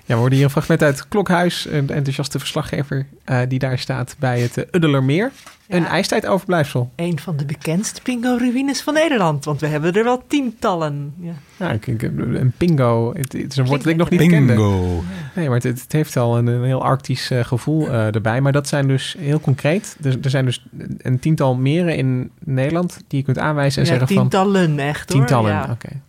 Ja, 0.07 0.15
we 0.15 0.21
hoorden 0.21 0.35
hier 0.37 0.45
een 0.47 0.53
fragment 0.53 0.83
uit 0.83 1.09
Klokhuis, 1.09 1.67
een 1.71 1.89
enthousiaste 1.91 2.39
verslaggever 2.39 3.07
eh, 3.25 3.41
die 3.49 3.59
daar 3.59 3.79
staat 3.79 4.17
bij 4.19 4.41
het 4.41 4.57
uh, 4.59 4.65
Uddelermeer. 4.73 5.33
Een 5.69 5.83
Ja. 5.83 5.89
ijstijdoverblijfsel. 5.89 6.91
Een 6.97 7.19
van 7.19 7.37
de 7.37 7.45
bekendste 7.45 8.03
pingo-ruïnes 8.03 8.83
van 8.83 8.95
Nederland. 8.95 9.45
Want 9.45 9.61
we 9.61 9.67
hebben 9.67 9.93
er 9.93 10.05
wel 10.05 10.23
tientallen. 10.27 11.15
Ja. 11.21 11.33
Ja, 11.57 11.71
ik, 11.71 11.87
ik- 11.87 12.03
een 12.03 12.53
pingo. 12.57 13.13
Het, 13.15 13.33
het 13.33 13.51
is 13.53 13.57
een 13.57 13.67
woord 13.67 13.83
dat 13.83 13.93
ik 13.93 13.97
nog 13.99 14.11
niet 14.11 14.21
kende. 14.21 14.47
Bingo. 14.55 15.03
Nee, 15.35 15.47
maar 15.49 15.61
het, 15.61 15.81
het 15.81 15.93
heeft 15.93 16.17
al 16.17 16.39
een, 16.39 16.47
een 16.47 16.65
heel 16.65 16.83
arctisch 16.83 17.31
eh, 17.31 17.45
gevoel 17.45 17.89
eh, 17.89 18.15
erbij. 18.15 18.41
Maar 18.41 18.53
dat 18.53 18.69
zijn 18.69 18.87
dus 18.89 19.17
heel 19.19 19.41
concreet. 19.41 19.97
Er, 20.03 20.19
er 20.23 20.31
zijn 20.31 20.45
dus 20.45 20.67
een 20.99 21.19
tiental 21.19 21.55
meren 21.57 21.97
in 21.97 22.31
Nederland 22.45 22.99
die 23.09 23.19
je 23.19 23.25
kunt 23.25 23.39
aanwijzen 23.39 23.83
en 23.83 23.89
Ja, 23.89 23.95
zeggen 23.99 24.15
van... 24.15 24.29
tientallen 24.29 24.79
echt 24.79 25.09
hoor. 25.13 25.19
Tientallen, 25.19 25.53
Ja. 25.53 25.69
oké. 25.73 25.89
En 25.89 26.03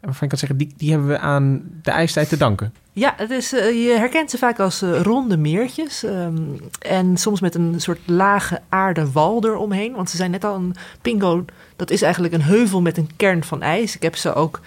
Waarvan 0.00 0.22
ik 0.22 0.28
kan 0.28 0.38
zeggen, 0.38 0.58
die, 0.58 0.72
die 0.76 0.90
hebben 0.90 1.08
we 1.08 1.18
aan 1.18 1.62
de 1.82 1.90
ijstijd 1.90 2.28
te 2.28 2.36
danken. 2.36 2.72
Ja, 2.94 3.14
het 3.16 3.30
is, 3.30 3.52
eh, 3.52 3.84
je 3.86 3.96
herkent 3.98 4.30
ze 4.30 4.38
vaak 4.38 4.58
als 4.60 4.82
eh, 4.82 5.00
ronde 5.00 5.36
meertjes. 5.36 6.04
ehm, 6.04 6.42
en 6.78 7.16
soms 7.16 7.40
met 7.40 7.54
een 7.54 7.80
soort 7.80 8.00
lage 8.06 8.60
aardewal 8.68 9.44
eromheen. 9.44 9.94
Want 9.94 10.10
ze 10.10 10.16
zijn 10.16 10.30
net 10.30 10.44
al 10.44 10.54
een 10.54 10.74
pingo. 11.02 11.44
Dat 11.76 11.90
is 11.90 12.02
eigenlijk 12.02 12.34
een 12.34 12.42
heuvel 12.42 12.80
met 12.80 12.96
een 12.96 13.10
kern 13.16 13.44
van 13.44 13.62
ijs. 13.62 13.94
Ik 13.94 14.02
heb 14.02 14.16
ze 14.16 14.34
ook 14.34 14.60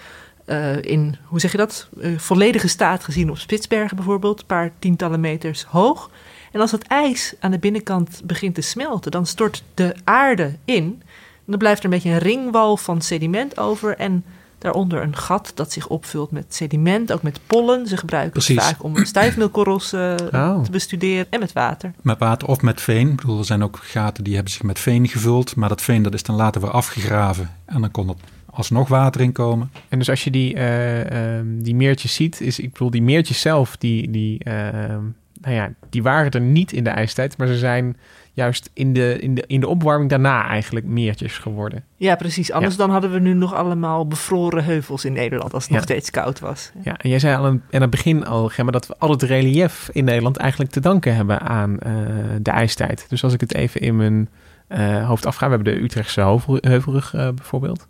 eh, 0.46 0.82
in, 0.82 1.16
hoe 1.26 1.40
zeg 1.40 1.52
je 1.52 1.58
dat? 1.58 1.90
Volledige 2.18 2.68
staat 2.68 3.04
gezien 3.04 3.30
op 3.30 3.38
Spitsbergen 3.38 3.96
bijvoorbeeld. 3.96 4.40
Een 4.40 4.46
paar 4.46 4.72
tientallen 4.80 5.20
meters 5.20 5.64
hoog. 5.64 6.10
En 6.52 6.60
als 6.60 6.72
het 6.72 6.88
ijs 6.88 7.34
aan 7.40 7.52
de 7.52 7.60
binnenkant 7.60 8.22
begint 8.24 8.56
te 8.56 8.62
smelten, 8.62 9.12
dan 9.12 9.26
stort 9.26 9.64
de 9.74 9.96
aarde 10.04 10.56
in. 10.66 10.84
En 10.84 11.54
dan 11.54 11.58
blijft 11.58 11.80
er 11.80 11.86
een 11.86 11.92
beetje 11.92 12.10
een 12.10 12.18
ringwal 12.18 12.78
van 12.78 13.02
sediment 13.02 13.58
over. 13.58 13.98
En 13.98 14.24
daaronder 14.68 15.02
een 15.02 15.16
gat 15.16 15.52
dat 15.56 15.72
zich 15.72 15.88
opvult 15.88 16.32
met 16.32 16.56
sediment, 16.56 17.12
ook 17.12 17.22
met 17.22 17.40
pollen. 17.48 17.88
Ze 17.88 17.98
gebruiken 17.98 18.42
het 18.46 18.64
vaak 18.64 18.84
om 18.84 19.06
stijfmeelkorrels 19.06 19.94
eh, 19.94 20.16
Oh. 20.34 20.64
te 20.64 20.72
bestuderen. 20.72 21.26
En 21.30 21.40
met 21.40 21.54
water. 21.54 21.94
Met 22.02 22.20
water 22.20 22.48
of 22.48 22.62
met 22.62 22.82
veen. 22.82 23.10
Ik 23.10 23.16
bedoel, 23.16 23.38
er 23.40 23.46
zijn 23.46 23.64
ook 23.64 23.80
gaten 23.82 24.24
die 24.24 24.34
hebben 24.34 24.52
zich 24.52 24.64
met 24.64 24.80
veen 24.80 25.08
gevuld. 25.08 25.56
Maar 25.56 25.70
dat 25.70 25.82
veen 25.82 26.04
dat 26.04 26.14
is 26.14 26.24
dan 26.24 26.36
later 26.36 26.62
weer 26.62 26.72
afgegraven. 26.72 27.52
En 27.66 27.82
dan 27.82 27.92
kon 27.92 28.10
er 28.10 28.16
alsnog 28.50 28.88
water 28.88 29.22
in 29.22 29.32
komen. 29.32 29.72
En 29.90 29.98
dus 29.98 30.10
als 30.10 30.24
je 30.24 30.32
die, 30.32 30.54
eh, 30.54 31.38
ehm, 31.38 31.46
die 31.60 31.76
meertjes 31.76 32.14
ziet, 32.14 32.42
is, 32.42 32.60
ik 32.60 32.72
bedoel, 32.72 32.90
die 32.90 33.02
meertjes 33.02 33.42
zelf, 33.42 33.78
die, 33.78 34.12
die, 34.12 34.44
ehm, 34.44 35.02
nou 35.42 35.56
ja, 35.56 35.72
die 35.90 36.04
waren 36.04 36.32
er 36.32 36.42
niet 36.42 36.72
in 36.72 36.84
de 36.84 36.90
ijstijd, 36.90 37.38
maar 37.38 37.48
ze 37.48 37.58
zijn 37.58 37.98
juist 38.38 38.70
in 38.74 38.94
de, 38.94 39.20
in 39.20 39.36
de, 39.36 39.44
in 39.48 39.60
de 39.60 39.68
opwarming 39.68 40.10
daarna 40.10 40.48
eigenlijk 40.48 40.86
meertjes 40.86 41.38
geworden. 41.38 41.84
Ja, 41.96 42.16
precies. 42.16 42.52
Anders 42.52 42.76
dan 42.76 42.90
hadden 42.90 43.12
we 43.12 43.20
nu 43.20 43.34
nog 43.34 43.54
allemaal 43.54 44.08
bevroren 44.08 44.64
heuvels 44.64 45.06
in 45.06 45.14
Nederland 45.14 45.54
als 45.54 45.64
het 45.64 45.72
Ja. 45.72 45.76
nog 45.78 45.86
steeds 45.86 46.10
koud 46.10 46.40
was. 46.40 46.72
Ja, 46.84 46.98
en 46.98 47.10
jij 47.10 47.20
zei 47.20 47.38
al 47.38 47.46
aan, 47.46 47.64
aan 47.72 47.82
het 47.82 47.90
begin 47.90 48.26
al, 48.26 48.48
Gemma, 48.48 48.72
dat 48.72 48.88
we 48.88 48.96
al 48.98 49.10
het 49.10 49.22
relief 49.24 49.90
in 49.92 50.04
Nederland 50.04 50.38
eigenlijk 50.38 50.72
te 50.72 50.80
danken 50.80 51.16
hebben 51.16 51.40
aan 51.42 51.80
eh, 51.80 51.92
de 52.42 52.52
ijstijd. 52.52 53.06
Dus 53.10 53.24
als 53.24 53.34
ik 53.34 53.40
het 53.42 53.54
even 53.54 53.82
in 53.82 53.96
mijn 53.96 54.30
eh, 54.68 55.08
hoofd 55.08 55.26
afga, 55.26 55.50
we 55.50 55.56
hebben 55.56 55.74
de 55.74 55.82
Utrechtse 55.82 56.22
heuvel, 56.22 56.58
heuvelrug 56.62 57.14
eh, 57.14 57.30
bijvoorbeeld. 57.36 57.88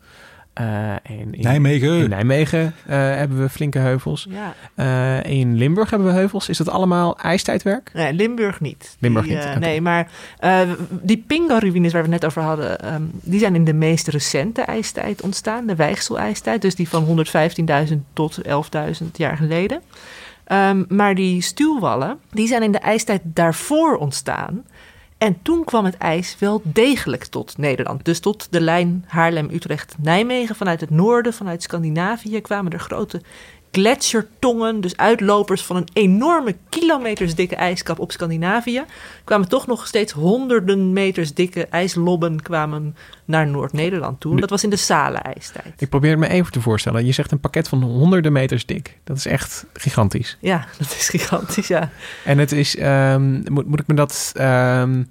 Eh, 0.58 0.90
en 0.92 1.02
in, 1.04 1.42
Nijmegen. 1.42 1.98
In 2.04 2.10
Nijmegen 2.10 2.74
eh, 2.86 2.98
hebben 2.98 3.42
we 3.42 3.50
flinke 3.50 3.80
heuvels. 3.80 4.28
Ja. 4.30 4.54
Eh, 4.76 5.32
in 5.32 5.56
Limburg 5.58 5.90
hebben 5.90 6.08
we 6.08 6.14
heuvels. 6.14 6.50
Is 6.50 6.58
dat 6.58 6.70
allemaal 6.70 7.18
ijstijdwerk? 7.18 7.92
Nee, 7.94 8.14
Limburg 8.14 8.60
niet. 8.60 8.96
Limburg 9.00 9.26
Die, 9.26 9.36
niet, 9.36 9.46
eh. 9.46 9.56
Nee, 9.56 9.82
maar 9.82 10.12
eh, 10.40 10.62
die 10.90 11.24
Pingo-ruïnes 11.28 11.94
waar 11.94 12.04
we 12.04 12.12
het 12.12 12.22
net 12.22 12.26
over 12.26 12.42
hadden, 12.42 12.80
ehm, 12.80 13.02
die 13.12 13.40
zijn 13.40 13.56
in 13.56 13.66
de 13.66 13.74
meest 13.74 14.08
recente 14.08 14.62
ijstijd 14.62 15.22
ontstaan, 15.22 15.66
de 15.66 15.76
Weichsel-ijstijd, 15.76 16.62
dus 16.62 16.76
die 16.76 16.90
van 16.90 17.26
115.000 17.90 18.04
tot 18.14 18.42
11.000 18.42 19.18
jaar 19.18 19.38
geleden. 19.38 19.82
Ehm, 20.44 20.84
maar 20.88 21.16
die 21.16 21.42
stuwwallen, 21.42 22.18
die 22.32 22.48
zijn 22.48 22.64
in 22.64 22.72
de 22.72 22.80
ijstijd 22.80 23.22
daarvoor 23.24 23.96
ontstaan. 23.96 24.64
En 25.18 25.42
toen 25.42 25.64
kwam 25.64 25.86
het 25.86 25.98
ijs 25.98 26.36
wel 26.40 26.62
degelijk 26.64 27.26
tot 27.26 27.58
Nederland. 27.58 28.06
Dus 28.06 28.20
tot 28.20 28.48
de 28.50 28.62
lijn 28.62 29.06
Haarlem-Utrecht-Nijmegen. 29.08 30.56
Vanuit 30.56 30.82
het 30.82 30.90
noorden, 30.90 31.34
vanuit 31.34 31.64
Scandinavië 31.64 32.42
kwamen 32.42 32.72
er 32.72 32.80
grote 32.80 33.22
gletsjertongen. 33.72 34.82
Dus 34.82 34.98
uitlopers 34.98 35.62
van 35.62 35.76
een 35.76 35.88
enorme 35.94 36.56
kilometers 36.70 37.36
dikke 37.36 37.56
ijskap 37.56 38.00
op 38.00 38.12
Scandinavië. 38.12 38.84
Kwamen 39.24 39.50
toch 39.50 39.68
nog 39.68 39.88
steeds 39.88 40.12
honderden 40.12 40.94
meters 40.94 41.34
dikke 41.34 41.68
ijslobben 41.68 42.42
kwamen 42.42 42.96
naar 43.26 43.48
Noord-Nederland 43.48 44.20
toe. 44.20 44.40
Dat 44.40 44.50
was 44.50 44.64
in 44.64 44.70
de 44.70 44.76
Salen-ijstijd. 44.76 45.74
Ik 45.78 45.90
probeer 45.90 46.12
het 46.12 46.20
me 46.20 46.28
even 46.28 46.52
te 46.52 46.62
voorstellen. 46.62 47.06
Je 47.06 47.12
zegt 47.12 47.32
een 47.32 47.40
pakket 47.40 47.68
van 47.68 47.84
honderden 47.84 48.32
meters 48.32 48.66
dik. 48.66 48.98
Dat 49.04 49.18
is 49.18 49.26
echt 49.26 49.66
gigantisch. 49.74 50.38
Ja, 50.42 50.66
dat 50.80 50.88
is 50.88 51.10
gigantisch, 51.10 51.68
ja. 51.68 51.90
En 52.26 52.38
het 52.38 52.52
is, 52.52 52.76
ehm, 52.76 53.42
moet, 53.52 53.68
moet 53.68 53.80
ik 53.80 53.88
me 53.88 53.94
dat, 53.94 54.32
ehm, 54.36 55.04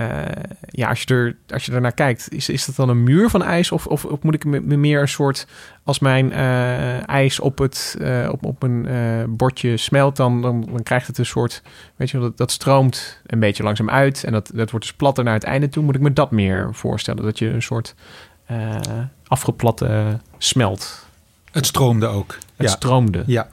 eh, 0.00 0.42
ja, 0.68 0.88
als 0.88 1.02
je, 1.02 1.14
er, 1.14 1.36
als 1.48 1.64
je 1.64 1.72
ernaar 1.72 1.92
kijkt, 1.92 2.32
is, 2.32 2.48
is 2.48 2.66
dat 2.66 2.76
dan 2.76 2.88
een 2.88 3.02
muur 3.02 3.30
van 3.30 3.42
ijs? 3.42 3.72
Of, 3.72 3.86
of, 3.86 4.04
of 4.04 4.22
moet 4.22 4.34
ik 4.34 4.44
me, 4.44 4.60
me 4.60 4.76
meer 4.76 5.00
een 5.00 5.08
soort, 5.08 5.46
als 5.84 5.98
mijn 5.98 6.32
eh, 6.32 7.08
ijs 7.08 7.40
op, 7.40 7.58
het, 7.58 7.96
eh, 8.00 8.28
op, 8.32 8.44
op 8.44 8.62
een 8.62 8.86
eh, 8.86 9.24
bordje 9.28 9.76
smelt, 9.76 10.16
dan, 10.16 10.42
dan, 10.42 10.60
dan 10.60 10.82
krijgt 10.82 11.06
het 11.06 11.18
een 11.18 11.26
soort, 11.26 11.62
weet 11.96 12.10
je 12.10 12.18
wel, 12.18 12.28
dat, 12.28 12.36
dat 12.36 12.50
stroomt 12.50 13.20
een 13.26 13.40
beetje 13.40 13.62
langzaam 13.62 13.90
uit. 13.90 14.24
En 14.24 14.32
dat, 14.32 14.50
dat 14.54 14.70
wordt 14.70 14.86
dus 14.86 14.96
platter 14.96 15.24
naar 15.24 15.34
het 15.34 15.44
einde 15.44 15.68
toe. 15.68 15.84
Moet 15.84 15.94
ik 15.94 16.00
me 16.00 16.12
dat 16.12 16.30
meer 16.30 16.68
voorstellen? 16.72 17.24
Dat 17.24 17.38
je 17.38 17.48
een 17.48 17.62
soort 17.62 17.94
afgeplatte 19.26 20.18
smelt. 20.38 21.06
Het 21.52 21.66
stroomde 21.66 22.06
ook. 22.06 22.32
Het 22.56 22.66
ja. 22.66 22.74
stroomde. 22.74 23.22
Ja. 23.26 23.48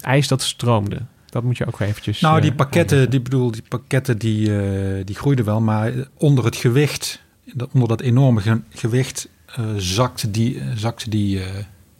Ijs 0.00 0.28
dat 0.28 0.42
stroomde. 0.42 0.98
Dat 1.32 1.42
moet 1.42 1.56
je 1.56 1.66
ook 1.66 1.80
eventjes... 1.80 2.20
Nou, 2.20 2.40
die 2.40 2.50
eh, 2.50 2.56
pakketten, 2.56 3.10
die 3.10 3.20
bedoel, 3.20 3.50
die 3.50 3.62
pakketten 3.68 4.18
die, 4.18 4.56
eh, 4.60 5.04
die 5.04 5.14
groeiden 5.14 5.44
wel, 5.44 5.60
maar 5.60 5.92
onder 6.16 6.44
het 6.44 6.56
gewicht, 6.56 7.20
onder 7.72 7.88
dat 7.88 8.00
enorme 8.00 8.40
ge- 8.40 8.60
gewicht, 8.70 9.28
eh, 9.46 9.64
zakte 9.76 10.30
die, 10.30 10.62
zakte 10.74 11.10
die, 11.10 11.40
eh, 11.40 11.46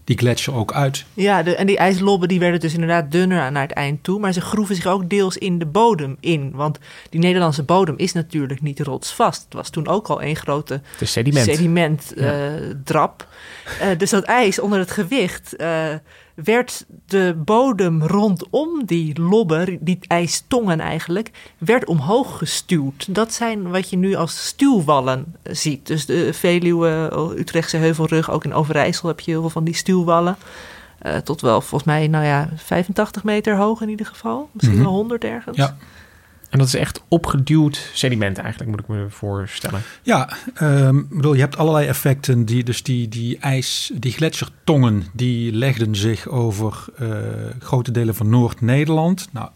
die 0.04 0.18
gletsjer 0.18 0.54
ook 0.54 0.72
uit. 0.72 1.04
Ja, 1.14 1.42
de, 1.42 1.56
en 1.56 1.66
die 1.66 1.76
ijslobben 1.76 2.28
die 2.28 2.38
werden 2.38 2.60
dus 2.60 2.72
inderdaad 2.72 3.12
dunner 3.12 3.52
naar 3.52 3.62
het 3.62 3.72
eind 3.72 4.02
toe. 4.04 4.20
Maar 4.20 4.32
ze 4.32 4.40
groeven 4.40 4.74
zich 4.74 4.86
ook 4.86 5.10
deels 5.10 5.36
in 5.38 5.58
de 5.58 5.66
bodem 5.66 6.16
in. 6.20 6.50
Want 6.54 6.78
die 7.10 7.20
Nederlandse 7.20 7.62
bodem 7.62 7.94
is 7.98 8.12
natuurlijk 8.12 8.62
niet 8.62 8.80
rotsvast. 8.80 9.44
Het 9.44 9.54
was 9.54 9.70
toen 9.70 9.86
ook 9.88 10.08
al 10.08 10.22
één 10.22 10.36
grote 10.36 10.80
is 11.00 11.12
sediment. 11.12 11.44
sedimentdrap. 11.46 13.26
Eh, 13.80 13.88
dus 13.98 14.10
dat 14.10 14.24
ijs 14.24 14.58
onder 14.58 14.78
het 14.78 14.90
gewicht 14.90 15.56
eh, 15.56 15.94
werd 16.34 16.86
de 17.06 17.34
bodem 17.44 18.02
rondom 18.02 18.84
die 18.84 19.20
lobben, 19.20 19.78
die 19.80 19.98
ijstongen 20.06 20.80
eigenlijk, 20.80 21.30
werd 21.58 21.84
omhoog 21.86 22.38
gestuwd. 22.38 23.14
Dat 23.14 23.32
zijn 23.32 23.70
wat 23.70 23.90
je 23.90 23.96
nu 23.96 24.14
als 24.14 24.46
stuwwallen 24.46 25.34
ziet. 25.42 25.86
Dus 25.86 26.06
de 26.06 26.32
Veluwe, 26.32 27.12
Utrechtse 27.38 27.76
Heuvelrug, 27.76 28.30
ook 28.30 28.44
in 28.44 28.54
Overijssel 28.54 29.08
heb 29.08 29.20
je 29.20 29.30
heel 29.30 29.40
veel 29.40 29.50
van 29.50 29.64
die 29.64 29.74
stuwwallen. 29.74 30.36
Eh, 30.98 31.16
tot 31.16 31.40
wel 31.40 31.60
volgens 31.60 31.84
mij, 31.84 32.06
nou 32.08 32.24
ja, 32.24 32.48
85 32.56 33.24
meter 33.24 33.56
hoog 33.56 33.80
in 33.80 33.88
ieder 33.88 34.06
geval. 34.06 34.48
Misschien 34.52 34.76
Mhm. 34.78 34.84
wel 34.86 34.94
100 34.96 35.24
ergens. 35.24 35.56
Ja. 35.56 35.76
En 36.52 36.58
dat 36.58 36.66
is 36.66 36.74
echt 36.74 37.02
opgeduwd 37.08 37.90
sediment 37.92 38.38
eigenlijk, 38.38 38.70
moet 38.70 38.80
ik 38.80 38.88
me 38.88 39.06
voorstellen. 39.08 39.82
Ja, 40.02 40.28
ehm, 40.54 41.02
bedoel, 41.08 41.34
je 41.34 41.40
hebt 41.40 41.56
allerlei 41.56 41.86
effecten. 41.86 42.44
Die, 42.44 42.64
dus 42.64 42.82
die, 42.82 43.08
die 43.08 43.38
ijs, 43.38 43.90
die 43.94 44.12
gletsjertongen, 44.12 45.04
die 45.12 45.52
legden 45.52 45.96
zich 45.96 46.28
over 46.28 46.84
eh, 46.96 47.08
grote 47.58 47.90
delen 47.90 48.14
van 48.14 48.28
Noord-Nederland. 48.28 49.28
Nou, 49.30 49.48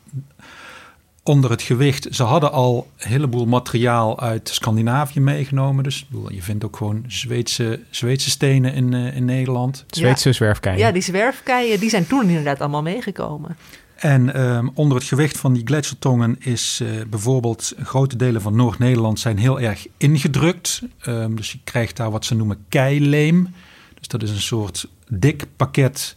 onder 1.22 1.50
het 1.50 1.62
gewicht, 1.62 2.08
ze 2.10 2.22
hadden 2.22 2.52
al 2.52 2.90
een 2.98 3.08
heleboel 3.08 3.46
materiaal 3.46 4.20
uit 4.20 4.48
Scandinavië 4.48 5.20
meegenomen. 5.20 5.84
Dus 5.84 6.00
ik 6.00 6.06
bedoel, 6.08 6.32
je 6.32 6.42
vindt 6.42 6.64
ook 6.64 6.76
gewoon 6.76 7.04
Zweedse, 7.06 7.80
Zweedse 7.90 8.30
stenen 8.30 8.74
in, 8.74 8.94
eh, 8.94 9.16
in 9.16 9.24
Nederland. 9.24 9.84
Zweedse 9.86 10.32
zwerfkeien. 10.32 10.78
Ja, 10.78 10.92
die 10.92 11.02
zwerfkeien, 11.02 11.80
die 11.80 11.90
zijn 11.90 12.06
toen 12.06 12.28
inderdaad 12.28 12.60
allemaal 12.60 12.82
meegekomen. 12.82 13.56
En 13.96 14.34
ehm, 14.34 14.68
onder 14.74 14.96
het 14.98 15.06
gewicht 15.06 15.38
van 15.38 15.52
die 15.52 15.66
gletsjertongen 15.66 16.36
is 16.38 16.80
eh, 16.82 16.88
bijvoorbeeld 17.10 17.74
grote 17.82 18.16
delen 18.16 18.40
van 18.40 18.56
Noord-Nederland 18.56 19.20
zijn 19.20 19.38
heel 19.38 19.60
erg 19.60 19.86
ingedrukt. 19.96 20.82
Ehm, 21.00 21.34
dus 21.34 21.52
je 21.52 21.58
krijgt 21.64 21.96
daar 21.96 22.10
wat 22.10 22.24
ze 22.24 22.34
noemen 22.34 22.64
keileem. 22.68 23.54
Dus 23.98 24.08
dat 24.08 24.22
is 24.22 24.30
een 24.30 24.40
soort 24.40 24.88
dik 25.08 25.46
pakket 25.56 26.16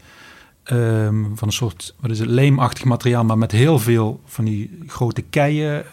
ehm, 0.63 1.23
van 1.36 1.47
een 1.47 1.53
soort, 1.53 1.95
wat 1.99 2.11
is 2.11 2.19
het, 2.19 2.30
leemachtig 2.30 2.84
materiaal, 2.84 3.23
maar 3.23 3.38
met 3.38 3.51
heel 3.51 3.80
veel 3.80 4.21
van 4.25 4.45
die 4.45 4.84
grote 4.88 5.21
keien. 5.21 5.86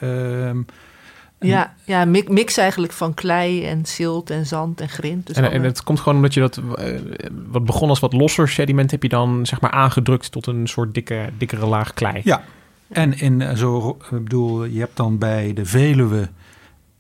Ehm, 1.47 1.59
Ja, 1.59 1.75
ja 1.85 2.05
mix, 2.05 2.29
mix 2.29 2.57
eigenlijk 2.57 2.93
van 2.93 3.15
klei 3.15 3.67
en 3.67 3.87
zilt 3.87 4.31
en 4.31 4.47
zand 4.47 4.81
en 4.81 4.89
grind. 4.89 5.27
Dus 5.27 5.37
en, 5.37 5.63
het 5.63 5.83
komt 5.83 5.99
gewoon 5.99 6.15
omdat 6.15 6.35
je 6.35 6.41
dat, 6.41 6.61
eh, 6.77 7.01
wat 7.47 7.65
begon 7.65 7.89
als 7.89 8.01
wat 8.01 8.13
losser 8.13 8.49
sediment, 8.49 8.91
heb 8.91 9.03
je 9.03 9.09
dan 9.09 9.47
zeg 9.47 9.61
maar 9.61 9.71
aangedrukt 9.71 10.33
tot 10.33 10.47
een 10.47 10.67
soort 10.67 10.95
dikke, 10.95 11.29
dikkere 11.39 11.67
laag 11.67 11.95
klei. 11.95 12.21
Ja, 12.25 12.43
en 12.89 13.19
in 13.19 13.41
eh, 13.41 13.57
zo, 13.57 13.97
ik 14.11 14.23
bedoel, 14.25 14.65
je 14.65 14.79
hebt 14.79 14.97
dan 14.97 15.19
bij 15.19 15.53
de 15.53 15.65
Veluwe 15.65 16.29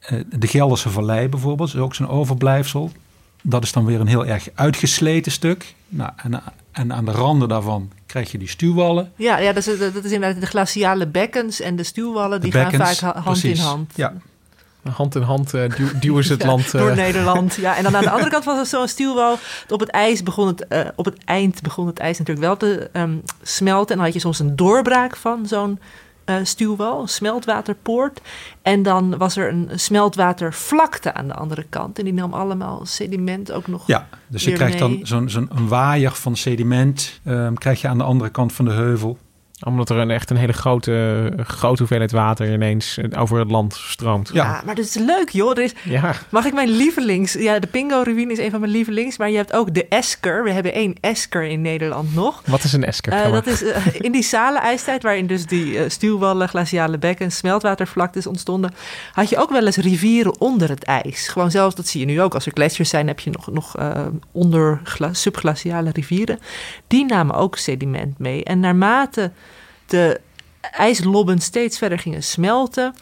eh, 0.01 0.19
de 0.39 0.47
Gelderse 0.47 0.91
Vallei 0.91 1.29
bijvoorbeeld, 1.29 1.69
is 1.69 1.77
ook 1.77 1.95
zo'n 1.95 2.09
overblijfsel. 2.09 2.91
Dat 3.43 3.63
is 3.63 3.73
dan 3.73 3.85
weer 3.85 4.01
een 4.01 4.07
heel 4.07 4.27
erg 4.27 4.49
uitgesleten 4.55 5.33
stuk. 5.33 5.75
Nou, 5.89 6.11
en, 6.17 6.43
en 6.73 6.93
aan 6.93 7.05
de 7.05 7.11
randen 7.11 7.49
daarvan 7.49 7.91
krijg 8.07 8.33
je 8.33 8.39
die 8.39 8.49
stuwwallen. 8.49 9.13
Ja, 9.17 9.39
ja 9.39 9.53
dat, 9.53 9.67
is, 9.67 9.79
dat 9.79 10.05
is 10.05 10.13
inderdaad 10.13 10.41
de 10.41 10.47
glaciale 10.47 11.07
bekkens 11.07 11.61
en 11.61 11.77
de 11.77 11.83
stuwwallen, 11.83 12.41
die 12.41 12.53
gaan 12.53 12.73
vaak 12.73 12.97
ha- 12.97 13.13
hand 13.13 13.25
precies. 13.25 13.59
in 13.59 13.65
hand. 13.65 13.93
Ja. 13.95 14.15
Hand 14.89 15.14
in 15.14 15.22
hand 15.22 15.55
eh, 15.55 15.70
duw- 15.76 15.99
duwen 16.01 16.24
ze 16.24 16.32
het 16.32 16.43
Ja, 16.43 16.49
land. 16.49 16.74
eh, 16.74 16.80
door 16.80 16.95
Nederland. 16.97 17.55
Ja, 17.55 17.76
en 17.76 17.82
dan 17.82 17.97
aan 17.97 18.03
de 18.03 18.11
andere 18.11 18.30
kant 18.30 18.45
was 18.45 18.59
het 18.59 18.68
zo'n 18.68 18.89
stuwwal. 18.89 19.39
Op 19.68 19.80
het 19.80 19.89
ijs 19.91 20.22
begon 20.22 20.47
het, 20.47 20.66
eh, 20.68 20.80
op 20.95 21.05
het 21.05 21.16
eind 21.24 21.62
begon 21.62 21.87
het 21.87 21.99
ijs 21.99 22.18
natuurlijk 22.18 22.47
wel 22.47 22.57
te 22.57 22.89
ehm, 22.93 23.14
smelten. 23.43 23.91
En 23.91 23.97
dan 23.97 24.05
had 24.05 24.14
je 24.14 24.20
soms 24.20 24.39
een 24.39 24.57
doorbraak 24.57 25.16
van 25.16 25.47
zo'n 25.47 25.78
stuwwal, 26.43 27.01
een 27.01 27.09
smeltwaterpoort. 27.09 28.20
En 28.62 28.82
dan 28.82 29.16
was 29.18 29.37
er 29.37 29.49
een 29.49 29.70
smeltwatervlakte 29.74 31.14
aan 31.14 31.26
de 31.26 31.34
andere 31.34 31.66
kant. 31.68 31.99
En 31.99 32.05
die 32.05 32.12
nam 32.14 32.32
allemaal 32.34 32.80
sediment 32.87 33.53
ook 33.53 33.66
nog. 33.66 33.82
Ja, 33.87 34.09
dus 34.26 34.45
je 34.45 34.53
krijgt 34.53 34.78
dan 34.78 34.91
mee. 34.91 35.01
zo'n 35.07 35.28
zo'n 35.28 35.49
waaier 35.68 36.12
van 36.12 36.37
sediment. 36.37 37.20
ehm, 37.24 37.55
krijg 37.55 37.80
je 37.80 37.89
aan 37.89 37.99
de 37.99 38.05
andere 38.05 38.30
kant 38.30 38.53
van 38.53 38.64
de 38.64 38.70
heuvel. 38.70 39.18
Omdat 39.65 39.91
er 39.91 39.97
een, 39.97 40.11
echt 40.11 40.31
een 40.31 40.37
hele 40.37 40.53
grote, 40.53 41.33
grote 41.47 41.79
hoeveelheid 41.79 42.13
water 42.13 42.53
ineens 42.53 42.99
eh, 42.99 43.21
over 43.21 43.39
het 43.39 43.51
land 43.51 43.75
stroomt. 43.75 44.31
Ja, 44.33 44.63
maar 44.65 44.75
dat 44.75 44.85
is 44.85 44.95
leuk, 44.95 45.29
joh. 45.29 45.51
Er 45.51 45.63
is, 45.63 45.73
Ja. 45.85 46.15
Mag 46.31 46.45
ik 46.45 46.53
mijn 46.55 46.69
lievelings... 46.69 47.33
Ja, 47.33 47.59
de 47.59 47.67
Pingo-ruïne 47.67 48.33
is 48.33 48.39
een 48.39 48.51
van 48.51 48.61
mijn 48.61 48.73
lievelings. 48.73 49.19
Maar 49.19 49.31
je 49.31 49.37
hebt 49.37 49.53
ook 49.53 49.75
de 49.75 49.87
Esker. 49.89 50.45
We 50.45 50.51
hebben 50.51 50.73
één 50.73 50.95
Esker 51.01 51.43
in 51.43 51.61
Nederland 51.61 52.15
nog. 52.15 52.43
Wat 52.47 52.65
is 52.65 52.73
een 52.73 52.85
esker? 52.85 53.13
Eh, 53.13 53.33
dat 53.33 53.47
is 53.47 53.63
eh, 53.65 53.87
in 53.93 54.13
die 54.13 54.23
Salen-ijstijd, 54.23 55.03
waarin 55.03 55.27
dus 55.27 55.47
die 55.47 55.89
stuwwallen, 55.89 56.49
glaciale 56.49 56.99
bekkens, 56.99 57.37
smeltwatervlaktes 57.37 58.27
ontstonden, 58.27 58.75
had 59.13 59.29
je 59.29 59.37
ook 59.39 59.51
wel 59.51 59.67
eens 59.67 59.77
rivieren 59.77 60.41
onder 60.41 60.69
het 60.69 60.85
ijs. 60.85 61.29
Gewoon 61.29 61.51
zelfs, 61.51 61.75
dat 61.75 61.87
zie 61.87 62.01
je 62.01 62.07
nu 62.07 62.21
ook, 62.23 62.35
als 62.35 62.47
er 62.47 62.53
gletsjers 62.55 62.89
zijn, 62.89 63.07
heb 63.07 63.21
je 63.21 63.31
nog, 63.31 63.51
nog 63.53 63.77
eh, 63.77 64.07
onder 64.33 64.81
gla- 64.85 65.13
subglaciale 65.15 65.91
rivieren. 65.93 66.39
Die 66.87 67.05
namen 67.05 67.35
ook 67.35 67.57
sediment 67.57 68.19
mee. 68.19 68.45
En 68.45 68.61
naarmate 68.61 69.31
de 69.87 70.20
ijslobben 70.61 71.39
steeds 71.39 71.78
verder 71.78 71.99
gingen 71.99 72.22
smelten, 72.22 72.95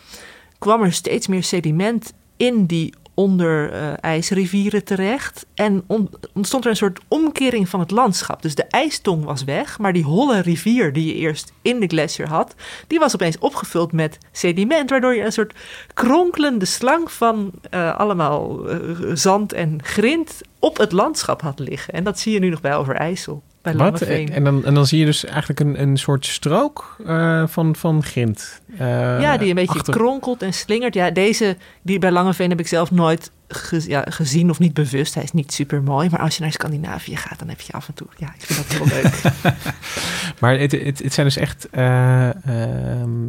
kwam 0.58 0.82
er 0.82 0.92
steeds 0.92 1.26
meer 1.26 1.42
sediment 1.42 2.12
in 2.36 2.66
die 2.66 2.94
onder 3.14 3.72
ijsrivieren 3.94 4.84
terecht. 4.84 5.46
En 5.54 5.84
on- 5.86 6.10
ontstond 6.34 6.64
er 6.64 6.70
een 6.70 6.76
soort 6.76 7.00
omkering 7.08 7.68
van 7.68 7.80
het 7.80 7.90
landschap. 7.90 8.42
Dus 8.42 8.54
de 8.54 8.62
ijstong 8.64 9.24
was 9.24 9.44
weg, 9.44 9.78
maar 9.78 9.92
die 9.92 10.02
holle 10.04 10.40
rivier 10.40 10.92
die 10.92 11.06
je 11.06 11.14
eerst 11.14 11.52
in 11.62 11.80
de 11.80 11.86
glacier 11.86 12.28
had, 12.28 12.54
die 12.86 12.98
was 12.98 13.14
opeens 13.14 13.38
opgevuld 13.38 13.92
met 13.92 14.18
sediment, 14.32 14.90
waardoor 14.90 15.14
je 15.14 15.24
een 15.24 15.32
soort 15.32 15.54
kronkelende 15.94 16.64
slang 16.64 17.10
van 17.10 17.50
eh, 17.70 17.96
allemaal 17.96 18.68
eh, 18.68 18.78
zand 19.12 19.52
en 19.52 19.82
grind 19.82 20.40
op 20.58 20.76
het 20.76 20.92
landschap 20.92 21.40
had 21.40 21.58
liggen. 21.58 21.94
En 21.94 22.04
dat 22.04 22.18
zie 22.18 22.32
je 22.32 22.38
nu 22.38 22.48
nog 22.48 22.60
bij 22.60 22.76
Overijssel. 22.76 23.42
Bij 23.64 23.74
Wat? 23.76 24.00
En 24.00 24.44
dan, 24.44 24.64
en 24.64 24.74
dan 24.74 24.86
zie 24.86 24.98
je 24.98 25.04
dus 25.04 25.24
eigenlijk 25.24 25.60
een, 25.60 25.80
een 25.82 25.96
soort 25.96 26.26
strook 26.26 26.96
eh, 27.06 27.46
van, 27.46 27.76
van 27.76 28.02
grind. 28.02 28.60
eh, 28.78 29.20
ja, 29.20 29.36
die 29.36 29.48
een 29.48 29.54
beetje 29.54 29.78
achter- 29.78 29.94
kronkelt 29.94 30.42
en 30.42 30.52
slingert. 30.54 30.94
Ja, 30.94 31.10
deze 31.10 31.56
die 31.82 31.98
bij 31.98 32.10
Langeveen 32.10 32.50
heb 32.50 32.60
ik 32.60 32.66
zelf 32.68 32.90
nooit 32.90 33.30
ge- 33.48 33.84
ja, 33.88 34.04
gezien 34.08 34.50
of 34.50 34.58
niet 34.58 34.74
bewust. 34.74 35.14
Hij 35.14 35.22
is 35.22 35.32
niet 35.32 35.52
super 35.52 35.82
mooi, 35.82 36.08
maar 36.10 36.20
als 36.20 36.36
je 36.36 36.42
naar 36.42 36.52
Scandinavië 36.52 37.16
gaat, 37.16 37.38
dan 37.38 37.48
heb 37.48 37.60
je 37.60 37.72
af 37.72 37.88
en 37.88 37.94
toe. 37.94 38.06
Ja, 38.16 38.26
ik 38.38 38.44
vind 38.44 38.68
dat 38.68 38.78
heel 38.78 39.02
leuk. 39.02 39.32
Maar 40.40 40.58
het, 40.58 40.72
het, 40.72 40.98
het 41.02 41.12
zijn 41.12 41.26
dus 41.26 41.36
echt. 41.36 41.68
eh, 41.70 42.28
ehm, 42.46 43.26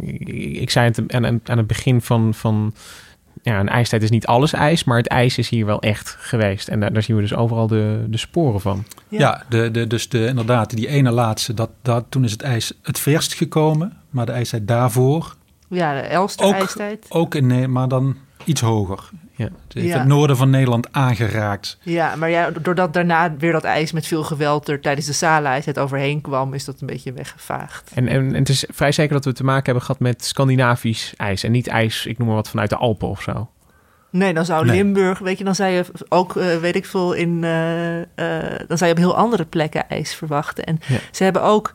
ik, 0.00 0.28
ik 0.60 0.70
zei 0.70 0.86
het 0.86 1.14
aan, 1.14 1.26
aan 1.26 1.40
aan 1.44 1.58
het 1.58 1.66
begin 1.66 2.00
van. 2.02 2.34
van 2.34 2.74
ja, 3.42 3.60
een 3.60 3.68
ijstijd 3.68 4.02
is 4.02 4.10
niet 4.10 4.26
alles 4.26 4.52
ijs, 4.52 4.84
maar 4.84 4.96
het 4.96 5.08
ijs 5.08 5.38
is 5.38 5.48
hier 5.48 5.66
wel 5.66 5.80
echt 5.80 6.16
geweest. 6.18 6.68
En 6.68 6.80
daar, 6.80 6.92
daar 6.92 7.02
zien 7.02 7.16
we 7.16 7.22
dus 7.22 7.34
overal 7.34 7.66
de, 7.66 8.04
de 8.08 8.16
sporen 8.16 8.60
van. 8.60 8.84
Ja, 9.08 9.42
de, 9.48 9.70
de, 9.70 9.86
dus 9.86 10.08
de, 10.08 10.26
inderdaad, 10.26 10.70
die 10.76 10.88
ene 10.88 11.10
laatste, 11.10 11.54
dat, 11.54 11.70
dat, 11.82 12.04
toen 12.08 12.24
is 12.24 12.32
het 12.32 12.42
ijs 12.42 12.72
het 12.82 12.98
verst 12.98 13.34
gekomen. 13.34 13.92
Maar 14.10 14.26
de 14.26 14.32
ijstijd 14.32 14.68
daarvoor, 14.68 15.34
Ja, 15.68 15.94
de 15.94 16.00
Elster 16.00 16.46
Ook- 16.46 16.52
ijstijd. 16.52 17.06
ook 17.08 17.34
in, 17.34 17.46
Ne- 17.46 17.66
maar 17.66 17.88
dan 17.88 18.16
iets 18.44 18.60
hoger. 18.60 19.10
Ja. 19.42 19.48
Het 19.64 19.74
heeft 19.74 19.86
Ja. 19.86 19.98
het 19.98 20.06
noorden 20.06 20.36
van 20.36 20.50
Nederland 20.50 20.88
aangeraakt. 20.92 21.78
Ja, 21.82 22.16
maar 22.16 22.30
ja, 22.30 22.50
doordat 22.62 22.92
daarna 22.94 23.34
weer 23.38 23.52
dat 23.52 23.64
ijs 23.64 23.92
met 23.92 24.06
veel 24.06 24.22
geweld 24.22 24.68
er 24.68 24.80
tijdens 24.80 25.06
de 25.06 25.12
Sala-ijstijd 25.12 25.78
overheen 25.78 26.20
kwam, 26.20 26.54
is 26.54 26.64
dat 26.64 26.80
een 26.80 26.86
beetje 26.86 27.12
weggevaagd. 27.12 27.90
En, 27.94 28.08
en, 28.08 28.26
en 28.28 28.34
het 28.34 28.48
is 28.48 28.64
vrij 28.70 28.92
zeker 28.92 29.12
dat 29.14 29.24
we 29.24 29.32
te 29.32 29.44
maken 29.44 29.64
hebben 29.64 29.82
gehad 29.82 30.00
met 30.00 30.24
Scandinavisch 30.24 31.14
ijs. 31.16 31.42
En 31.44 31.52
niet 31.52 31.66
ijs, 31.68 32.06
ik 32.06 32.18
noem 32.18 32.26
maar 32.26 32.36
wat, 32.36 32.48
vanuit 32.48 32.70
de 32.70 32.76
Alpen 32.76 33.08
of 33.08 33.22
zo. 33.22 33.50
Nee, 34.10 34.34
dan 34.34 34.44
zou 34.44 34.64
Nee. 34.66 34.76
Limburg, 34.76 35.18
weet 35.18 35.38
je, 35.38 35.44
dan 35.44 35.54
zou 35.54 35.70
je 35.70 35.84
ook, 36.08 36.36
eh, 36.36 36.56
weet 36.56 36.76
ik 36.76 36.86
veel, 36.86 37.12
in, 37.12 37.44
eh, 37.44 38.00
eh, 38.00 38.60
dan 38.68 38.78
zou 38.78 38.84
je 38.90 38.96
op 38.96 39.02
heel 39.02 39.16
andere 39.16 39.44
plekken 39.44 39.88
ijs 39.88 40.14
verwachten. 40.14 40.64
En 40.64 40.78
Ja. 40.86 40.96
ze 41.10 41.24
hebben 41.24 41.42
ook, 41.42 41.74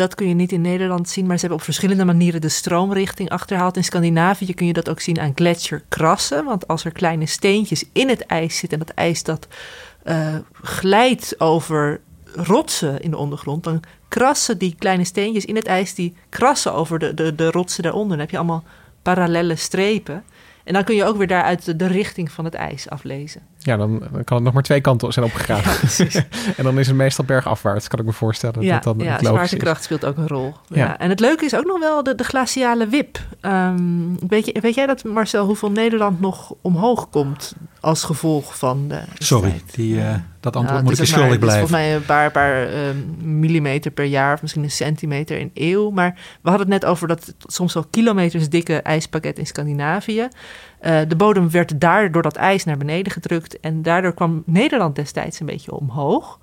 Dat 0.00 0.14
kun 0.14 0.28
je 0.28 0.34
niet 0.34 0.52
in 0.52 0.60
Nederland 0.60 1.08
zien, 1.08 1.26
maar 1.26 1.34
ze 1.34 1.40
hebben 1.40 1.58
op 1.58 1.64
verschillende 1.64 2.04
manieren 2.04 2.40
de 2.40 2.48
stroomrichting 2.48 3.30
achterhaald. 3.30 3.76
In 3.76 3.84
Scandinavië 3.84 4.54
kun 4.54 4.66
je 4.66 4.72
dat 4.72 4.88
ook 4.88 5.00
zien 5.00 5.20
aan 5.20 5.32
gletsjerkrassen. 5.34 6.44
Want 6.44 6.68
als 6.68 6.84
er 6.84 6.92
kleine 6.92 7.26
steentjes 7.26 7.84
in 7.92 8.08
het 8.08 8.26
ijs 8.26 8.56
zitten 8.56 8.78
en 8.78 8.86
dat 8.86 8.94
ijs 8.96 9.22
dat 9.22 9.46
uh, 10.04 10.34
glijdt 10.52 11.40
over 11.40 12.00
rotsen 12.34 13.00
in 13.00 13.10
de 13.10 13.16
ondergrond, 13.16 13.64
dan 13.64 13.82
krassen 14.08 14.58
die 14.58 14.74
kleine 14.78 15.04
steentjes 15.04 15.44
in 15.44 15.56
het 15.56 15.66
ijs, 15.66 15.94
die 15.94 16.14
krassen 16.28 16.74
over 16.74 16.98
de, 16.98 17.14
de, 17.14 17.34
de 17.34 17.50
rotsen 17.50 17.82
daaronder. 17.82 18.10
Dan 18.10 18.20
heb 18.20 18.30
je 18.30 18.36
allemaal 18.36 18.64
parallelle 19.02 19.56
strepen. 19.56 20.24
En 20.64 20.72
dan 20.72 20.84
kun 20.84 20.94
je 20.94 21.04
ook 21.04 21.16
weer 21.16 21.26
daaruit 21.26 21.64
de, 21.64 21.76
de 21.76 21.86
richting 21.86 22.32
van 22.32 22.44
het 22.44 22.54
ijs 22.54 22.88
aflezen. 22.88 23.42
Ja, 23.62 23.76
dan, 23.76 24.02
dan 24.12 24.24
kan 24.24 24.36
het 24.36 24.44
nog 24.44 24.52
maar 24.54 24.62
twee 24.62 24.80
kanten 24.80 25.12
zijn 25.12 25.24
opgegraven. 25.24 26.08
Ja, 26.08 26.24
en 26.56 26.64
dan 26.64 26.78
is 26.78 26.86
het 26.86 26.96
meestal 26.96 27.24
bergafwaarts, 27.24 27.88
kan 27.88 27.98
ik 27.98 28.04
me 28.04 28.12
voorstellen. 28.12 28.62
Ja, 28.62 28.74
dat 28.74 28.82
dan 28.82 29.06
ja 29.06 29.18
zwaartekracht 29.18 29.84
speelt 29.84 30.04
ook 30.04 30.16
een 30.16 30.28
rol. 30.28 30.54
Ja. 30.66 30.76
ja. 30.76 30.98
En 30.98 31.08
het 31.08 31.20
leuke 31.20 31.44
is 31.44 31.54
ook 31.54 31.64
nog 31.64 31.78
wel 31.78 32.02
de, 32.02 32.14
de 32.14 32.24
glaciale 32.24 32.86
wip. 32.86 33.18
Um, 33.42 34.28
weet, 34.28 34.46
je, 34.46 34.60
weet 34.60 34.74
jij 34.74 34.86
dat, 34.86 35.04
Marcel, 35.04 35.46
hoeveel 35.46 35.70
Nederland 35.70 36.20
nog 36.20 36.54
omhoog 36.60 37.10
komt 37.10 37.54
als 37.80 38.04
gevolg 38.04 38.58
van 38.58 38.88
de... 38.88 39.00
Sorry, 39.18 39.60
die, 39.70 39.94
uh, 39.94 40.14
dat 40.40 40.56
antwoord 40.56 40.82
moet 40.82 40.98
ik 40.98 41.06
schuldig 41.06 41.38
blijven. 41.38 41.68
volgens 41.68 41.80
mij 41.80 41.94
een 41.94 42.04
paar, 42.04 42.30
paar 42.30 42.86
um, 42.88 43.16
millimeter 43.38 43.90
per 43.90 44.04
jaar, 44.04 44.34
of 44.34 44.42
misschien 44.42 44.62
een 44.62 44.70
centimeter 44.70 45.38
in 45.38 45.50
eeuw. 45.54 45.90
Maar 45.90 46.12
we 46.42 46.48
hadden 46.48 46.70
het 46.70 46.82
net 46.82 46.90
over 46.90 47.08
dat 47.08 47.34
soms 47.38 47.74
wel 47.74 47.84
kilometers 47.90 48.48
dikke 48.48 48.76
ijspakket 48.76 49.38
in 49.38 49.46
Scandinavië. 49.46 50.28
Uh, 50.82 51.00
de 51.08 51.16
bodem 51.16 51.50
werd 51.50 51.80
daar 51.80 52.12
door 52.12 52.22
dat 52.22 52.36
ijs 52.36 52.64
naar 52.64 52.76
beneden 52.76 53.12
gedrukt. 53.12 53.60
En 53.60 53.82
daardoor 53.82 54.14
kwam 54.14 54.42
Nederland 54.46 54.96
destijds 54.96 55.40
een 55.40 55.46
beetje 55.46 55.72
omhoog. 55.72 56.38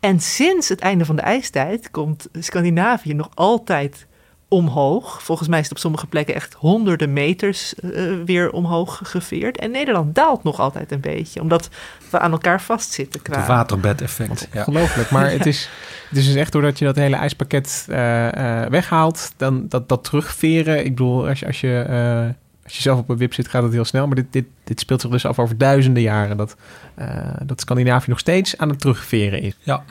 En 0.00 0.20
sinds 0.20 0.68
het 0.68 0.80
einde 0.80 1.04
van 1.04 1.16
de 1.16 1.22
ijstijd 1.22 1.90
komt 1.90 2.28
Scandinavië 2.32 3.14
nog 3.14 3.28
altijd 3.34 4.06
omhoog. 4.52 5.22
Volgens 5.22 5.48
mij 5.48 5.58
is 5.58 5.64
het 5.64 5.74
op 5.74 5.80
sommige 5.80 6.06
plekken 6.06 6.34
echt 6.34 6.54
honderden 6.54 7.12
meters 7.12 7.74
uh, 7.74 8.24
weer 8.24 8.50
omhoog 8.50 9.00
geveerd. 9.02 9.58
En 9.58 9.70
Nederland 9.70 10.14
daalt 10.14 10.42
nog 10.42 10.60
altijd 10.60 10.92
een 10.92 11.00
beetje, 11.00 11.40
omdat 11.40 11.68
we 12.10 12.18
aan 12.18 12.32
elkaar 12.32 12.60
vastzitten. 12.60 13.22
Qua... 13.22 13.36
Het 13.36 13.46
waterbedeffect. 13.46 14.48
Ja. 14.52 14.58
Ongelooflijk, 14.58 15.10
maar 15.16 15.30
het 15.30 15.46
is, 15.46 15.68
het 16.08 16.18
is 16.18 16.26
dus 16.26 16.34
echt 16.34 16.52
doordat 16.52 16.78
je 16.78 16.84
dat 16.84 16.96
hele 16.96 17.16
ijspakket 17.16 17.86
uh, 17.90 18.32
uh, 18.32 18.66
weghaalt, 18.66 19.32
dan 19.36 19.68
dat, 19.68 19.88
dat 19.88 20.04
terugveren. 20.04 20.78
Ik 20.78 20.94
bedoel, 20.94 21.28
als 21.28 21.40
je, 21.40 21.46
als 21.46 21.60
je 21.60 22.34
als 22.64 22.76
je 22.76 22.82
zelf 22.82 22.98
op 22.98 23.08
een 23.08 23.16
wip 23.16 23.34
zit, 23.34 23.48
gaat 23.48 23.62
het 23.62 23.72
heel 23.72 23.84
snel. 23.84 24.06
Maar 24.06 24.16
dit, 24.16 24.26
dit, 24.30 24.44
dit 24.64 24.80
speelt 24.80 25.00
zich 25.00 25.10
dus 25.10 25.26
af 25.26 25.38
over 25.38 25.58
duizenden 25.58 26.02
jaren. 26.02 26.36
Dat, 26.36 26.56
uh, 26.98 27.06
dat 27.42 27.60
Scandinavië 27.60 28.10
nog 28.10 28.18
steeds 28.18 28.58
aan 28.58 28.68
het 28.68 28.80
terugveren 28.80 29.42
is. 29.42 29.56
Ja. 29.60 29.84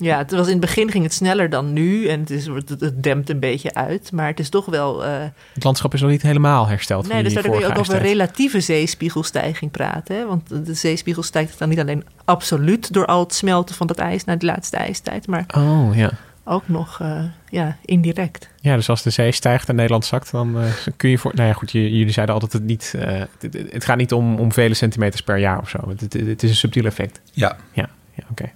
Ja, 0.00 0.18
het 0.18 0.30
was 0.30 0.46
in 0.46 0.52
het 0.52 0.60
begin 0.60 0.90
ging 0.90 1.04
het 1.04 1.12
sneller 1.12 1.50
dan 1.50 1.72
nu. 1.72 2.06
En 2.06 2.20
het, 2.20 2.30
is, 2.30 2.46
het, 2.46 2.68
het 2.68 3.02
dempt 3.02 3.30
een 3.30 3.40
beetje 3.40 3.74
uit. 3.74 4.12
Maar 4.12 4.26
het 4.26 4.40
is 4.40 4.48
toch 4.48 4.66
wel... 4.66 5.04
Uh... 5.04 5.10
Het 5.52 5.64
landschap 5.64 5.94
is 5.94 6.00
nog 6.00 6.10
niet 6.10 6.22
helemaal 6.22 6.66
hersteld. 6.66 7.08
Nee, 7.08 7.22
dus 7.22 7.34
daar 7.34 7.42
kun 7.42 7.58
je 7.58 7.66
ook 7.66 7.78
over 7.78 7.98
relatieve 7.98 8.60
zeespiegelstijging 8.60 9.70
praten. 9.70 10.16
Hè? 10.16 10.26
Want 10.26 10.66
de 10.66 10.74
zeespiegel 10.74 11.22
stijgt 11.22 11.58
dan 11.58 11.68
niet 11.68 11.80
alleen 11.80 12.04
absoluut... 12.24 12.92
door 12.92 13.06
al 13.06 13.20
het 13.20 13.34
smelten 13.34 13.74
van 13.74 13.86
dat 13.86 13.98
ijs 13.98 14.24
naar 14.24 14.38
de 14.38 14.46
laatste 14.46 14.76
ijstijd. 14.76 15.26
Maar 15.26 15.44
oh, 15.56 15.90
ja 15.94 16.10
ook 16.48 16.68
nog 16.68 16.98
uh, 17.02 17.24
ja, 17.48 17.76
indirect. 17.84 18.48
Ja, 18.60 18.74
dus 18.74 18.88
als 18.88 19.02
de 19.02 19.10
zee 19.10 19.32
stijgt 19.32 19.68
en 19.68 19.74
Nederland 19.74 20.04
zakt, 20.04 20.30
dan 20.30 20.62
uh, 20.62 20.70
kun 20.96 21.10
je 21.10 21.18
voor. 21.18 21.32
Nou 21.34 21.48
ja, 21.48 21.54
goed, 21.54 21.70
jullie 21.70 22.10
zeiden 22.10 22.34
altijd 22.34 22.52
het 22.52 22.64
niet. 22.64 22.92
Uh, 22.96 23.22
het, 23.38 23.72
het, 23.72 23.84
gaat 23.84 23.96
niet 23.96 24.12
om, 24.12 24.38
om 24.38 24.52
vele 24.52 24.74
centimeters 24.74 25.22
per 25.22 25.38
jaar 25.38 25.58
of 25.58 25.68
zo. 25.68 25.78
Het, 25.88 26.12
het 26.12 26.42
is 26.42 26.50
een 26.50 26.56
subtiel 26.56 26.84
effect. 26.84 27.20
Ja. 27.32 27.56
Ja, 27.72 27.88
ja 28.14 28.24
oké. 28.30 28.50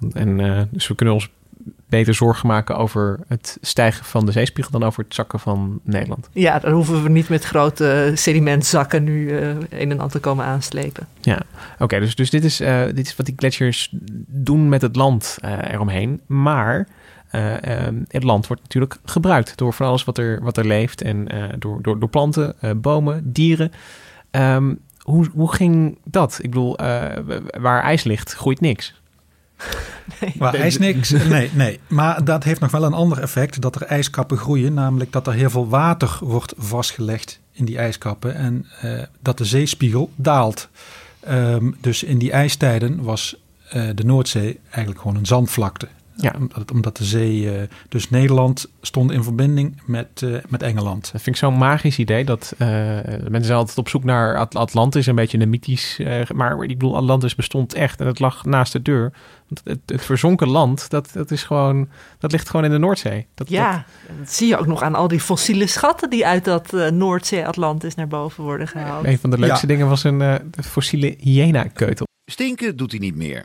Okay. 0.00 0.22
En 0.22 0.68
dus 0.70 0.88
we 0.88 0.94
kunnen 0.94 1.14
ons 1.14 1.28
beter 1.88 2.14
zorgen 2.14 2.48
maken 2.48 2.76
over 2.76 3.20
het 3.28 3.58
stijgen 3.60 4.04
van 4.04 4.26
de 4.26 4.32
zeespiegel 4.32 4.72
dan 4.72 4.82
over 4.82 5.04
het 5.04 5.14
zakken 5.14 5.40
van 5.40 5.80
Nederland. 5.82 6.28
Ja, 6.32 6.58
dan 6.58 6.72
hoeven 6.72 7.02
we 7.02 7.08
niet 7.08 7.28
met 7.28 7.44
grote 7.44 8.12
sedimentzakken 8.14 9.04
nu 9.04 9.32
een 9.32 9.68
en 9.70 9.90
ander 9.90 10.10
te 10.10 10.18
komen 10.18 10.44
aanslepen. 10.44 11.06
Ja, 11.20 11.40
oké. 11.78 12.00
dus, 12.00 12.14
dus 12.14 12.30
dit, 12.30 12.44
is, 12.44 12.56
dit 12.94 13.06
is 13.06 13.16
wat 13.16 13.26
die 13.26 13.34
gletsjers 13.36 13.88
doen 14.26 14.68
met 14.68 14.82
het 14.82 14.96
land 14.96 15.38
eromheen. 15.42 16.20
Maar 16.26 16.88
het 18.08 18.22
land 18.22 18.46
wordt 18.46 18.62
natuurlijk 18.62 18.96
gebruikt 19.04 19.56
door 19.56 19.72
van 19.72 19.86
alles 19.86 20.04
wat 20.04 20.18
er, 20.18 20.42
wat 20.42 20.56
er 20.56 20.66
leeft 20.66 21.02
en 21.02 21.34
uh, 21.34 21.44
door, 21.58 21.82
door, 21.82 21.98
door 21.98 22.08
planten, 22.08 22.54
uh, 22.64 22.70
bomen, 22.76 23.32
dieren. 23.32 23.72
Um, 24.30 24.78
hoe, 25.00 25.28
hoe 25.32 25.54
ging 25.54 25.98
dat? 26.04 26.38
Ik 26.42 26.50
bedoel, 26.50 26.76
waar 27.60 27.82
ijs 27.82 28.04
ligt, 28.04 28.34
groeit 28.34 28.60
niks. 28.60 28.94
Nee, 30.20 30.34
waar 30.38 30.54
ijs 30.54 30.78
niks? 30.78 31.10
Nee, 31.28 31.50
nee. 31.54 31.80
Maar 31.86 32.24
dat 32.24 32.44
heeft 32.44 32.60
nog 32.60 32.70
wel 32.70 32.84
een 32.84 32.92
ander 32.92 33.20
effect, 33.20 33.60
dat 33.60 33.74
er 33.74 33.82
ijskappen 33.82 34.36
groeien. 34.36 34.74
Namelijk 34.74 35.12
dat 35.12 35.26
er 35.26 35.32
heel 35.32 35.50
veel 35.50 35.68
water 35.68 36.18
wordt 36.20 36.54
vastgelegd 36.56 37.40
in 37.52 37.64
die 37.64 37.78
ijskappen 37.78 38.34
en 38.34 38.66
dat 39.20 39.38
de 39.38 39.44
zeespiegel 39.44 40.10
daalt. 40.16 40.68
Um, 41.28 41.76
dus 41.80 42.02
in 42.02 42.18
die 42.18 42.32
ijstijden 42.32 43.02
was 43.02 43.36
de 43.94 44.04
Noordzee 44.04 44.60
eigenlijk 44.64 45.00
gewoon 45.00 45.16
een 45.16 45.26
zandvlakte. 45.26 45.88
Ja. 46.20 46.34
Omdat, 46.38 46.70
omdat 46.70 46.96
de 46.96 47.04
zee, 47.04 47.40
uh, 47.40 47.62
dus 47.88 48.10
Nederland 48.10 48.70
stond 48.80 49.10
in 49.10 49.22
verbinding 49.22 49.80
met, 49.84 50.20
uh, 50.24 50.38
met 50.48 50.62
Engeland. 50.62 51.02
Dat 51.12 51.22
vind 51.22 51.36
ik 51.36 51.42
zo'n 51.42 51.58
magisch 51.58 51.98
idee. 51.98 52.24
Dat 52.24 52.54
uh, 52.58 52.68
mensen 52.68 53.44
zijn 53.44 53.58
altijd 53.58 53.78
op 53.78 53.88
zoek 53.88 54.04
naar 54.04 54.36
At 54.36 54.54
Atlantis, 54.54 55.06
een 55.06 55.14
beetje 55.14 55.38
een 55.38 55.50
mythisch. 55.50 56.00
maar 56.34 56.62
ik 56.62 56.68
bedoel, 56.68 56.96
Atlantis 56.96 57.34
bestond 57.34 57.74
echt 57.74 58.00
en 58.00 58.06
het 58.06 58.18
lag 58.18 58.44
naast 58.44 58.72
de 58.72 58.82
deur. 58.82 59.12
Het, 59.48 59.60
het, 59.64 59.78
het, 59.86 60.04
verzonken 60.04 60.48
land, 60.48 60.90
dat, 60.90 61.10
dat, 61.12 61.30
is 61.30 61.42
gewoon, 61.42 61.88
dat 62.18 62.32
ligt 62.32 62.48
gewoon 62.48 62.64
in 62.64 62.70
de 62.70 62.78
Noordzee. 62.78 63.26
Dat, 63.34 63.48
ja, 63.48 63.72
dat... 63.72 64.18
dat... 64.18 64.32
zie 64.32 64.48
je 64.48 64.58
ook 64.58 64.66
nog 64.66 64.82
aan 64.82 64.94
al 64.94 65.08
die 65.08 65.20
fossiele 65.20 65.66
schatten 65.66 66.10
die 66.10 66.26
uit 66.26 66.44
dat 66.44 66.72
Noordzee-Atlantis 66.92 67.94
naar 67.94 68.08
boven 68.08 68.44
worden 68.44 68.68
gehaald. 68.68 69.04
Een 69.04 69.18
van 69.18 69.30
de 69.30 69.38
leukste 69.38 69.66
ja. 69.66 69.72
dingen 69.72 69.88
was 69.88 70.04
een 70.04 70.40
fossiele 70.64 71.14
hyena-keutel. 71.18 72.06
Stinken 72.30 72.76
doet 72.76 72.90
hij 72.90 73.00
niet 73.00 73.16
meer. 73.16 73.44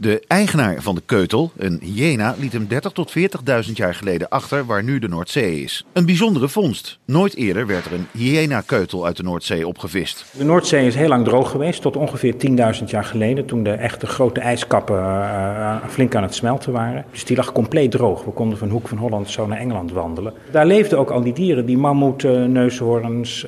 De 0.00 0.24
eigenaar 0.26 0.82
van 0.82 0.94
de 0.94 1.02
keutel, 1.06 1.50
een 1.56 1.80
hyena, 1.82 2.34
liet 2.38 2.52
hem 2.52 2.66
30 2.68 2.92
tot 2.92 3.12
40.000 3.18 3.72
jaar 3.72 3.94
geleden 3.94 4.28
achter 4.28 4.64
waar 4.64 4.84
nu 4.84 4.98
de 4.98 5.08
Noordzee 5.08 5.62
is. 5.62 5.84
Een 5.92 6.06
bijzondere 6.06 6.48
vondst. 6.48 6.98
Nooit 7.04 7.36
eerder 7.36 7.66
werd 7.66 7.84
er 7.84 7.92
een 7.92 8.06
hyena-keutel 8.12 9.06
uit 9.06 9.16
de 9.16 9.22
Noordzee 9.22 9.66
opgevist. 9.66 10.24
De 10.38 10.44
Noordzee 10.44 10.86
is 10.86 10.94
heel 10.94 11.08
lang 11.08 11.24
droog 11.24 11.50
geweest, 11.50 11.82
tot 11.82 11.96
ongeveer 11.96 12.34
10.000 12.78 12.84
jaar 12.86 13.04
geleden, 13.04 13.46
toen 13.46 13.62
de 13.62 13.72
echte 13.72 14.06
grote 14.06 14.40
ijskappen 14.40 14.98
uh, 14.98 15.76
flink 15.88 16.14
aan 16.14 16.22
het 16.22 16.34
smelten 16.34 16.72
waren. 16.72 17.04
Dus 17.10 17.24
die 17.24 17.36
lag 17.36 17.52
compleet 17.52 17.90
droog. 17.90 18.24
We 18.24 18.30
konden 18.30 18.58
van 18.58 18.68
Hoek 18.68 18.88
van 18.88 18.98
Holland 18.98 19.30
zo 19.30 19.46
naar 19.46 19.58
Engeland 19.58 19.92
wandelen. 19.92 20.32
Daar 20.50 20.66
leefden 20.66 20.98
ook 20.98 21.10
al 21.10 21.22
die 21.22 21.32
dieren, 21.32 21.66
die 21.66 21.78
mammoeten, 21.78 22.52
neushoorns, 22.52 23.46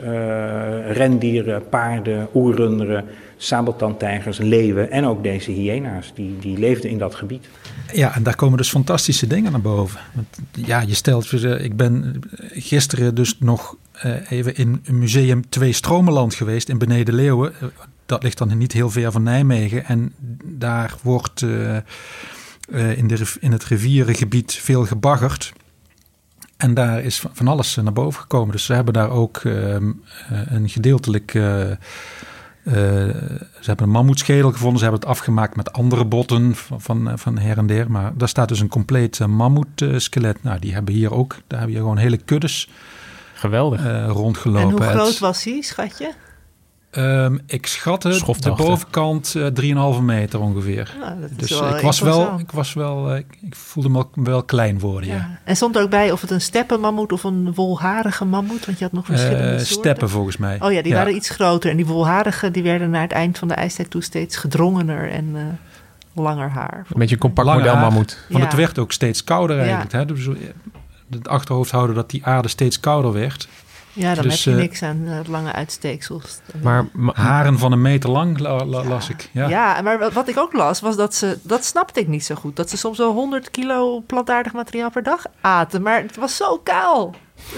rendieren, 0.86 1.68
paarden, 1.68 2.28
oerrunderen 2.34 3.04
sabeltandtijgers, 3.42 4.38
leeuwen 4.38 4.90
en 4.90 5.04
ook 5.04 5.22
deze 5.22 5.50
hyena's. 5.50 6.12
Die, 6.14 6.38
die 6.38 6.58
leefden 6.58 6.90
in 6.90 6.98
dat 6.98 7.14
gebied. 7.14 7.48
Ja, 7.92 8.14
en 8.14 8.22
daar 8.22 8.36
komen 8.36 8.56
dus 8.56 8.68
fantastische 8.68 9.26
dingen 9.26 9.52
naar 9.52 9.60
boven. 9.60 10.00
Want, 10.12 10.38
ja, 10.66 10.80
je 10.80 10.94
stelt, 10.94 11.32
ik 11.42 11.76
ben 11.76 12.20
gisteren 12.52 13.14
dus 13.14 13.36
nog 13.38 13.76
even 14.28 14.56
in 14.56 14.84
museum 14.90 15.48
Twee 15.48 15.72
Stromenland 15.72 16.34
geweest 16.34 16.68
in 16.68 16.78
Beneden 16.78 17.14
Leeuwen. 17.14 17.52
Dat 18.06 18.22
ligt 18.22 18.38
dan 18.38 18.58
niet 18.58 18.72
heel 18.72 18.90
ver 18.90 19.12
van 19.12 19.22
Nijmegen. 19.22 19.84
En 19.84 20.12
daar 20.44 20.94
wordt 21.02 21.40
in, 22.70 23.06
de, 23.06 23.32
in 23.40 23.52
het 23.52 23.64
rivierengebied 23.64 24.52
veel 24.52 24.86
gebaggerd. 24.86 25.52
En 26.56 26.74
daar 26.74 27.02
is 27.02 27.24
van 27.32 27.48
alles 27.48 27.76
naar 27.76 27.92
boven 27.92 28.20
gekomen. 28.20 28.52
Dus 28.52 28.64
ze 28.64 28.72
hebben 28.72 28.94
daar 28.94 29.10
ook 29.10 29.42
uh, 29.42 29.76
een 30.28 30.68
gedeeltelijk 30.68 31.34
uh, 32.62 32.74
ze 32.74 33.62
hebben 33.62 33.86
een 33.86 33.92
mammoetschedel 33.92 34.52
gevonden. 34.52 34.78
Ze 34.78 34.84
hebben 34.84 35.00
het 35.00 35.10
afgemaakt 35.10 35.56
met 35.56 35.72
andere 35.72 36.04
botten 36.04 36.54
van, 36.54 36.80
van, 36.80 37.18
van 37.18 37.38
her 37.38 37.58
en 37.58 37.66
der. 37.66 37.90
Maar 37.90 38.12
daar 38.16 38.28
staat 38.28 38.48
dus 38.48 38.60
een 38.60 38.68
compleet 38.68 39.18
uh, 39.18 39.26
mammoetskelet. 39.26 40.42
Nou, 40.42 40.58
die 40.58 40.72
hebben 40.72 40.94
hier 40.94 41.12
ook. 41.12 41.30
Daar 41.30 41.58
hebben 41.58 41.68
hier 41.68 41.78
gewoon 41.78 41.96
hele 41.98 42.16
kuddes. 42.16 42.68
Geweldig. 43.34 43.84
Uh, 43.84 44.06
rondgelopen. 44.08 44.62
En 44.62 44.70
hoe 44.70 44.98
groot 44.98 45.18
was 45.18 45.44
hij, 45.44 45.60
schatje? 45.60 46.12
Um, 46.98 47.40
ik 47.46 47.66
schatte 47.66 48.08
de 48.40 48.52
bovenkant 48.52 49.34
uh, 49.36 49.96
3,5 49.96 50.02
meter 50.02 50.40
ongeveer. 50.40 50.96
Nou, 51.00 51.14
dus 51.36 51.50
ik 51.50 51.80
was, 51.80 52.00
wel, 52.00 52.38
ik 52.38 52.50
was 52.50 52.72
wel, 52.72 53.12
uh, 53.12 53.18
ik 53.18 53.54
voelde 53.54 53.88
me 53.88 54.04
wel 54.14 54.42
klein 54.42 54.78
worden. 54.78 55.08
Ja. 55.08 55.14
ja. 55.14 55.38
En 55.44 55.56
stond 55.56 55.76
er 55.76 55.82
ook 55.82 55.90
bij 55.90 56.12
of 56.12 56.20
het 56.20 56.30
een 56.30 56.40
steppenmammoet 56.40 57.12
of 57.12 57.24
een 57.24 57.54
wolharige 57.54 58.24
mammoet? 58.24 58.66
Want 58.66 58.78
je 58.78 58.84
had 58.84 58.92
nog 58.92 59.06
verschillende 59.06 59.42
uh, 59.42 59.48
soorten. 59.50 59.66
Steppen 59.66 60.10
volgens 60.10 60.36
mij. 60.36 60.60
Oh 60.60 60.72
ja, 60.72 60.82
die 60.82 60.92
ja. 60.92 60.98
waren 60.98 61.14
iets 61.14 61.28
groter. 61.28 61.70
En 61.70 61.76
die 61.76 61.86
wolharige 61.86 62.50
die 62.50 62.62
werden 62.62 62.90
naar 62.90 63.02
het 63.02 63.12
eind 63.12 63.38
van 63.38 63.48
de 63.48 63.54
ijstijd 63.54 63.90
toe 63.90 64.02
steeds 64.02 64.36
gedrongener 64.36 65.10
en 65.10 65.24
uh, 65.34 65.42
langer 66.12 66.50
haar. 66.50 66.86
Een 66.88 66.98
beetje 66.98 67.14
een 67.14 67.20
compact 67.20 67.48
model 67.48 67.76
mammoet. 67.76 68.18
Want 68.28 68.44
het 68.44 68.54
werd 68.54 68.78
ook 68.78 68.92
steeds 68.92 69.24
kouder 69.24 69.58
eigenlijk. 69.58 69.92
Hè? 69.92 70.04
Dus 70.04 70.28
het 71.10 71.28
achterhoofd 71.28 71.70
houden 71.70 71.96
dat 71.96 72.10
die 72.10 72.26
aarde 72.26 72.48
steeds 72.48 72.80
kouder 72.80 73.12
werd. 73.12 73.48
Ja, 73.92 74.14
dan 74.14 74.24
Dus, 74.24 74.44
heb 74.44 74.54
je 74.54 74.60
eh, 74.60 74.66
niks 74.66 74.82
aan 74.82 75.02
eh, 75.06 75.18
lange 75.28 75.52
uitsteeksels. 75.52 76.38
Maar 76.62 76.86
ma- 76.92 77.12
Haren 77.14 77.58
van 77.58 77.72
een 77.72 77.82
meter 77.82 78.10
lang 78.10 78.38
la- 78.38 78.64
la- 78.64 78.84
las 78.84 79.08
ik. 79.08 79.28
Ja. 79.32 79.48
Ja. 79.48 79.80
maar 79.82 80.10
wat- 80.12 80.28
ik 80.28 80.38
ook 80.38 80.52
las, 80.52 80.80
was 80.80 80.96
dat 80.96 81.14
ze... 81.14 81.38
Dat 81.42 81.64
snapte 81.64 82.00
ik 82.00 82.08
niet 82.08 82.24
zo 82.24 82.34
goed. 82.34 82.56
Dat 82.56 82.70
ze 82.70 82.76
soms 82.76 82.98
wel 82.98 83.12
100 83.12 83.50
kilo 83.50 84.00
plantaardig 84.06 84.52
materiaal 84.52 84.90
per 84.90 85.02
dag 85.02 85.24
aten. 85.40 85.82
Maar 85.82 86.02
het 86.02 86.16
was 86.16 86.36
zo 86.36 86.58
kaal. 86.58 87.14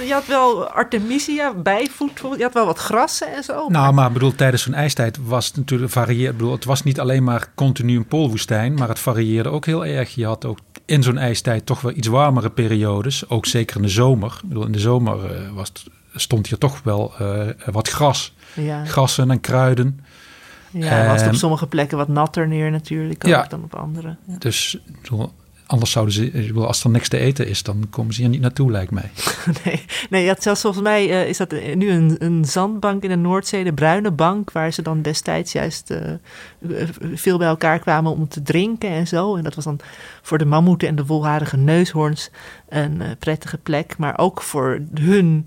Je 0.06 0.12
had 0.12 0.26
wel 0.26 0.68
artemisia, 0.68 1.54
bijvoed. 1.54 2.20
Je 2.36 2.42
had 2.42 2.52
wel 2.54 2.66
wat 2.66 2.78
grassen 2.78 3.34
en 3.34 3.42
zo. 3.44 3.68
Nou, 3.68 3.94
maar 3.94 4.12
bedoel, 4.12 4.34
tijdens 4.34 4.62
zo'n 4.62 4.74
ijstijd 4.74 5.18
was 5.24 5.46
het 5.46 5.56
natuurlijk 5.56 5.92
varieerd. 5.92 6.32
Ik 6.32 6.36
bedoel, 6.38 6.52
het 6.52 6.64
was 6.64 6.82
niet 6.82 7.00
alleen 7.00 7.24
maar 7.24 7.46
continu 7.54 7.96
een 7.96 8.06
poolwoestijn, 8.06 8.74
maar 8.74 8.88
het 8.88 8.98
varieerde 8.98 9.48
ook 9.48 9.66
heel 9.66 9.86
erg. 9.86 10.14
Je 10.14 10.26
had 10.26 10.44
ook 10.44 10.58
in 10.84 11.02
zo'n 11.02 11.18
ijstijd 11.18 11.66
toch 11.66 11.80
wel 11.80 11.92
iets 11.92 12.08
warmere 12.08 12.50
periodes, 12.50 13.28
ook 13.28 13.46
zeker 13.46 13.76
in 13.76 13.82
de 13.82 13.88
zomer. 13.88 14.38
Ik 14.42 14.48
bedoel, 14.48 14.66
in 14.66 14.72
de 14.72 14.78
zomer 14.78 15.24
eh, 15.34 15.50
was 15.54 15.68
het, 15.68 15.82
stond 16.14 16.46
hier 16.46 16.58
toch 16.58 16.80
wel 16.82 17.12
eh, 17.18 17.40
wat 17.70 17.88
gras, 17.88 18.34
Ja. 18.54 18.84
grassen 18.84 19.30
en 19.30 19.40
kruiden. 19.40 20.00
Ja, 20.70 21.06
was 21.06 21.12
het 21.12 21.20
op 21.20 21.26
Ehm, 21.26 21.34
sommige 21.34 21.66
plekken 21.66 21.96
wat 21.98 22.08
natter 22.08 22.48
neer 22.48 22.70
natuurlijk 22.70 23.24
ook 23.24 23.30
Ja. 23.30 23.46
dan 23.48 23.62
op 23.64 23.74
andere. 23.74 24.16
Ja. 24.26 24.36
Dus 24.38 24.78
anders 25.66 25.90
zouden 25.90 26.14
ze, 26.14 26.52
als 26.54 26.84
er 26.84 26.90
niks 26.90 27.08
te 27.08 27.18
eten 27.18 27.48
is, 27.48 27.62
dan 27.62 27.86
komen 27.90 28.14
ze 28.14 28.20
hier 28.20 28.30
niet 28.30 28.40
naartoe, 28.40 28.70
lijkt 28.70 28.90
mij. 28.90 29.10
Nee, 29.64 29.84
nee 30.10 30.34
zelfs 30.38 30.60
volgens 30.60 30.82
mij 30.82 31.10
eh, 31.10 31.28
is 31.28 31.36
dat 31.36 31.50
nu 31.74 31.90
een, 31.90 32.16
een 32.18 32.44
zandbank 32.44 33.02
in 33.02 33.08
de 33.08 33.16
Noordzee, 33.16 33.64
de 33.64 33.72
Bruine 33.72 34.10
Bank, 34.10 34.52
waar 34.52 34.72
ze 34.72 34.82
dan 34.82 35.02
destijds 35.02 35.52
juist 35.52 35.90
eh, 35.90 36.12
veel 37.14 37.38
bij 37.38 37.48
elkaar 37.48 37.78
kwamen 37.78 38.12
om 38.12 38.28
te 38.28 38.42
drinken 38.42 38.90
en 38.90 39.06
zo. 39.06 39.36
En 39.36 39.42
dat 39.42 39.54
was 39.54 39.64
dan 39.64 39.80
voor 40.22 40.38
de 40.38 40.44
mammoeten 40.44 40.88
en 40.88 40.96
de 40.96 41.06
wolharige 41.06 41.56
neushoorns 41.56 42.30
een 42.68 43.02
prettige 43.18 43.58
plek, 43.58 43.96
maar 43.98 44.18
ook 44.18 44.42
voor 44.42 44.80
hun, 44.94 45.46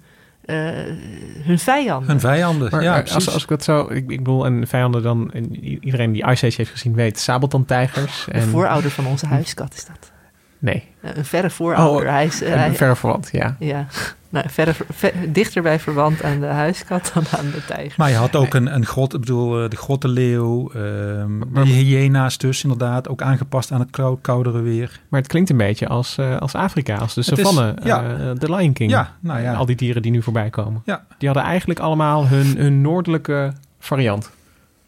hun 1.43 1.59
vijanden. 1.59 2.09
Hun 2.09 2.19
vijanden, 2.19 2.69
Maar, 2.71 2.83
ja, 2.83 2.93
eh, 2.95 2.99
precies. 2.99 3.15
als, 3.25 3.33
als 3.33 3.43
ik 3.43 3.49
dat 3.49 3.63
zo, 3.63 3.81
ik, 3.89 3.95
ik 4.11 4.17
bedoel, 4.17 4.45
en 4.45 4.67
vijanden 4.67 5.03
dan, 5.03 5.31
en 5.33 5.65
iedereen 5.65 6.11
die 6.11 6.21
Ice 6.27 6.45
Age 6.45 6.55
heeft 6.57 6.69
gezien 6.71 6.93
weet, 6.95 7.19
sabeltandtijgers. 7.19 8.23
De 8.25 8.31
En, 8.31 8.41
voorouder 8.47 8.91
van 8.91 9.05
onze 9.07 9.25
huiskat 9.25 9.73
is 9.73 9.85
dat. 9.85 10.11
Nee. 10.59 10.83
Eh, 11.01 11.11
Een 11.15 11.25
verre 11.25 11.49
voorouder. 11.49 12.05
Oh, 12.07 12.11
hij 12.13 12.25
is, 12.25 12.41
eh, 12.41 12.51
een 12.51 12.57
hij- 12.57 12.73
verre 12.75 12.95
verwant, 12.95 13.29
ja. 13.31 13.55
Ja, 13.59 13.85
nou, 14.29 14.45
verre, 14.49 14.73
ver- 14.89 15.33
dichterbij 15.33 15.79
verwant 15.79 16.23
aan 16.23 16.39
de 16.39 16.45
huiskat 16.45 17.11
dan 17.13 17.23
aan 17.37 17.45
de 17.51 17.65
tijger. 17.65 17.93
Maar 17.97 18.09
je 18.09 18.15
had 18.15 18.35
ook 18.35 18.53
een, 18.53 18.75
een 18.75 18.85
grot, 18.85 19.13
ik 19.13 19.19
bedoel, 19.19 19.63
eh, 19.63 19.69
de 19.69 19.75
grottenleeuw, 19.75 20.71
ehm 20.71 21.39
de 21.53 21.61
hyena's 21.65 22.37
dus 22.37 22.63
inderdaad, 22.63 23.09
ook 23.09 23.21
aangepast 23.21 23.71
aan 23.71 23.79
het 23.79 23.89
kou- 23.89 24.17
koudere 24.21 24.61
weer. 24.61 24.99
Maar 25.09 25.19
het 25.19 25.29
klinkt 25.29 25.49
een 25.49 25.57
beetje 25.57 25.87
als, 25.87 26.17
eh, 26.17 26.37
als 26.37 26.53
Afrika, 26.55 26.95
als 26.95 27.13
de 27.13 27.21
savanne, 27.21 27.75
ja. 27.83 28.03
eh, 28.03 28.29
de 28.37 28.55
Lion 28.55 28.73
King. 28.73 28.91
Ja, 28.91 29.15
nou 29.19 29.41
ja. 29.41 29.53
Al 29.53 29.65
die 29.65 29.75
dieren 29.75 30.01
die 30.01 30.11
nu 30.11 30.21
voorbij 30.23 30.49
komen. 30.49 30.81
Ja. 30.85 31.05
Die 31.17 31.27
hadden 31.29 31.45
eigenlijk 31.47 31.79
allemaal 31.79 32.27
hun, 32.27 32.57
hun 32.57 32.81
noordelijke 32.81 33.53
variant. 33.79 34.31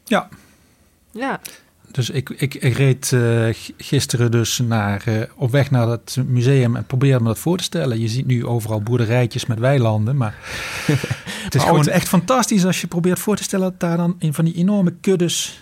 Ja, 0.06 0.28
Ja, 1.12 1.40
dus 1.92 2.10
ik, 2.10 2.30
ik, 2.30 2.56
ik 2.56 2.78
reed 2.78 3.14
eh, 3.14 3.48
gisteren 3.78 4.32
dus 4.32 4.58
naar, 4.58 5.02
eh, 5.06 5.22
op 5.36 5.52
weg 5.52 5.72
naar 5.72 5.88
het 5.88 6.18
museum 6.26 6.76
en 6.76 6.86
probeerde 6.86 7.20
me 7.20 7.28
dat 7.28 7.40
voor 7.40 7.58
te 7.58 7.64
stellen. 7.64 8.00
Je 8.00 8.08
ziet 8.08 8.26
nu 8.26 8.46
overal 8.46 8.82
boerderijtjes 8.82 9.46
met 9.46 9.60
weilanden, 9.60 10.18
maar 10.18 10.36
het 11.46 11.56
is 11.56 11.62
Maar 11.62 11.70
gewoon 11.70 11.88
echt 11.88 12.08
fantastisch 12.08 12.66
als 12.66 12.82
je 12.82 12.88
probeert 12.88 13.20
voor 13.20 13.36
te 13.36 13.44
stellen 13.44 13.70
dat 13.70 13.80
daar 13.80 13.98
dan 13.98 14.16
in 14.20 14.34
van 14.34 14.46
die 14.46 14.56
enorme 14.56 14.94
kuddes 15.02 15.62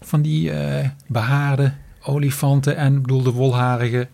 van 0.00 0.22
die 0.22 0.50
eh 0.50 0.88
behaarde 1.06 1.72
olifanten 2.02 2.76
en 2.76 2.94
ik 2.94 3.02
bedoel 3.02 3.22
de 3.22 3.30
wolharige 3.30 4.08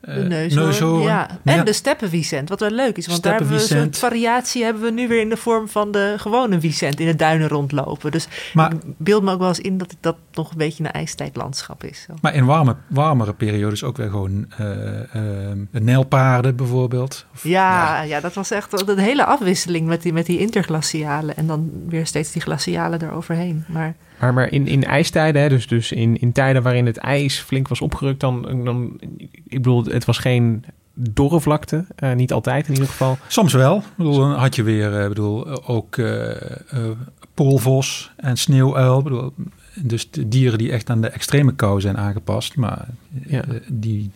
de 0.00 0.10
neushoorn. 0.12 0.64
neushoorn. 0.64 1.02
Ja. 1.02 1.28
En 1.44 1.56
ja, 1.56 1.62
de 1.62 1.72
steppenwiesent, 1.72 2.48
wat 2.48 2.60
wel 2.60 2.70
leuk 2.70 2.96
is. 2.96 3.06
Want 3.06 3.22
daar 3.22 3.32
hebben 3.32 3.50
we 3.56 3.60
een 3.62 3.68
soort 3.68 3.98
variatie 3.98 4.64
hebben 4.64 4.82
we 4.82 4.90
nu 4.90 5.08
weer 5.08 5.20
in 5.20 5.28
de 5.28 5.36
vorm 5.36 5.68
van 5.68 5.92
de 5.92 6.14
gewone 6.16 6.58
wiesent 6.58 7.00
in 7.00 7.06
de 7.06 7.16
duinen 7.16 7.48
rondlopen. 7.48 8.10
Dus 8.10 8.28
Maar- 8.54 8.72
ik 8.72 8.78
beeld 8.96 9.22
me 9.22 9.32
ook 9.32 9.38
wel 9.38 9.48
eens 9.48 9.60
in 9.60 9.78
dat 9.78 9.96
dat 10.00 10.16
nog 10.32 10.50
een 10.50 10.56
beetje 10.58 10.84
een 10.84 10.90
ijstijdlandschap 10.92 11.84
is. 11.84 12.02
Zo. 12.06 12.14
Maar 12.20 12.34
in 12.34 12.44
warme, 12.44 12.76
warmere 12.86 13.32
periodes 13.32 13.82
ook 13.84 13.96
weer 13.96 14.10
gewoon 14.10 14.46
eh 14.58 14.66
eh, 15.12 15.56
nijlpaarden 15.70 16.56
bijvoorbeeld. 16.56 17.26
Of- 17.34 17.42
Ja, 17.44 18.02
ja, 18.02 18.20
dat 18.20 18.34
was 18.34 18.50
echt 18.50 18.86
de 18.86 19.00
hele 19.02 19.24
afwisseling 19.24 19.86
met 19.86 20.02
die, 20.02 20.12
met 20.12 20.26
die 20.26 20.38
interglacialen. 20.38 21.36
En 21.36 21.46
dan 21.46 21.70
weer 21.88 22.06
steeds 22.06 22.32
die 22.32 22.42
glacialen 22.42 23.02
eroverheen. 23.02 23.64
Maar 23.68 23.94
Maar, 24.20 24.34
maar 24.34 24.52
in, 24.52 24.66
in 24.66 24.84
ijstijden, 24.84 25.42
hè, 25.42 25.48
dus, 25.48 25.66
dus 25.66 25.92
in, 25.92 26.20
in 26.20 26.32
tijden 26.32 26.62
waarin 26.62 26.86
het 26.86 26.96
ijs 26.96 27.38
flink 27.38 27.68
was 27.68 27.80
opgerukt, 27.80 28.20
dan, 28.20 28.64
dan 28.64 29.00
ik 29.28 29.62
bedoel, 29.62 29.84
het 29.84 30.04
was 30.04 30.18
geen 30.18 30.64
dorre 30.94 31.40
vlakte, 31.40 31.84
eh, 31.96 32.12
niet 32.12 32.32
altijd 32.32 32.66
in 32.66 32.72
ieder 32.72 32.88
geval. 32.88 33.18
Soms 33.26 33.52
wel. 33.52 33.76
Ik 33.76 33.82
bedoel, 33.96 34.16
dan 34.18 34.32
had 34.32 34.54
je 34.54 34.62
weer 34.62 35.02
ik 35.02 35.08
bedoel, 35.08 35.66
ook 35.66 35.96
eh, 35.96 36.30
eh, 36.30 36.90
poolvos 37.34 38.10
en 38.16 38.36
sneeuwuil. 38.36 39.02
Bedoel, 39.02 39.32
dus 39.74 40.10
de 40.10 40.28
dieren 40.28 40.58
die 40.58 40.72
echt 40.72 40.90
aan 40.90 41.00
de 41.00 41.08
extreme 41.08 41.54
kou 41.54 41.80
zijn 41.80 41.96
aangepast. 41.96 42.56
Maar 42.56 42.88
Ja. 43.26 43.44
die, 43.68 44.10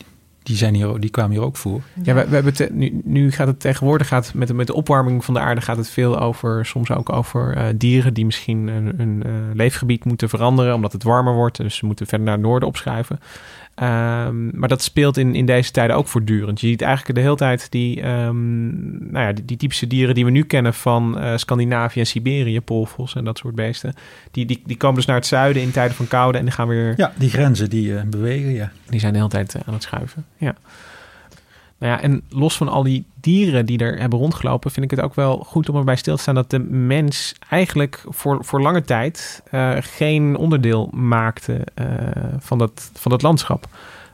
die, 0.53 0.61
zijn 0.61 0.75
hier, 0.75 1.01
die 1.01 1.11
kwamen 1.11 1.33
hier 1.33 1.43
ook 1.45 1.57
voor. 1.57 1.81
Ja, 2.03 2.15
we, 2.15 2.27
we 2.29 2.35
hebben 2.35 2.55
nu, 2.79 3.01
nu 3.05 3.31
gaat 3.33 3.47
het 3.47 3.61
tegenwoordig 3.61 4.09
gaat 4.09 4.33
met, 4.35 4.49
de- 4.49 4.55
met 4.55 4.67
de 4.67 4.75
opwarming 4.75 5.25
van 5.25 5.35
de 5.35 5.41
aarde 5.41 5.61
gaat 5.61 5.77
het 5.77 5.89
veel 5.91 6.21
over, 6.21 6.67
soms 6.67 6.91
ook 6.91 7.13
over 7.13 7.57
eh, 7.57 7.65
dieren 7.77 8.15
die 8.15 8.25
misschien 8.25 8.69
een 8.99 9.23
eh, 9.27 9.31
leefgebied 9.55 10.05
moeten 10.05 10.29
veranderen 10.29 10.75
omdat 10.75 10.93
het 10.93 11.03
warmer 11.03 11.35
wordt. 11.35 11.57
Dus 11.57 11.77
ze 11.77 11.87
moeten 11.87 12.07
verder 12.07 12.27
naar 12.27 12.37
het 12.37 12.45
noorden 12.47 12.69
opschuiven. 12.69 13.21
Ehm, 13.75 14.59
maar 14.59 14.69
dat 14.69 14.83
speelt 14.83 15.17
in, 15.17 15.35
in 15.35 15.47
deze 15.47 15.71
tijden 15.71 15.97
ook 15.97 16.09
voortdurend. 16.09 16.61
Je 16.61 16.67
ziet 16.67 16.83
eigenlijk 16.83 17.15
de 17.15 17.25
hele 17.25 17.37
tijd 17.37 17.71
die, 17.71 18.01
ehm, 18.01 19.11
nou 19.13 19.27
ja, 19.27 19.33
die, 19.33 19.45
die 19.45 19.57
typische 19.57 19.87
dieren 19.87 20.15
die 20.15 20.25
we 20.25 20.31
nu 20.31 20.45
kennen 20.45 20.75
van 20.75 21.19
eh, 21.19 21.37
Scandinavië 21.37 22.01
en 22.01 22.07
Siberië, 22.07 22.61
polvos 22.61 23.15
en 23.15 23.25
dat 23.25 23.39
soort 23.39 23.55
beesten. 23.55 23.95
Die, 24.31 24.47
die, 24.47 24.63
die 24.67 24.77
komen 24.77 24.97
dus 24.97 25.07
naar 25.07 25.17
het 25.17 25.27
zuiden 25.27 25.63
in 25.63 25.71
tijden 25.71 25.97
van 25.97 26.09
koude 26.09 26.39
en 26.39 26.45
die 26.45 26.53
gaan 26.53 26.69
weer 26.69 26.95
Ja, 26.97 27.13
die 27.17 27.31
grenzen 27.31 27.71
die 27.71 27.97
eh, 27.97 28.05
bewegen, 28.05 28.53
ja. 28.53 28.73
die 28.89 29.01
zijn 29.01 29.13
de 29.13 29.19
hele 29.19 29.31
tijd 29.31 29.55
eh, 29.55 29.61
aan 29.67 29.75
het 29.75 29.83
schuiven. 29.83 30.25
Ja. 30.37 30.55
Nou 31.83 31.95
ja, 31.95 32.01
en 32.01 32.23
los 32.29 32.57
van 32.57 32.69
al 32.69 32.83
die 32.83 33.05
dieren 33.15 33.67
die 33.67 33.79
er 33.79 33.99
hebben 33.99 34.19
rondgelopen, 34.19 34.71
vind 34.71 34.85
ik 34.85 34.91
het 34.91 35.01
ook 35.01 35.15
wel 35.15 35.37
goed 35.39 35.69
om 35.69 35.77
erbij 35.77 35.97
stil 35.97 36.17
te 36.17 36.23
staan 36.23 36.35
dat 36.35 36.51
de 36.51 36.59
mens 36.59 37.35
eigenlijk 37.49 38.05
voor, 38.09 38.45
voor 38.45 38.63
lange 38.63 38.83
tijd 38.83 39.43
eh, 39.51 39.77
geen 39.81 40.37
onderdeel 40.37 40.91
maakte 40.93 41.67
eh, 41.75 41.87
van, 42.39 42.59
dat, 42.59 42.91
van 42.95 43.11
dat 43.11 43.23
landschap. 43.23 43.67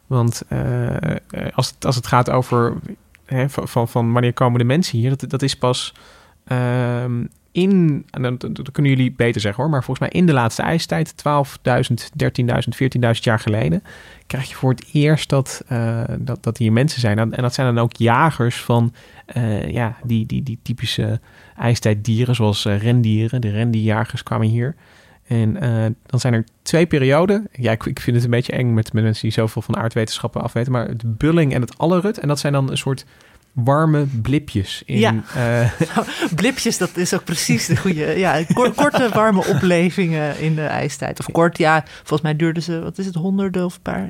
Want 0.06 0.42
eh, 0.48 0.90
als, 1.54 1.68
het, 1.68 1.84
als 1.84 1.96
het 1.96 2.06
gaat 2.06 2.30
over 2.30 2.76
hè, 3.24 3.48
van, 3.48 3.68
van, 3.68 3.88
van 3.88 4.12
wanneer 4.12 4.32
komen 4.32 4.58
de 4.58 4.64
mensen 4.64 4.98
hier, 4.98 5.16
dat, 5.16 5.30
dat 5.30 5.42
is 5.42 5.56
pas 5.56 5.94
ehm, 6.44 7.24
in, 7.58 8.06
en 8.10 8.38
dat, 8.38 8.70
kunnen 8.72 8.92
jullie 8.92 9.12
beter 9.12 9.40
zeggen 9.40 9.62
hoor, 9.62 9.72
maar 9.72 9.84
volgens 9.84 10.08
mij 10.10 10.20
in 10.20 10.26
de 10.26 10.32
laatste 10.32 10.62
ijstijd, 10.62 11.14
12.000, 11.16 11.22
13.000, 12.24 12.28
14.000 13.02 13.10
jaar 13.20 13.38
geleden, 13.38 13.82
krijg 14.26 14.48
je 14.48 14.54
voor 14.54 14.70
het 14.70 14.84
eerst 14.92 15.28
dat, 15.28 15.62
eh, 15.68 16.02
dat, 16.18 16.42
dat 16.42 16.58
hier 16.58 16.72
mensen 16.72 17.00
zijn. 17.00 17.18
En 17.18 17.42
dat 17.42 17.54
zijn 17.54 17.74
dan 17.74 17.84
ook 17.84 17.96
jagers 17.96 18.56
van 18.56 18.94
eh, 19.26 19.70
ja, 19.70 19.96
die, 20.02 20.26
die, 20.26 20.42
die 20.42 20.58
typische 20.62 21.20
ijstijddieren, 21.56 22.34
zoals 22.34 22.64
eh, 22.64 22.78
rendieren. 22.78 23.40
De 23.40 23.50
rendierjagers 23.50 24.22
kwamen 24.22 24.46
hier. 24.46 24.74
En 25.26 25.52
dan 26.06 26.20
zijn 26.20 26.34
er 26.34 26.44
twee 26.62 26.86
perioden. 26.86 27.48
Ja, 27.52 27.72
ik, 27.72 27.86
ik 27.86 28.00
vind 28.00 28.16
het 28.16 28.24
een 28.24 28.30
beetje 28.30 28.52
eng 28.52 28.74
met, 28.74 28.92
met 28.92 29.02
mensen 29.02 29.22
die 29.22 29.32
zoveel 29.32 29.62
van 29.62 29.76
aardwetenschappen 29.76 30.42
afweten. 30.42 30.72
Maar 30.72 30.88
het 30.88 31.18
bulling 31.18 31.54
en 31.54 31.60
het 31.60 31.78
allerut. 31.78 32.18
En 32.18 32.28
dat 32.28 32.38
zijn 32.38 32.52
dan 32.52 32.70
een 32.70 32.78
soort 32.78 33.04
warme 33.64 34.06
blipjes. 34.22 34.82
In, 34.86 34.98
Ja. 34.98 35.14
eh, 35.34 35.70
blipjes, 36.34 36.78
dat 36.78 36.96
is 36.96 37.14
ook 37.14 37.24
precies 37.24 37.66
de 37.66 37.76
goede. 37.76 38.18
Ja, 38.18 38.44
kor- 38.54 38.72
korte, 38.74 39.08
warme 39.12 39.44
oplevingen 39.46 40.40
in 40.40 40.54
de 40.54 40.62
ijstijd. 40.64 41.18
Of 41.20 41.30
kort, 41.32 41.58
ja, 41.58 41.84
volgens 41.96 42.20
mij 42.22 42.36
duurden 42.36 42.62
ze, 42.62 42.80
wat 42.82 42.98
is 42.98 43.06
het, 43.06 43.14
honderden 43.14 43.64
of 43.64 43.74
een 43.74 43.82
paar, 43.82 44.08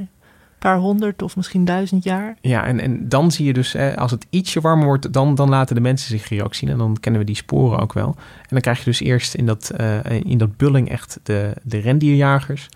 paar 0.58 0.76
honderd 0.78 1.22
of 1.22 1.36
misschien 1.36 1.64
duizend 1.64 2.04
jaar. 2.04 2.36
Ja, 2.40 2.64
en, 2.66 2.80
en 2.80 3.08
dan 3.08 3.30
zie 3.30 3.46
je 3.46 3.52
dus, 3.52 3.74
eh, 3.74 3.94
als 3.94 4.10
het 4.10 4.26
ietsje 4.30 4.60
warmer 4.60 4.86
wordt, 4.86 5.12
dan, 5.12 5.34
dan 5.34 5.48
laten 5.48 5.74
de 5.74 5.80
mensen 5.80 6.08
zich 6.18 6.28
hier 6.28 6.44
ook 6.44 6.54
zien. 6.54 6.70
En 6.70 6.78
dan 6.78 6.96
kennen 7.00 7.20
we 7.20 7.26
die 7.26 7.36
sporen 7.36 7.78
ook 7.78 7.92
wel. 7.92 8.14
En 8.40 8.48
dan 8.48 8.60
krijg 8.60 8.78
je 8.78 8.84
dus 8.84 9.00
eerst 9.00 9.34
in 9.34 9.46
dat, 9.46 9.70
eh, 9.76 9.96
in 10.10 10.38
dat 10.38 10.56
bulling 10.56 10.90
echt 10.90 11.18
de, 11.22 11.52
de 11.62 11.78
rendierjagers. 11.78 12.68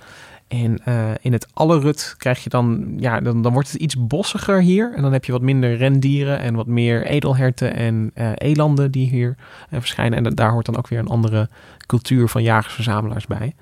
En 0.52 0.84
eh, 0.84 1.10
in 1.20 1.32
het 1.32 1.46
allerut 1.52 2.14
krijg 2.18 2.42
je 2.42 2.48
dan, 2.48 2.94
ja, 2.96 3.20
dan, 3.20 3.42
dan 3.42 3.52
wordt 3.52 3.72
het 3.72 3.80
iets 3.80 4.06
bossiger 4.06 4.60
hier. 4.60 4.92
En 4.96 5.02
dan 5.02 5.12
heb 5.12 5.24
je 5.24 5.32
wat 5.32 5.40
minder 5.40 5.76
rendieren 5.76 6.38
en 6.38 6.54
wat 6.54 6.66
meer 6.66 7.06
edelherten 7.06 7.74
en 7.74 8.10
eh, 8.14 8.30
elanden 8.34 8.90
die 8.90 9.08
hier 9.08 9.36
eh, 9.70 9.78
verschijnen. 9.78 10.18
En 10.18 10.24
da- 10.24 10.30
daar 10.30 10.50
hoort 10.50 10.66
dan 10.66 10.76
ook 10.76 10.88
weer 10.88 10.98
een 10.98 11.08
andere 11.08 11.48
cultuur 11.86 12.28
van 12.28 12.42
jagers-verzamelaars 12.42 13.26
bij. 13.26 13.54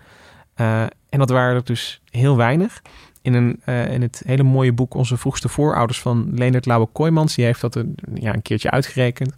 En 1.08 1.18
dat 1.18 1.30
waren 1.30 1.54
er 1.54 1.64
dus 1.64 2.00
heel 2.10 2.36
weinig. 2.36 2.82
In, 3.22 3.34
een, 3.34 3.60
in 3.90 4.02
het 4.02 4.22
hele 4.26 4.42
mooie 4.42 4.72
boek 4.72 4.94
Onze 4.94 5.16
vroegste 5.16 5.48
voorouders 5.48 6.00
van 6.00 6.30
Leonard 6.34 6.66
Lauwe 6.66 6.88
Kooijmans. 6.92 7.34
Die 7.34 7.44
heeft 7.44 7.60
dat 7.60 7.74
een, 7.74 7.94
ja, 8.14 8.34
een 8.34 8.42
keertje 8.42 8.70
uitgerekend. 8.70 9.36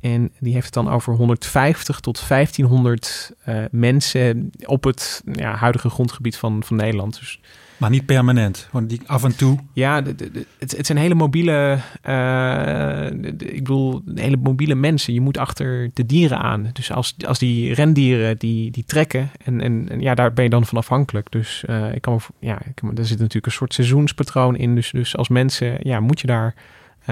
En 0.00 0.32
die 0.38 0.52
heeft 0.52 0.64
het 0.64 0.74
dan 0.74 0.88
over 0.88 1.14
150 1.14 2.00
tot 2.00 2.28
1500 2.28 3.32
uh, 3.48 3.64
mensen 3.70 4.50
op 4.64 4.84
het 4.84 5.22
ja, 5.32 5.54
huidige 5.54 5.90
grondgebied 5.90 6.36
van, 6.36 6.62
van 6.64 6.76
Nederland. 6.76 7.18
Dus 7.18 7.40
maar 7.80 7.90
niet 7.90 8.06
permanent, 8.06 8.66
gewoon 8.70 8.86
die 8.86 9.00
af 9.06 9.24
en 9.24 9.36
toe. 9.36 9.58
Ja, 9.72 10.00
de, 10.00 10.14
de, 10.14 10.30
de, 10.30 10.46
het, 10.58 10.76
het 10.76 10.86
zijn 10.86 10.98
hele 10.98 11.14
mobiele, 11.14 11.78
uh, 12.08 13.06
ik 13.38 13.62
bedoel, 13.62 14.02
hele 14.14 14.36
mobiele 14.36 14.74
mensen. 14.74 15.14
Je 15.14 15.20
moet 15.20 15.38
achter 15.38 15.90
de 15.94 16.06
dieren 16.06 16.38
aan. 16.38 16.70
Dus 16.72 16.92
als, 16.92 17.14
als 17.26 17.38
die 17.38 17.74
rendieren 17.74 18.38
die, 18.38 18.70
die 18.70 18.84
trekken 18.84 19.30
en, 19.44 19.60
en, 19.60 19.88
en 19.88 20.00
ja, 20.00 20.14
daar 20.14 20.32
ben 20.32 20.44
je 20.44 20.50
dan 20.50 20.66
van 20.66 20.78
afhankelijk. 20.78 21.30
Dus 21.30 21.64
uh, 21.70 21.94
ik 21.94 22.02
kan, 22.02 22.20
ja, 22.38 22.58
ik, 22.66 22.98
er 22.98 23.06
zit 23.06 23.18
natuurlijk 23.18 23.46
een 23.46 23.52
soort 23.52 23.74
seizoenspatroon 23.74 24.56
in. 24.56 24.74
Dus, 24.74 24.90
dus 24.90 25.16
als 25.16 25.28
mensen, 25.28 25.78
ja, 25.82 26.00
moet 26.00 26.20
je 26.20 26.26
daar, 26.26 26.54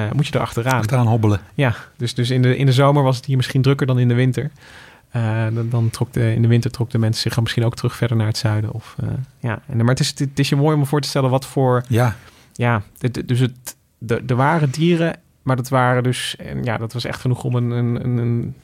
uh, 0.05 0.13
moet 0.13 0.27
je 0.27 0.33
er 0.33 0.41
achteraan. 0.41 0.79
Achteraan 0.79 1.07
hobbelen. 1.07 1.41
Ja, 1.55 1.75
dus, 1.97 2.15
dus 2.15 2.31
in, 2.31 2.43
de, 2.43 2.57
in 2.57 2.67
de 2.67 2.73
zomer 2.73 3.03
was 3.03 3.17
het 3.17 3.25
hier 3.25 3.37
misschien 3.37 3.63
drukker 3.63 3.87
dan 3.87 3.99
in 3.99 4.09
de 4.09 4.15
winter. 4.15 4.51
Uh, 5.17 5.47
dan, 5.53 5.69
dan, 5.69 5.91
trok 5.91 6.13
de, 6.13 6.35
in 6.35 6.43
de 6.43 6.49
winter 6.49 6.71
trok 6.71 6.91
de 6.91 6.99
mensen 6.99 7.23
zich 7.23 7.41
misschien 7.41 7.65
ook 7.65 7.77
terug 7.77 7.97
verder 7.97 8.17
naar 8.17 8.27
het 8.27 8.37
zuiden. 8.37 8.73
Of, 8.73 8.97
uh, 9.05 9.09
ja. 9.39 9.61
en, 9.67 9.77
maar 9.77 9.87
het 9.87 10.01
is, 10.01 10.15
het 10.17 10.39
is 10.39 10.49
je 10.49 10.57
mooi 10.57 10.77
om 10.77 10.87
voor 10.87 11.01
te 11.01 11.09
stellen 11.09 11.31
wat 11.31 11.47
voor... 11.47 11.83
Ja. 11.89 12.17
Ja, 12.53 12.83
het, 12.99 13.23
dus 13.27 13.41
het, 13.41 13.77
de, 13.99 14.23
er 14.27 14.37
waren 14.37 14.71
dieren, 14.71 15.17
maar 15.43 15.57
dat 15.57 15.69
waren 15.69 16.03
dus... 16.03 16.37
En 16.37 16.65
ja, 16.65 16.77
dat 16.77 16.93
was 16.93 17.05
echt 17.05 17.21
genoeg 17.21 17.45
om 17.45 17.55
een, 17.55 17.71
een, 17.71 18.19
een, 18.19 18.55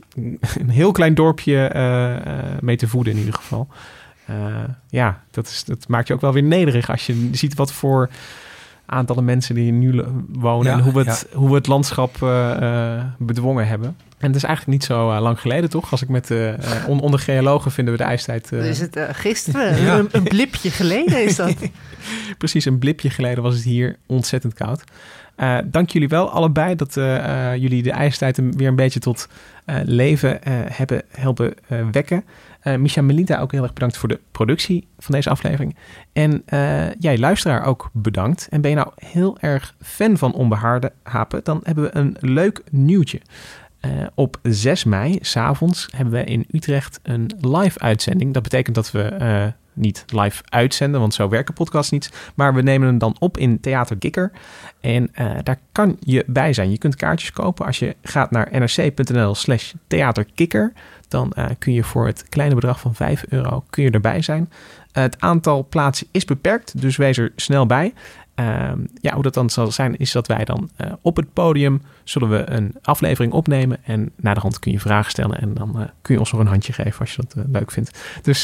een 0.59 0.71
heel 0.71 0.93
klein 0.93 1.15
dorpje 1.15 1.71
mee 2.61 2.77
te 2.77 2.89
voeden 2.89 3.13
in 3.13 3.19
ieder 3.19 3.35
geval. 3.35 3.69
ja, 4.89 5.23
dat, 5.31 5.47
is, 5.47 5.65
dat 5.65 5.89
maakt 5.89 6.09
je 6.09 6.15
ook 6.15 6.21
wel 6.21 6.33
weer 6.33 6.43
nederig 6.43 6.91
als 6.91 7.07
je 7.07 7.29
ziet 7.33 7.55
wat 7.55 7.73
voor 7.73 8.11
aantallen 8.87 9.25
mensen 9.25 9.55
die 9.55 9.73
nu 9.73 10.05
wonen... 10.29 10.71
Ja, 10.71 10.79
en 10.79 10.85
hoe 10.85 10.93
we 10.93 11.11
het, 11.11 11.27
hoe 11.33 11.49
we 11.49 11.55
het 11.55 11.67
landschap 11.67 12.19
bedwongen 13.19 13.67
hebben. 13.67 13.97
En 14.25 14.31
het 14.31 14.37
is 14.37 14.49
eigenlijk 14.49 14.79
niet 14.79 14.89
zo 14.89 15.11
uh, 15.11 15.21
lang 15.21 15.41
geleden, 15.41 15.71
toch? 15.71 15.91
Als 15.91 16.03
ik 16.03 16.09
met 16.09 16.31
uh, 16.31 16.53
on 16.87 17.01
onder 17.01 17.21
geologen 17.21 17.71
vinden 17.71 17.95
we 17.95 18.01
de 18.01 18.07
ijstijd. 18.07 18.51
Uh... 18.53 18.69
Is 18.69 18.81
het 18.81 18.99
gisteren? 19.13 19.83
ja. 19.83 19.99
een, 19.99 20.09
een, 20.13 20.23
blipje 20.23 20.71
geleden 20.71 21.25
is 21.25 21.37
dat? 21.37 21.55
Precies, 22.39 22.65
een 22.65 22.79
blipje 22.79 23.11
geleden 23.11 23.43
was 23.43 23.55
het 23.55 23.65
hier 23.65 23.97
ontzettend 24.07 24.55
koud. 24.55 24.85
dank 25.65 25.91
jullie 25.91 26.09
wel 26.09 26.31
allebei 26.31 26.75
dat 26.77 26.95
jullie 27.61 27.83
de 27.83 27.91
ijstijd 27.91 28.41
weer 28.57 28.69
een 28.69 28.77
beetje 28.77 29.01
tot 29.01 29.29
leven 29.85 30.39
hebben 30.73 31.03
helpen 31.09 31.55
wekken. 31.93 32.25
Uh, 32.65 32.77
Micha 32.77 33.03
Melinda 33.03 33.41
ook 33.41 33.53
heel 33.53 33.63
erg 33.63 33.73
bedankt 33.73 33.97
voor 33.97 34.09
de 34.09 34.21
productie 34.31 34.87
van 34.99 35.15
deze 35.15 35.31
aflevering. 35.31 35.77
En 36.13 36.43
jij, 36.99 37.19
luisteraar, 37.19 37.65
ook 37.65 37.91
bedankt. 37.93 38.47
En 38.51 38.61
ben 38.61 38.71
je 38.71 38.77
nou 38.77 38.91
heel 38.95 39.39
erg 39.41 39.75
fan 39.81 40.19
van 40.19 40.35
onbehaarde 40.35 40.93
hapen, 41.03 41.41
dan 41.45 41.61
hebben 41.63 41.85
we 41.85 41.97
een 41.97 42.17
leuk 42.21 42.63
nieuwtje. 42.71 43.21
Uh, 43.81 43.91
op 44.15 44.39
6 44.43 44.85
mei, 44.85 45.19
s'avonds, 45.21 45.89
hebben 45.97 46.15
we 46.15 46.25
in 46.25 46.47
Utrecht 46.51 47.01
een 47.03 47.31
live 47.41 47.79
uitzending. 47.79 48.35
Dat 48.35 48.43
betekent 48.43 48.75
dat 48.75 48.91
we 48.91 49.53
niet 49.73 50.05
live 50.07 50.43
uitzenden, 50.45 51.01
want 51.01 51.15
zo 51.15 51.29
werken 51.29 51.55
podcasts 51.55 51.91
niet. 51.91 52.33
Maar 52.35 52.55
we 52.55 52.63
nemen 52.63 52.89
hem 52.89 52.99
dan 52.99 53.17
op 53.19 53.39
in 53.39 53.61
Theater 53.61 53.97
Kikker. 53.97 54.33
En 54.81 55.11
daar 55.43 55.59
kan 55.73 55.97
je 56.01 56.25
bij 56.27 56.53
zijn. 56.53 56.71
Je 56.71 56.79
kunt 56.79 56.97
kaartjes 56.97 57.33
kopen 57.33 57.67
als 57.67 57.79
je 57.79 57.97
gaat 58.03 58.31
naar 58.31 58.49
nrc.nl 58.53 59.35
slash 59.35 59.73
theaterkikker. 59.87 60.73
Dan 61.15 61.33
kun 61.59 61.73
je 61.73 61.85
voor 61.85 62.07
het 62.07 62.29
kleine 62.29 62.55
bedrag 62.55 62.81
van 62.81 62.95
5 62.95 63.25
euro 63.29 63.65
kun 63.71 63.85
je 63.85 63.91
erbij 63.91 64.23
zijn. 64.23 64.51
het 64.93 65.21
aantal 65.21 65.67
plaatsen 65.69 66.07
is 66.11 66.25
beperkt, 66.25 66.81
dus 66.81 66.97
wees 66.97 67.19
er 67.19 67.33
snel 67.37 67.67
bij. 67.67 67.93
Uh, 68.41 68.73
ja, 69.01 69.15
hoe 69.15 69.23
dat 69.23 69.35
dan 69.35 69.51
zal 69.51 69.73
zijn, 69.73 69.97
is 69.97 70.13
dat 70.13 70.27
wij 70.27 70.45
dan 70.45 70.71
uh, 70.81 70.93
op 71.01 71.17
het 71.17 71.33
podium 71.33 71.83
zullen 72.05 72.31
we 72.31 72.51
een 72.51 72.75
aflevering 72.83 73.33
opnemen. 73.33 73.85
En 73.85 74.11
na 74.17 74.35
de 74.35 74.41
hand 74.41 74.59
kun 74.59 74.73
je 74.73 74.81
vragen 74.81 75.11
stellen. 75.11 75.41
En 75.41 75.55
dan 75.55 75.73
uh, 75.77 75.83
kun 76.03 76.15
je 76.15 76.21
ons 76.21 76.33
nog 76.33 76.41
een 76.41 76.47
handje 76.47 76.73
geven 76.73 77.01
als 77.01 77.15
je 77.15 77.23
dat 77.27 77.45
leuk 77.53 77.71
vindt. 77.71 77.99
Dus 78.23 78.43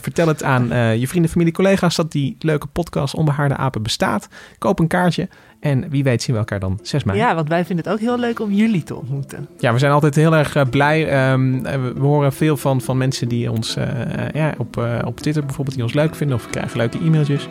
vertel 0.00 0.28
het 0.28 0.42
aan 0.42 0.68
je 0.98 1.08
vrienden, 1.08 1.30
familie, 1.30 1.52
collega's 1.52 1.96
dat 1.96 2.12
die 2.12 2.36
leuke 2.38 2.66
podcast 2.66 3.14
Onbehaarde 3.14 3.56
Apen 3.56 3.82
bestaat. 3.82 4.28
Koop 4.58 4.78
een 4.78 4.86
kaartje. 4.86 5.28
En 5.60 5.88
wie 5.90 6.04
weet 6.04 6.22
zien 6.22 6.34
we 6.34 6.40
elkaar 6.40 6.60
dan 6.60 6.78
6 6.82 7.04
mei. 7.04 7.18
Ja, 7.18 7.34
want 7.34 7.48
wij 7.48 7.64
vinden 7.64 7.84
het 7.84 7.94
ook 7.94 8.00
heel 8.00 8.18
leuk 8.18 8.40
om 8.40 8.52
jullie 8.52 8.82
te 8.82 8.94
ontmoeten. 8.94 9.48
Ja, 9.58 9.72
we 9.72 9.78
zijn 9.78 9.92
altijd 9.92 10.14
heel 10.14 10.34
erg 10.34 10.70
blij. 10.70 11.30
Um, 11.32 11.62
we, 11.62 11.92
we, 11.92 12.00
horen 12.00 12.32
veel 12.32 12.56
van, 12.56 12.80
van 12.80 12.96
mensen 12.96 13.28
die 13.28 13.50
ons 13.50 13.76
ja, 14.32 14.54
op, 14.58 15.00
op 15.04 15.20
Twitter 15.20 15.44
bijvoorbeeld 15.44 15.76
die 15.76 15.84
ons 15.84 15.94
leuk 15.94 16.14
vinden. 16.14 16.36
Of 16.36 16.44
we 16.44 16.50
krijgen 16.50 16.76
leuke 16.76 16.98
e-mailtjes. 16.98 17.48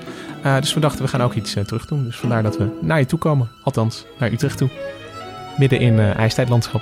dus 0.60 0.74
we 0.74 0.80
dachten 0.80 1.04
we 1.04 1.10
gaan 1.10 1.22
ook 1.22 1.34
iets 1.34 1.54
terug 1.54 1.86
doen. 1.86 2.04
Dus 2.04 2.18
vandaar 2.18 2.44
dat 2.44 2.58
we 2.58 2.68
naar 2.82 3.00
je 3.00 3.06
toe 3.06 3.20
komen. 3.20 3.50
Althans, 3.64 4.06
naar 4.20 4.32
Utrecht 4.32 4.58
toe. 4.58 4.70
Midden 5.58 5.80
in 5.80 6.00
ijstijdlandschap. 6.00 6.82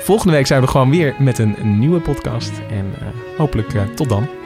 Volgende 0.00 0.32
week 0.32 0.46
zijn 0.46 0.60
we 0.60 0.66
gewoon 0.66 0.90
weer 0.90 1.14
met 1.18 1.38
een, 1.38 1.78
nieuwe 1.78 2.00
podcast. 2.00 2.52
En 2.70 2.92
hopelijk 3.36 3.70
tot 3.94 4.08
dan. 4.08 4.37